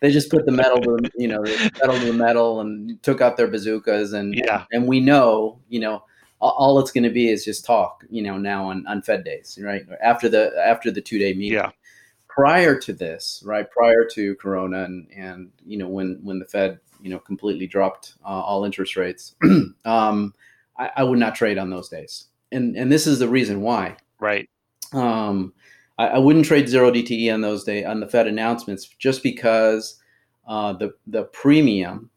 they 0.00 0.10
just 0.10 0.30
put 0.30 0.46
the 0.46 0.52
metal 0.52 0.80
to 0.80 1.10
you 1.16 1.28
know 1.28 1.42
metal 1.42 1.98
to 1.98 2.04
the 2.06 2.12
metal 2.12 2.60
and 2.60 3.02
took 3.02 3.20
out 3.20 3.36
their 3.36 3.48
bazookas 3.48 4.12
and 4.12 4.34
yeah 4.34 4.64
and 4.72 4.86
we 4.86 5.00
know 5.00 5.60
you 5.68 5.80
know 5.80 6.02
all 6.40 6.78
it's 6.78 6.90
going 6.90 7.04
to 7.04 7.10
be 7.10 7.28
is 7.28 7.44
just 7.44 7.64
talk 7.64 8.04
you 8.08 8.22
know 8.22 8.38
now 8.38 8.70
on, 8.70 8.86
on 8.86 9.02
fed 9.02 9.24
days 9.24 9.58
right 9.62 9.82
after 10.02 10.28
the 10.28 10.52
after 10.64 10.90
the 10.90 11.00
two 11.00 11.18
day 11.18 11.32
meeting 11.34 11.58
yeah 11.58 11.70
prior 12.28 12.78
to 12.78 12.92
this 12.92 13.42
right 13.44 13.70
prior 13.70 14.06
to 14.10 14.34
corona 14.36 14.84
and 14.84 15.06
and 15.14 15.50
you 15.66 15.76
know 15.76 15.88
when 15.88 16.18
when 16.22 16.38
the 16.38 16.44
fed 16.44 16.78
you 17.02 17.10
know 17.10 17.18
completely 17.18 17.66
dropped 17.66 18.14
uh, 18.24 18.28
all 18.28 18.64
interest 18.64 18.96
rates 18.96 19.34
um 19.84 20.32
I, 20.80 20.90
I 20.96 21.02
would 21.04 21.18
not 21.18 21.34
trade 21.34 21.58
on 21.58 21.70
those 21.70 21.88
days 21.88 22.26
and 22.50 22.76
and 22.76 22.90
this 22.90 23.06
is 23.06 23.18
the 23.18 23.28
reason 23.28 23.60
why 23.60 23.96
right 24.18 24.48
um 24.92 25.52
I, 26.00 26.06
I 26.08 26.18
wouldn't 26.18 26.46
trade 26.46 26.68
zero 26.68 26.90
DTE 26.90 27.32
on 27.32 27.42
those 27.42 27.64
day 27.64 27.84
on 27.84 28.00
the 28.00 28.08
Fed 28.08 28.26
announcements 28.26 28.86
just 28.86 29.22
because 29.22 30.00
uh, 30.48 30.72
the 30.72 30.94
the 31.06 31.24
premium 31.24 32.10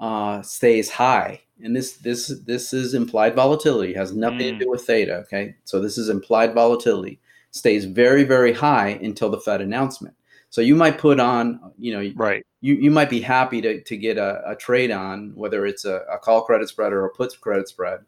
uh, 0.00 0.42
stays 0.42 0.90
high, 0.90 1.40
and 1.62 1.74
this 1.74 1.92
this 1.98 2.32
this 2.44 2.72
is 2.72 2.92
implied 2.92 3.36
volatility 3.36 3.92
it 3.92 3.96
has 3.96 4.12
nothing 4.12 4.38
mm. 4.38 4.58
to 4.58 4.64
do 4.64 4.70
with 4.70 4.82
theta. 4.82 5.18
Okay, 5.18 5.54
so 5.64 5.80
this 5.80 5.96
is 5.96 6.08
implied 6.08 6.54
volatility 6.54 7.20
stays 7.52 7.84
very 7.84 8.24
very 8.24 8.52
high 8.52 8.88
until 9.00 9.30
the 9.30 9.40
Fed 9.40 9.60
announcement. 9.60 10.14
So 10.50 10.60
you 10.60 10.74
might 10.76 10.98
put 10.98 11.18
on, 11.18 11.72
you 11.78 11.92
know, 11.92 12.12
right. 12.16 12.44
You, 12.64 12.76
you 12.76 12.90
might 12.90 13.10
be 13.10 13.20
happy 13.20 13.60
to, 13.60 13.82
to 13.82 13.96
get 13.96 14.16
a, 14.16 14.40
a 14.52 14.56
trade 14.56 14.90
on 14.90 15.32
whether 15.34 15.66
it's 15.66 15.84
a, 15.84 15.96
a 16.10 16.18
call 16.18 16.42
credit 16.42 16.68
spread 16.70 16.94
or 16.94 17.04
a 17.04 17.10
put 17.10 17.38
credit 17.42 17.68
spread, 17.68 18.00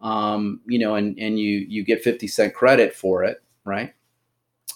um, 0.00 0.60
you 0.64 0.78
know, 0.78 0.94
and, 0.94 1.18
and 1.18 1.40
you 1.40 1.66
you 1.68 1.84
get 1.84 2.02
50 2.02 2.28
cent 2.28 2.54
credit 2.54 2.94
for 2.94 3.24
it, 3.24 3.42
right? 3.64 3.92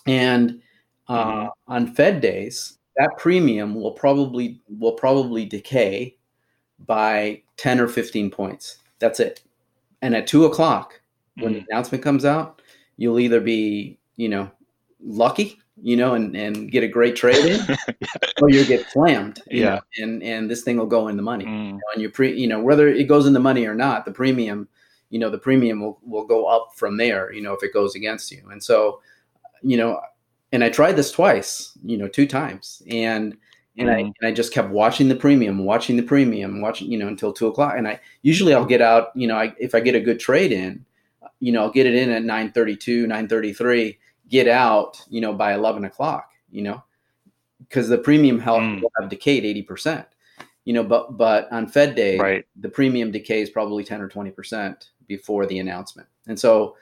And 0.06 0.60
uh, 1.06 1.24
mm-hmm. 1.24 1.72
on 1.72 1.94
Fed 1.94 2.20
days, 2.20 2.78
that 2.96 3.10
premium 3.16 3.76
will 3.76 3.92
probably 3.92 4.60
will 4.68 4.94
probably 4.94 5.44
decay 5.44 6.16
by 6.80 7.42
10 7.56 7.80
or 7.80 7.88
15 7.88 8.32
points. 8.32 8.78
That's 8.98 9.20
it. 9.20 9.42
And 10.02 10.16
at 10.16 10.26
two 10.26 10.44
o'clock, 10.44 11.00
when 11.36 11.52
mm-hmm. 11.52 11.60
the 11.60 11.66
announcement 11.70 12.02
comes 12.02 12.24
out, 12.24 12.60
you'll 12.96 13.20
either 13.20 13.40
be, 13.40 13.98
you 14.16 14.28
know, 14.28 14.50
lucky, 15.00 15.60
you 15.82 15.96
know, 15.96 16.14
and, 16.14 16.36
and 16.36 16.70
get 16.70 16.84
a 16.84 16.88
great 16.88 17.16
trade 17.16 17.44
in, 17.44 17.76
or 18.42 18.50
you 18.50 18.64
get 18.64 18.88
slammed. 18.90 19.42
You 19.50 19.62
yeah. 19.62 19.74
Know, 19.74 19.80
and 19.98 20.22
and 20.22 20.50
this 20.50 20.62
thing 20.62 20.76
will 20.76 20.86
go 20.86 21.08
in 21.08 21.16
the 21.16 21.22
money. 21.22 21.44
Mm. 21.44 21.66
You 21.66 21.72
know, 21.72 21.80
and 21.94 22.02
you 22.02 22.10
pre 22.10 22.38
you 22.38 22.46
know, 22.46 22.60
whether 22.60 22.88
it 22.88 23.04
goes 23.04 23.26
in 23.26 23.32
the 23.32 23.40
money 23.40 23.66
or 23.66 23.74
not, 23.74 24.04
the 24.04 24.12
premium, 24.12 24.68
you 25.10 25.18
know, 25.18 25.30
the 25.30 25.38
premium 25.38 25.80
will, 25.80 25.98
will 26.02 26.24
go 26.24 26.46
up 26.46 26.72
from 26.74 26.96
there, 26.96 27.32
you 27.32 27.42
know, 27.42 27.52
if 27.52 27.62
it 27.62 27.72
goes 27.72 27.94
against 27.94 28.30
you. 28.30 28.42
And 28.50 28.62
so 28.62 29.00
you 29.64 29.76
know, 29.76 30.00
and 30.52 30.62
I 30.62 30.68
tried 30.68 30.92
this 30.92 31.10
twice, 31.10 31.76
you 31.82 31.96
know, 31.96 32.06
two 32.06 32.26
times, 32.26 32.82
and 32.88 33.36
and 33.76 33.88
mm-hmm. 33.88 33.96
I 33.96 34.00
and 34.00 34.14
I 34.22 34.32
just 34.32 34.52
kept 34.52 34.68
watching 34.68 35.08
the 35.08 35.16
premium, 35.16 35.64
watching 35.64 35.96
the 35.96 36.02
premium, 36.02 36.60
watching, 36.60 36.92
you 36.92 36.98
know, 36.98 37.08
until 37.08 37.32
two 37.32 37.48
o'clock. 37.48 37.74
And 37.76 37.88
I 37.88 37.98
usually 38.22 38.54
I'll 38.54 38.66
get 38.66 38.80
out, 38.80 39.08
you 39.16 39.26
know, 39.26 39.36
I, 39.36 39.54
if 39.58 39.74
I 39.74 39.80
get 39.80 39.96
a 39.96 40.00
good 40.00 40.20
trade 40.20 40.52
in, 40.52 40.84
you 41.40 41.50
know, 41.50 41.62
I'll 41.62 41.72
get 41.72 41.86
it 41.86 41.94
in 41.94 42.10
at 42.10 42.22
nine 42.22 42.52
thirty 42.52 42.76
two, 42.76 43.06
nine 43.06 43.26
thirty 43.26 43.52
three, 43.52 43.98
get 44.28 44.48
out, 44.48 45.00
you 45.08 45.20
know, 45.20 45.32
by 45.32 45.54
eleven 45.54 45.84
o'clock, 45.84 46.30
you 46.50 46.62
know, 46.62 46.82
because 47.60 47.88
the 47.88 47.98
premium 47.98 48.38
health 48.38 48.62
mm. 48.62 48.80
will 48.80 48.92
have 49.00 49.08
decayed 49.08 49.44
eighty 49.44 49.62
percent, 49.62 50.06
you 50.64 50.72
know, 50.72 50.84
but 50.84 51.16
but 51.16 51.50
on 51.52 51.66
Fed 51.66 51.94
day, 51.94 52.18
right. 52.18 52.46
the 52.56 52.68
premium 52.68 53.10
decays 53.10 53.50
probably 53.50 53.84
ten 53.84 54.00
or 54.00 54.08
twenty 54.08 54.30
percent 54.30 54.90
before 55.06 55.46
the 55.46 55.58
announcement, 55.58 56.08
and 56.26 56.38
so 56.38 56.76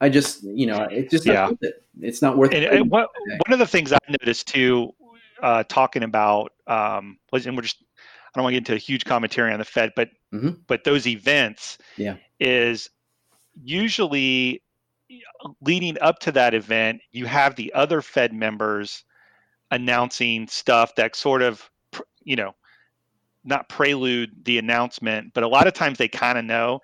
I 0.00 0.08
just, 0.08 0.42
you 0.42 0.66
know, 0.66 0.86
it's 0.90 1.10
just 1.10 1.26
yeah. 1.26 1.50
It. 1.60 1.82
It's 2.02 2.20
not 2.20 2.36
worth 2.36 2.52
and, 2.52 2.62
it. 2.62 2.74
And 2.74 2.90
what, 2.90 3.08
one 3.46 3.52
of 3.54 3.58
the 3.58 3.66
things 3.66 3.90
I 3.90 3.98
noticed 4.06 4.48
too, 4.48 4.92
uh, 5.42 5.64
talking 5.66 6.02
about, 6.02 6.52
um, 6.66 7.16
and 7.32 7.56
we're 7.56 7.62
just, 7.62 7.78
I 7.80 8.04
don't 8.34 8.44
want 8.44 8.52
to 8.52 8.60
get 8.60 8.68
into 8.68 8.74
a 8.74 8.78
huge 8.78 9.06
commentary 9.06 9.50
on 9.50 9.58
the 9.58 9.64
Fed, 9.64 9.92
but 9.96 10.10
mm-hmm. 10.30 10.50
but 10.66 10.84
those 10.84 11.06
events, 11.06 11.78
yeah, 11.96 12.16
is 12.38 12.90
usually 13.64 14.62
leading 15.60 15.96
up 16.00 16.18
to 16.20 16.32
that 16.32 16.54
event, 16.54 17.00
you 17.12 17.26
have 17.26 17.56
the 17.56 17.72
other 17.74 18.02
Fed 18.02 18.32
members 18.32 19.04
announcing 19.70 20.46
stuff 20.48 20.94
that 20.96 21.16
sort 21.16 21.42
of, 21.42 21.70
you 22.22 22.36
know, 22.36 22.54
not 23.44 23.68
prelude 23.68 24.44
the 24.44 24.58
announcement, 24.58 25.32
but 25.32 25.44
a 25.44 25.48
lot 25.48 25.66
of 25.66 25.74
times 25.74 25.98
they 25.98 26.08
kind 26.08 26.36
of 26.36 26.44
know. 26.44 26.80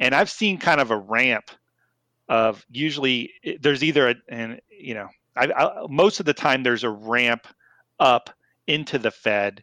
And 0.00 0.14
I've 0.14 0.30
seen 0.30 0.58
kind 0.58 0.80
of 0.80 0.90
a 0.90 0.96
ramp 0.98 1.50
of 2.28 2.64
usually 2.70 3.32
there's 3.60 3.84
either 3.84 4.10
a, 4.10 4.14
and 4.28 4.60
you 4.70 4.94
know 4.94 5.08
I, 5.36 5.46
I, 5.52 5.86
most 5.88 6.20
of 6.20 6.26
the 6.26 6.34
time 6.34 6.62
there's 6.62 6.84
a 6.84 6.90
ramp 6.90 7.46
up 8.00 8.30
into 8.66 8.98
the 8.98 9.10
Fed, 9.10 9.62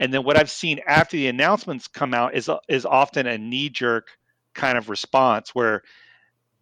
and 0.00 0.12
then 0.12 0.24
what 0.24 0.36
I've 0.36 0.50
seen 0.50 0.80
after 0.86 1.16
the 1.16 1.28
announcements 1.28 1.88
come 1.88 2.14
out 2.14 2.34
is 2.34 2.50
is 2.68 2.86
often 2.86 3.26
a 3.26 3.38
knee 3.38 3.68
jerk 3.68 4.08
kind 4.54 4.78
of 4.78 4.88
response 4.88 5.54
where 5.54 5.82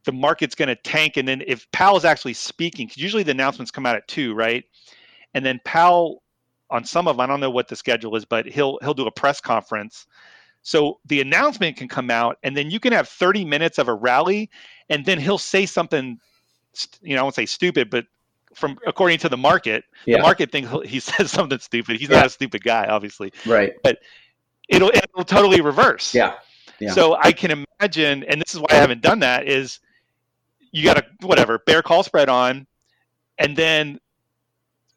the 0.05 0.13
market's 0.13 0.55
going 0.55 0.69
to 0.69 0.77
tank, 0.77 1.17
and 1.17 1.27
then 1.29 1.43
if 1.47 1.71
Powell's 1.73 2.05
actually 2.05 2.35
speaking, 2.35 2.87
because 2.87 3.03
usually 3.03 3.23
the 3.23 3.33
announcements 3.33 3.71
come 3.71 3.87
out 3.87 3.97
at 3.97 4.09
two, 4.09 4.35
right? 4.35 4.65
And 5.35 5.45
then 5.45 5.61
Powell 5.65 6.23
on 6.71 6.85
some 6.85 7.09
of 7.09 7.17
them, 7.17 7.21
I 7.21 7.27
don't 7.27 7.41
know 7.41 7.51
what 7.51 7.69
the 7.69 7.77
schedule 7.77 8.15
is, 8.17 8.25
but 8.25 8.47
he'll 8.47 8.79
he'll 8.83 8.95
do 8.95 9.07
a 9.07 9.13
press 9.13 9.41
conference 9.41 10.07
so 10.63 10.99
the 11.07 11.21
announcement 11.21 11.77
can 11.77 11.89
come 11.89 12.11
out, 12.11 12.39
and 12.43 12.57
then 12.57 12.71
you 12.71 12.81
can 12.81 12.93
have 12.93 13.09
30 13.09 13.45
minutes 13.45 13.79
of 13.79 13.89
a 13.89 13.95
rally, 13.95 14.51
and 14.89 15.05
then 15.07 15.19
he'll 15.19 15.39
say 15.39 15.65
something, 15.67 16.19
you 17.01 17.15
know, 17.15 17.21
I 17.21 17.23
won't 17.23 17.35
say 17.35 17.47
stupid, 17.47 17.89
but 17.89 18.05
from 18.55 18.79
according 18.87 19.19
to 19.21 19.29
the 19.29 19.37
market, 19.37 19.85
yeah. 20.07 20.17
the 20.17 20.23
market 20.23 20.53
thinks 20.53 20.71
he 20.85 21.01
says 21.01 21.31
something 21.31 21.59
stupid. 21.61 21.99
He's 21.99 22.11
yeah. 22.11 22.19
not 22.19 22.27
a 22.27 22.31
stupid 22.31 22.63
guy, 22.63 22.87
obviously. 22.87 23.33
Right. 23.47 23.73
But 23.83 23.99
it'll 24.69 24.91
it'll 24.91 25.25
totally 25.25 25.61
reverse. 25.61 26.15
Yeah. 26.15 26.35
yeah. 26.79 26.93
So 26.93 27.17
I 27.17 27.33
can 27.33 27.65
imagine, 27.81 28.25
and 28.25 28.41
this 28.41 28.55
is 28.55 28.61
why 28.61 28.67
I 28.71 28.75
haven't 28.75 29.01
done 29.01 29.21
that, 29.21 29.49
is 29.49 29.81
you 30.73 30.85
got 30.85 30.99
a 30.99 31.05
whatever 31.23 31.59
bear 31.59 31.83
call 31.83 32.03
spread 32.03 32.29
on, 32.29 32.67
and 33.39 33.57
then 33.57 33.99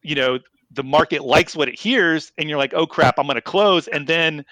you 0.02 0.16
know 0.16 0.40
the 0.72 0.84
market 0.84 1.24
likes 1.24 1.56
what 1.56 1.68
it 1.68 1.80
hears, 1.80 2.32
and 2.38 2.50
you're 2.50 2.58
like, 2.58 2.74
oh 2.74 2.86
crap, 2.86 3.20
I'm 3.20 3.26
going 3.26 3.36
to 3.36 3.42
close, 3.42 3.88
and 3.88 4.08
then 4.08 4.46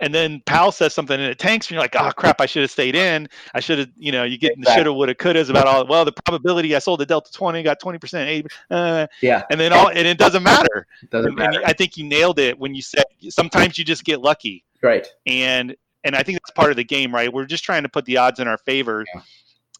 and 0.00 0.12
then 0.12 0.42
Powell 0.44 0.72
says 0.72 0.92
something 0.92 1.18
and 1.18 1.30
it 1.30 1.38
tanks, 1.38 1.66
and 1.66 1.72
you're 1.72 1.80
like, 1.80 1.94
oh 1.96 2.10
crap, 2.16 2.40
I 2.40 2.46
should 2.46 2.62
have 2.62 2.70
stayed 2.70 2.96
in. 2.96 3.28
I 3.54 3.60
should 3.60 3.78
have, 3.78 3.88
you 3.96 4.10
know, 4.10 4.24
you 4.24 4.38
get 4.38 4.52
exactly. 4.52 4.64
the 4.64 4.74
shoulda, 4.76 4.92
woulda, 4.92 5.14
couldas 5.14 5.50
about 5.50 5.66
all. 5.66 5.86
Well, 5.86 6.04
the 6.04 6.12
probability 6.12 6.74
I 6.74 6.80
sold 6.80 7.00
the 7.00 7.06
Delta 7.06 7.30
20 7.32 7.62
got 7.62 7.78
20 7.80 7.98
percent, 7.98 8.46
uh, 8.70 9.06
yeah, 9.22 9.42
and 9.50 9.60
then 9.60 9.72
all, 9.72 9.88
and 9.88 10.06
it 10.06 10.18
doesn't 10.18 10.42
matter. 10.42 10.86
It 11.02 11.10
doesn't 11.10 11.34
matter. 11.34 11.60
And 11.60 11.64
I 11.66 11.72
think 11.72 11.96
you 11.96 12.04
nailed 12.04 12.38
it 12.38 12.58
when 12.58 12.74
you 12.74 12.82
said 12.82 13.04
sometimes 13.28 13.78
you 13.78 13.84
just 13.84 14.04
get 14.04 14.20
lucky, 14.20 14.64
right? 14.82 15.06
And 15.26 15.76
and 16.02 16.16
I 16.16 16.22
think 16.22 16.38
that's 16.38 16.50
part 16.50 16.70
of 16.70 16.76
the 16.76 16.84
game, 16.84 17.14
right? 17.14 17.32
We're 17.32 17.46
just 17.46 17.64
trying 17.64 17.84
to 17.84 17.88
put 17.88 18.04
the 18.04 18.16
odds 18.16 18.40
in 18.40 18.48
our 18.48 18.58
favor, 18.58 19.04
yeah. 19.14 19.20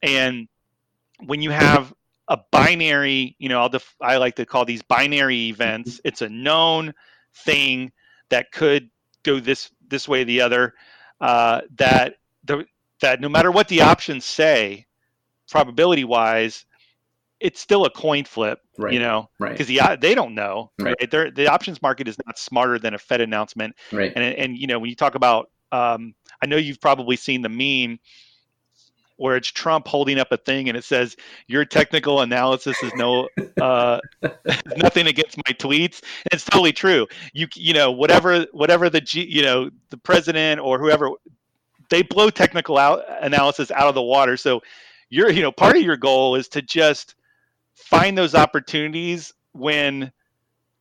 and 0.03 0.49
when 1.21 1.43
you 1.43 1.51
have 1.51 1.93
a 2.29 2.39
binary, 2.51 3.37
you 3.39 3.49
know, 3.49 3.61
I'll 3.61 3.69
def- 3.69 3.97
I 4.01 4.17
like 4.17 4.37
to 4.37 4.47
call 4.47 4.65
these 4.65 4.83
binary 4.83 5.49
events. 5.49 5.93
Mm-hmm. 5.93 6.09
It's 6.09 6.23
a 6.23 6.29
known 6.29 6.95
thing 7.35 7.93
that 8.31 8.53
could 8.53 8.91
go 9.23 9.41
this 9.41 9.71
this 9.87 10.09
way 10.09 10.23
or 10.23 10.25
the 10.25 10.41
other. 10.41 10.75
Uh, 11.21 11.63
that 11.77 12.17
the 12.45 12.65
that 13.01 13.21
no 13.21 13.29
matter 13.29 13.51
what 13.51 13.69
the 13.69 13.83
options 13.83 14.25
say, 14.25 14.87
probability 15.51 16.05
wise, 16.05 16.65
it's 17.41 17.61
still 17.61 17.85
a 17.85 17.91
coin 17.91 18.25
flip. 18.25 18.61
Right. 18.79 18.93
You 18.93 19.01
know, 19.01 19.31
right? 19.39 19.53
Because 19.53 19.67
the 19.67 19.99
they 20.01 20.15
don't 20.15 20.35
know. 20.35 20.73
Right. 20.79 20.97
right? 20.99 21.11
They're, 21.11 21.31
the 21.31 21.49
options 21.49 21.83
market 21.83 22.09
is 22.09 22.17
not 22.27 22.39
smarter 22.39 22.79
than 22.79 22.95
a 22.95 22.99
Fed 22.99 23.21
announcement. 23.21 23.77
Right. 23.93 24.13
And 24.15 24.25
and 24.25 24.59
you 24.59 24.67
know 24.67 24.79
when 24.79 24.91
you 24.91 24.97
talk 24.97 25.15
about, 25.15 25.51
um, 25.71 26.15
I 26.43 26.47
know 26.47 26.57
you've 26.57 26.81
probably 26.81 27.17
seen 27.17 27.43
the 27.43 27.49
meme 27.49 27.99
where 29.17 29.37
it's 29.37 29.49
Trump 29.49 29.87
holding 29.87 30.19
up 30.19 30.33
a 30.33 30.37
thing 30.37 30.69
and 30.69 30.77
it 30.77 30.85
says 30.85 31.17
your 31.47 31.65
technical 31.65 32.21
analysis 32.21 32.83
is 32.83 32.93
no 32.95 33.29
uh, 33.61 34.01
nothing 34.77 35.07
against 35.07 35.37
my 35.37 35.53
tweets. 35.55 36.03
And 36.03 36.33
it's 36.33 36.45
totally 36.45 36.73
true. 36.73 37.07
You 37.33 37.47
you 37.55 37.75
know 37.75 37.93
whatever 37.93 38.47
whatever 38.53 38.91
the 38.91 39.01
G, 39.01 39.25
you 39.25 39.43
know 39.43 39.71
the 39.91 39.99
president 39.99 40.61
or 40.61 40.79
whoever 40.79 41.11
they 41.91 42.03
blow 42.03 42.31
technical 42.31 42.79
out 42.79 43.03
analysis 43.21 43.71
out 43.71 43.89
of 43.89 43.95
the 43.95 44.03
water. 44.03 44.37
So 44.37 44.63
you're 45.11 45.31
you 45.31 45.43
know 45.43 45.53
part 45.53 45.77
of 45.77 45.83
your 45.83 45.97
goal 45.97 46.35
is 46.35 46.49
to 46.49 46.63
just 46.63 47.15
find 47.75 48.17
those 48.17 48.35
opportunities 48.35 49.33
when 49.53 50.11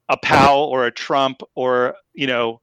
a 0.10 0.18
Powell 0.18 0.66
or 0.66 0.86
a 0.86 0.92
Trump 0.92 1.42
or 1.56 1.96
you 2.14 2.28
know 2.28 2.62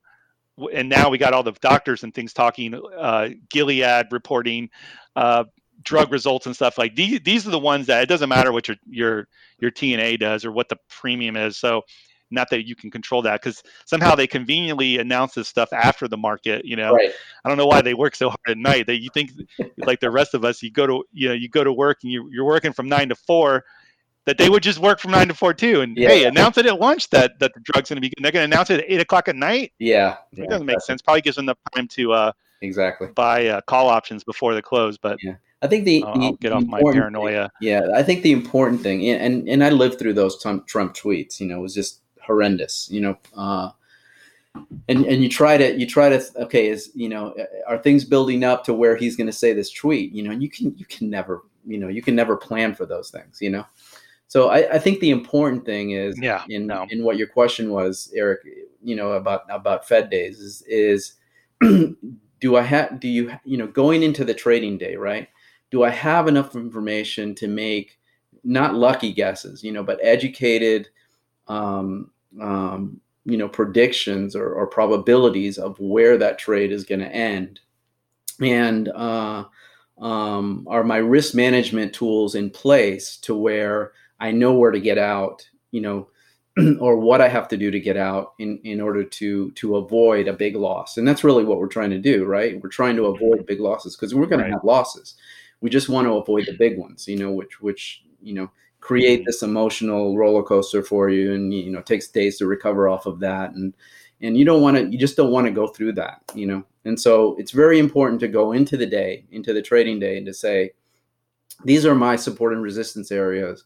and 0.73 0.89
now 0.89 1.09
we 1.09 1.17
got 1.17 1.33
all 1.33 1.43
the 1.43 1.53
doctors 1.53 2.03
and 2.03 2.13
things 2.13 2.33
talking 2.33 2.79
uh, 2.97 3.29
gilead 3.49 4.07
reporting 4.11 4.69
uh, 5.15 5.43
drug 5.83 6.11
results 6.11 6.45
and 6.45 6.55
stuff 6.55 6.77
like 6.77 6.95
these 6.95 7.19
these 7.21 7.47
are 7.47 7.51
the 7.51 7.59
ones 7.59 7.87
that 7.87 8.03
it 8.03 8.07
doesn't 8.07 8.29
matter 8.29 8.51
what 8.51 8.67
your 8.67 8.77
your 8.89 9.27
your 9.59 9.71
TNA 9.71 10.19
does 10.19 10.45
or 10.45 10.51
what 10.51 10.69
the 10.69 10.77
premium 10.89 11.35
is 11.35 11.57
so 11.57 11.83
not 12.31 12.49
that 12.49 12.67
you 12.67 12.75
can 12.75 12.89
control 12.89 13.21
that 13.21 13.41
because 13.41 13.61
somehow 13.85 14.15
they 14.15 14.25
conveniently 14.25 14.97
announce 14.97 15.33
this 15.33 15.47
stuff 15.47 15.71
after 15.73 16.07
the 16.07 16.17
market 16.17 16.65
you 16.65 16.75
know 16.75 16.93
right. 16.93 17.11
i 17.43 17.49
don't 17.49 17.57
know 17.57 17.65
why 17.65 17.81
they 17.81 17.93
work 17.93 18.15
so 18.15 18.29
hard 18.29 18.39
at 18.47 18.57
night 18.57 18.87
that 18.87 19.01
you 19.01 19.09
think 19.13 19.31
like 19.77 19.99
the 19.99 20.09
rest 20.09 20.33
of 20.33 20.45
us 20.45 20.63
you 20.63 20.71
go 20.71 20.87
to 20.87 21.03
you 21.11 21.27
know 21.27 21.33
you 21.33 21.49
go 21.49 21.63
to 21.63 21.73
work 21.73 21.99
and 22.03 22.11
you, 22.11 22.27
you're 22.31 22.45
working 22.45 22.73
from 22.73 22.87
nine 22.87 23.09
to 23.09 23.15
four 23.15 23.63
that 24.25 24.37
they 24.37 24.49
would 24.49 24.63
just 24.63 24.79
work 24.79 24.99
from 24.99 25.11
nine 25.11 25.27
to 25.27 25.33
four 25.33 25.53
too 25.53 25.81
and 25.81 25.97
yeah. 25.97 26.09
hey 26.09 26.25
announce 26.25 26.57
it 26.57 26.65
at 26.65 26.79
lunch 26.79 27.09
that 27.09 27.37
that 27.39 27.53
the 27.53 27.59
drug's 27.61 27.89
going 27.89 28.01
to 28.01 28.01
be 28.01 28.13
they're 28.21 28.31
going 28.31 28.49
to 28.49 28.55
announce 28.55 28.69
it 28.69 28.79
at 28.79 28.85
eight 28.87 29.01
o'clock 29.01 29.27
at 29.27 29.35
night 29.35 29.73
yeah, 29.79 30.17
yeah 30.31 30.43
it 30.45 30.49
doesn't 30.49 30.65
make 30.65 30.81
sense 30.81 31.01
probably 31.01 31.21
gives 31.21 31.35
them 31.35 31.45
enough 31.45 31.57
time 31.75 31.87
to 31.87 32.13
uh 32.13 32.31
exactly 32.61 33.07
buy 33.15 33.47
uh, 33.47 33.61
call 33.61 33.89
options 33.89 34.23
before 34.23 34.53
the 34.53 34.61
close 34.61 34.97
but 34.97 35.17
yeah 35.21 35.35
I 35.61 35.67
think 35.67 35.85
the, 35.85 36.03
I'll, 36.03 36.21
I'll 36.23 36.33
get 36.33 36.51
off 36.51 36.63
my 36.65 36.81
paranoia. 36.81 37.51
Thing, 37.59 37.69
yeah, 37.69 37.81
I 37.93 38.01
think 38.01 38.23
the 38.23 38.31
important 38.31 38.81
thing, 38.81 39.07
and 39.07 39.47
and 39.47 39.63
I 39.63 39.69
lived 39.69 39.99
through 39.99 40.13
those 40.13 40.41
Trump, 40.41 40.65
Trump 40.65 40.95
tweets. 40.95 41.39
You 41.39 41.47
know, 41.47 41.59
it 41.59 41.61
was 41.61 41.75
just 41.75 42.01
horrendous. 42.19 42.89
You 42.89 43.01
know, 43.01 43.17
uh, 43.35 43.69
and 44.89 45.05
and 45.05 45.21
you 45.21 45.29
try 45.29 45.57
to 45.57 45.77
you 45.77 45.85
try 45.85 46.09
to 46.09 46.23
okay, 46.37 46.67
is 46.67 46.91
you 46.95 47.09
know, 47.09 47.35
are 47.67 47.77
things 47.77 48.03
building 48.03 48.43
up 48.43 48.63
to 48.65 48.73
where 48.73 48.95
he's 48.95 49.15
going 49.15 49.27
to 49.27 49.33
say 49.33 49.53
this 49.53 49.71
tweet? 49.71 50.11
You 50.11 50.23
know, 50.23 50.31
you 50.31 50.49
can 50.49 50.75
you 50.77 50.85
can 50.85 51.11
never 51.11 51.43
you 51.65 51.77
know 51.77 51.89
you 51.89 52.01
can 52.01 52.15
never 52.15 52.35
plan 52.35 52.73
for 52.73 52.87
those 52.87 53.11
things. 53.11 53.37
You 53.39 53.51
know, 53.51 53.65
so 54.27 54.49
I, 54.49 54.75
I 54.75 54.79
think 54.79 54.99
the 54.99 55.11
important 55.11 55.63
thing 55.63 55.91
is 55.91 56.19
yeah 56.19 56.43
in 56.49 56.65
no. 56.65 56.87
in 56.89 57.03
what 57.03 57.17
your 57.17 57.27
question 57.27 57.69
was, 57.69 58.11
Eric. 58.15 58.41
You 58.83 58.95
know 58.95 59.11
about 59.11 59.41
about 59.49 59.87
Fed 59.87 60.09
days 60.09 60.39
is 60.39 60.63
is 60.63 61.13
do 62.41 62.57
I 62.57 62.63
have 62.63 62.99
do 62.99 63.07
you 63.07 63.31
you 63.45 63.57
know 63.57 63.67
going 63.67 64.03
into 64.03 64.25
the 64.25 64.33
trading 64.33 64.77
day 64.77 64.97
right? 64.97 65.29
do 65.71 65.83
I 65.83 65.89
have 65.89 66.27
enough 66.27 66.55
information 66.55 67.33
to 67.35 67.47
make 67.47 67.97
not 68.43 68.75
lucky 68.75 69.13
guesses, 69.13 69.63
you 69.63 69.71
know, 69.71 69.83
but 69.83 69.99
educated, 70.03 70.89
um, 71.47 72.11
um, 72.39 72.99
you 73.25 73.37
know, 73.37 73.47
predictions 73.47 74.35
or, 74.35 74.53
or, 74.53 74.67
probabilities 74.67 75.57
of 75.57 75.79
where 75.79 76.17
that 76.17 76.39
trade 76.39 76.71
is 76.71 76.85
going 76.85 76.99
to 76.99 77.13
end, 77.13 77.59
and 78.41 78.89
uh, 78.89 79.43
um, 79.99 80.65
are 80.69 80.83
my 80.83 80.97
risk 80.97 81.35
management 81.35 81.93
tools 81.93 82.35
in 82.35 82.49
place 82.49 83.17
to 83.17 83.35
where 83.35 83.91
I 84.19 84.31
know 84.31 84.53
where 84.53 84.71
to 84.71 84.79
get 84.79 84.97
out, 84.97 85.47
you 85.71 85.81
know, 85.81 86.07
or 86.79 86.97
what 86.97 87.21
I 87.21 87.29
have 87.29 87.47
to 87.49 87.57
do 87.57 87.71
to 87.71 87.79
get 87.79 87.97
out 87.97 88.33
in, 88.39 88.59
in 88.63 88.81
order 88.81 89.03
to 89.03 89.51
to 89.51 89.75
avoid 89.77 90.27
a 90.27 90.33
big 90.33 90.55
loss. 90.55 90.97
And 90.97 91.07
that's 91.07 91.23
really 91.23 91.45
what 91.45 91.59
we're 91.59 91.67
trying 91.67 91.91
to 91.91 91.99
do, 91.99 92.25
right? 92.25 92.61
We're 92.61 92.69
trying 92.69 92.95
to 92.97 93.05
avoid 93.05 93.45
big 93.45 93.59
losses 93.59 93.95
because 93.95 94.13
we're 94.13 94.25
going 94.25 94.41
right. 94.41 94.47
to 94.47 94.53
have 94.53 94.63
losses 94.63 95.15
we 95.61 95.69
just 95.69 95.89
want 95.89 96.07
to 96.07 96.13
avoid 96.13 96.45
the 96.47 96.53
big 96.53 96.77
ones, 96.77 97.07
you 97.07 97.17
know, 97.17 97.31
which 97.31 97.61
which 97.61 98.03
you 98.21 98.33
know 98.33 98.51
create 98.81 99.19
mm-hmm. 99.19 99.27
this 99.27 99.43
emotional 99.43 100.17
roller 100.17 100.43
coaster 100.43 100.83
for 100.83 101.09
you, 101.09 101.33
and 101.33 101.53
you 101.53 101.71
know 101.71 101.81
takes 101.81 102.07
days 102.07 102.37
to 102.39 102.47
recover 102.47 102.89
off 102.89 103.05
of 103.05 103.19
that, 103.19 103.51
and 103.51 103.73
and 104.19 104.37
you 104.37 104.43
don't 104.43 104.61
want 104.61 104.77
to, 104.77 104.85
you 104.87 104.97
just 104.97 105.17
don't 105.17 105.31
want 105.31 105.47
to 105.47 105.53
go 105.53 105.67
through 105.67 105.93
that, 105.93 106.21
you 106.35 106.45
know. 106.45 106.63
And 106.85 106.99
so 106.99 107.35
it's 107.37 107.51
very 107.51 107.79
important 107.79 108.19
to 108.21 108.27
go 108.27 108.51
into 108.51 108.75
the 108.75 108.85
day, 108.85 109.25
into 109.31 109.53
the 109.53 109.61
trading 109.61 109.99
day, 109.99 110.17
and 110.17 110.25
to 110.25 110.33
say, 110.33 110.71
these 111.63 111.85
are 111.85 111.95
my 111.95 112.15
support 112.15 112.53
and 112.53 112.61
resistance 112.61 113.11
areas. 113.11 113.63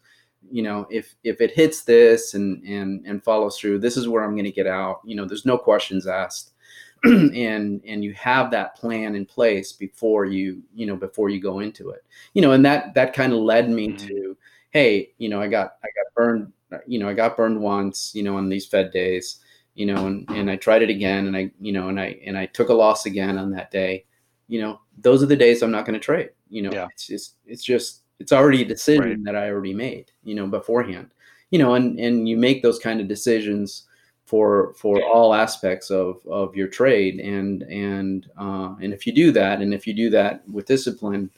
You 0.52 0.64
know, 0.64 0.88
if 0.89 1.16
if 1.24 1.41
it 1.41 1.52
hits 1.52 1.84
this 1.84 2.34
and 2.34 2.64
and 2.64 3.06
and 3.06 3.24
follows 3.24 3.58
through, 3.58 3.80
this 3.80 3.98
is 3.98 4.08
where 4.08 4.24
I'm 4.24 4.36
going 4.36 4.46
to 4.46 4.52
get 4.52 4.68
out. 4.68 5.02
You 5.04 5.16
know, 5.16 5.26
there's 5.26 5.46
no 5.46 5.58
questions 5.58 6.08
asked 6.08 6.52
and 7.06 7.82
and 7.86 8.04
you 8.04 8.14
have 8.14 8.50
that 8.50 8.76
plan 8.76 9.16
in 9.16 9.26
place 9.26 9.72
before 9.74 10.26
you 10.26 10.64
you 10.74 10.86
know 10.86 10.96
before 10.96 11.30
you 11.30 11.39
go 11.39 11.60
into 11.60 11.89
it 11.91 12.04
you 12.34 12.41
know 12.41 12.54
and 12.54 12.66
that 12.66 12.93
that 12.96 13.14
kind 13.14 13.32
of 13.32 13.39
led 13.39 13.70
me 13.70 13.89
mm-hmm. 13.89 14.08
to 14.08 14.38
hey 14.72 15.12
you 15.18 15.30
know 15.30 15.39
i 15.39 15.48
got 15.48 15.76
i 15.84 15.88
got 15.88 16.14
burned 16.16 16.52
you 16.88 16.98
know 16.98 17.08
i 17.08 17.14
got 17.14 17.38
burned 17.38 17.60
once 17.60 18.12
you 18.16 18.24
know 18.24 18.36
on 18.38 18.50
these 18.50 18.66
fed 18.66 18.91
days 18.91 19.39
you 19.76 19.86
know 19.86 20.08
and 20.08 20.28
and 20.30 20.50
i 20.50 20.56
tried 20.56 20.82
it 20.82 20.89
again 20.89 21.28
and 21.28 21.38
i 21.38 21.52
you 21.60 21.72
know 21.72 21.89
and 21.89 22.00
i 22.00 22.18
and 22.26 22.38
i 22.38 22.46
took 22.48 22.70
a 22.70 22.74
loss 22.74 23.06
again 23.06 23.38
on 23.38 23.52
that 23.52 23.70
day 23.70 24.04
you 24.48 24.60
know 24.60 24.80
those 24.98 25.22
are 25.22 25.28
the 25.28 25.36
days 25.36 25.62
i'm 25.62 25.72
not 25.72 25.86
going 25.86 25.93
to 25.93 26.00
trade 26.00 26.30
you 26.50 26.62
know 26.64 26.72
yeah. 26.72 26.88
it's 26.91 27.06
just 27.06 27.36
it's 27.46 27.64
just 27.64 28.02
it's 28.20 28.32
already 28.32 28.61
a 28.61 28.66
decision 28.66 29.03
right. 29.03 29.24
that 29.24 29.36
i 29.36 29.49
already 29.49 29.74
made 29.74 30.11
you 30.24 30.36
know 30.36 30.47
beforehand 30.47 31.13
you 31.51 31.59
know 31.59 31.74
and 31.74 31.99
and 31.99 32.28
you 32.28 32.38
make 32.38 32.61
those 32.61 32.80
kind 32.80 32.99
of 32.99 33.07
decisions 33.07 33.84
for 34.26 34.74
for 34.74 35.03
all 35.03 35.34
aspects 35.34 35.89
of 35.91 36.18
of 36.28 36.55
your 36.55 36.68
trade 36.68 37.20
and 37.20 37.63
and 37.63 38.30
uh, 38.38 38.74
and 38.82 38.93
if 38.93 39.05
you 39.05 39.13
do 39.13 39.32
that 39.32 39.61
and 39.61 39.74
if 39.74 39.86
you 39.86 39.93
do 39.93 40.09
that 40.09 40.47
with 40.49 40.66
discipline 40.66 41.30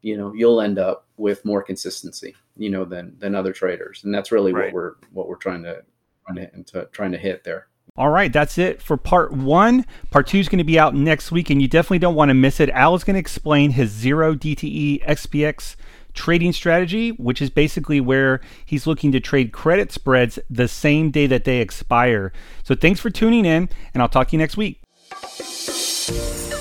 you 0.00 0.16
know 0.16 0.32
you'll 0.34 0.60
end 0.60 0.78
up 0.78 1.06
with 1.16 1.44
more 1.44 1.62
consistency 1.62 2.34
you 2.56 2.68
know 2.68 2.84
than 2.84 3.16
than 3.18 3.34
other 3.34 3.52
traders 3.52 4.02
and 4.04 4.14
that's 4.14 4.32
really 4.32 4.52
right. 4.52 4.66
what 4.66 4.74
we're 4.74 4.94
what 5.12 5.28
we're 5.28 5.36
trying 5.36 5.62
to 5.62 5.82
trying 6.26 6.64
to, 6.64 6.84
trying 6.92 7.12
to 7.12 7.18
hit 7.18 7.44
there 7.44 7.68
all 7.94 8.08
right, 8.08 8.32
that's 8.32 8.56
it 8.56 8.80
for 8.80 8.96
part 8.96 9.32
one. 9.32 9.84
Part 10.10 10.26
two 10.26 10.38
is 10.38 10.48
going 10.48 10.58
to 10.58 10.64
be 10.64 10.78
out 10.78 10.94
next 10.94 11.30
week, 11.30 11.50
and 11.50 11.60
you 11.60 11.68
definitely 11.68 11.98
don't 11.98 12.14
want 12.14 12.30
to 12.30 12.34
miss 12.34 12.58
it. 12.58 12.70
Al 12.70 12.94
is 12.94 13.04
going 13.04 13.16
to 13.16 13.20
explain 13.20 13.72
his 13.72 13.90
zero 13.90 14.34
DTE 14.34 15.04
SPX 15.04 15.76
trading 16.14 16.52
strategy, 16.52 17.10
which 17.10 17.42
is 17.42 17.50
basically 17.50 18.00
where 18.00 18.40
he's 18.64 18.86
looking 18.86 19.12
to 19.12 19.20
trade 19.20 19.52
credit 19.52 19.92
spreads 19.92 20.38
the 20.50 20.68
same 20.68 21.10
day 21.10 21.26
that 21.26 21.44
they 21.44 21.58
expire. 21.58 22.32
So 22.62 22.74
thanks 22.74 23.00
for 23.00 23.10
tuning 23.10 23.44
in, 23.44 23.68
and 23.94 24.02
I'll 24.02 24.08
talk 24.08 24.28
to 24.28 24.32
you 24.32 24.38
next 24.38 24.56
week. 24.56 24.80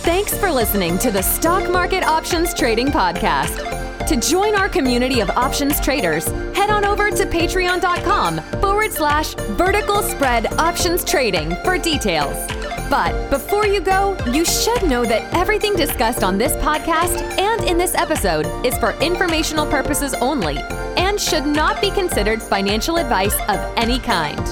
Thanks 0.03 0.37
for 0.37 0.51
listening 0.51 0.97
to 0.99 1.11
the 1.11 1.21
Stock 1.21 1.69
Market 1.71 2.03
Options 2.03 2.53
Trading 2.53 2.87
Podcast. 2.87 4.07
To 4.07 4.17
join 4.17 4.55
our 4.55 4.67
community 4.67 5.21
of 5.21 5.29
options 5.29 5.79
traders, 5.79 6.25
head 6.55 6.69
on 6.69 6.83
over 6.83 7.11
to 7.11 7.25
patreon.com 7.25 8.39
forward 8.59 8.91
slash 8.91 9.35
vertical 9.35 10.01
spread 10.03 10.47
options 10.53 11.03
trading 11.05 11.55
for 11.63 11.77
details. 11.77 12.60
But 12.91 13.29
before 13.29 13.65
you 13.65 13.79
go, 13.79 14.17
you 14.33 14.43
should 14.43 14.83
know 14.83 15.05
that 15.05 15.33
everything 15.33 15.77
discussed 15.77 16.25
on 16.25 16.37
this 16.37 16.51
podcast 16.57 17.21
and 17.39 17.63
in 17.63 17.77
this 17.77 17.95
episode 17.95 18.45
is 18.65 18.77
for 18.79 18.91
informational 18.99 19.65
purposes 19.65 20.13
only 20.15 20.57
and 20.97 21.17
should 21.17 21.45
not 21.45 21.79
be 21.79 21.89
considered 21.91 22.43
financial 22.43 22.97
advice 22.97 23.35
of 23.47 23.59
any 23.77 23.97
kind. 23.97 24.45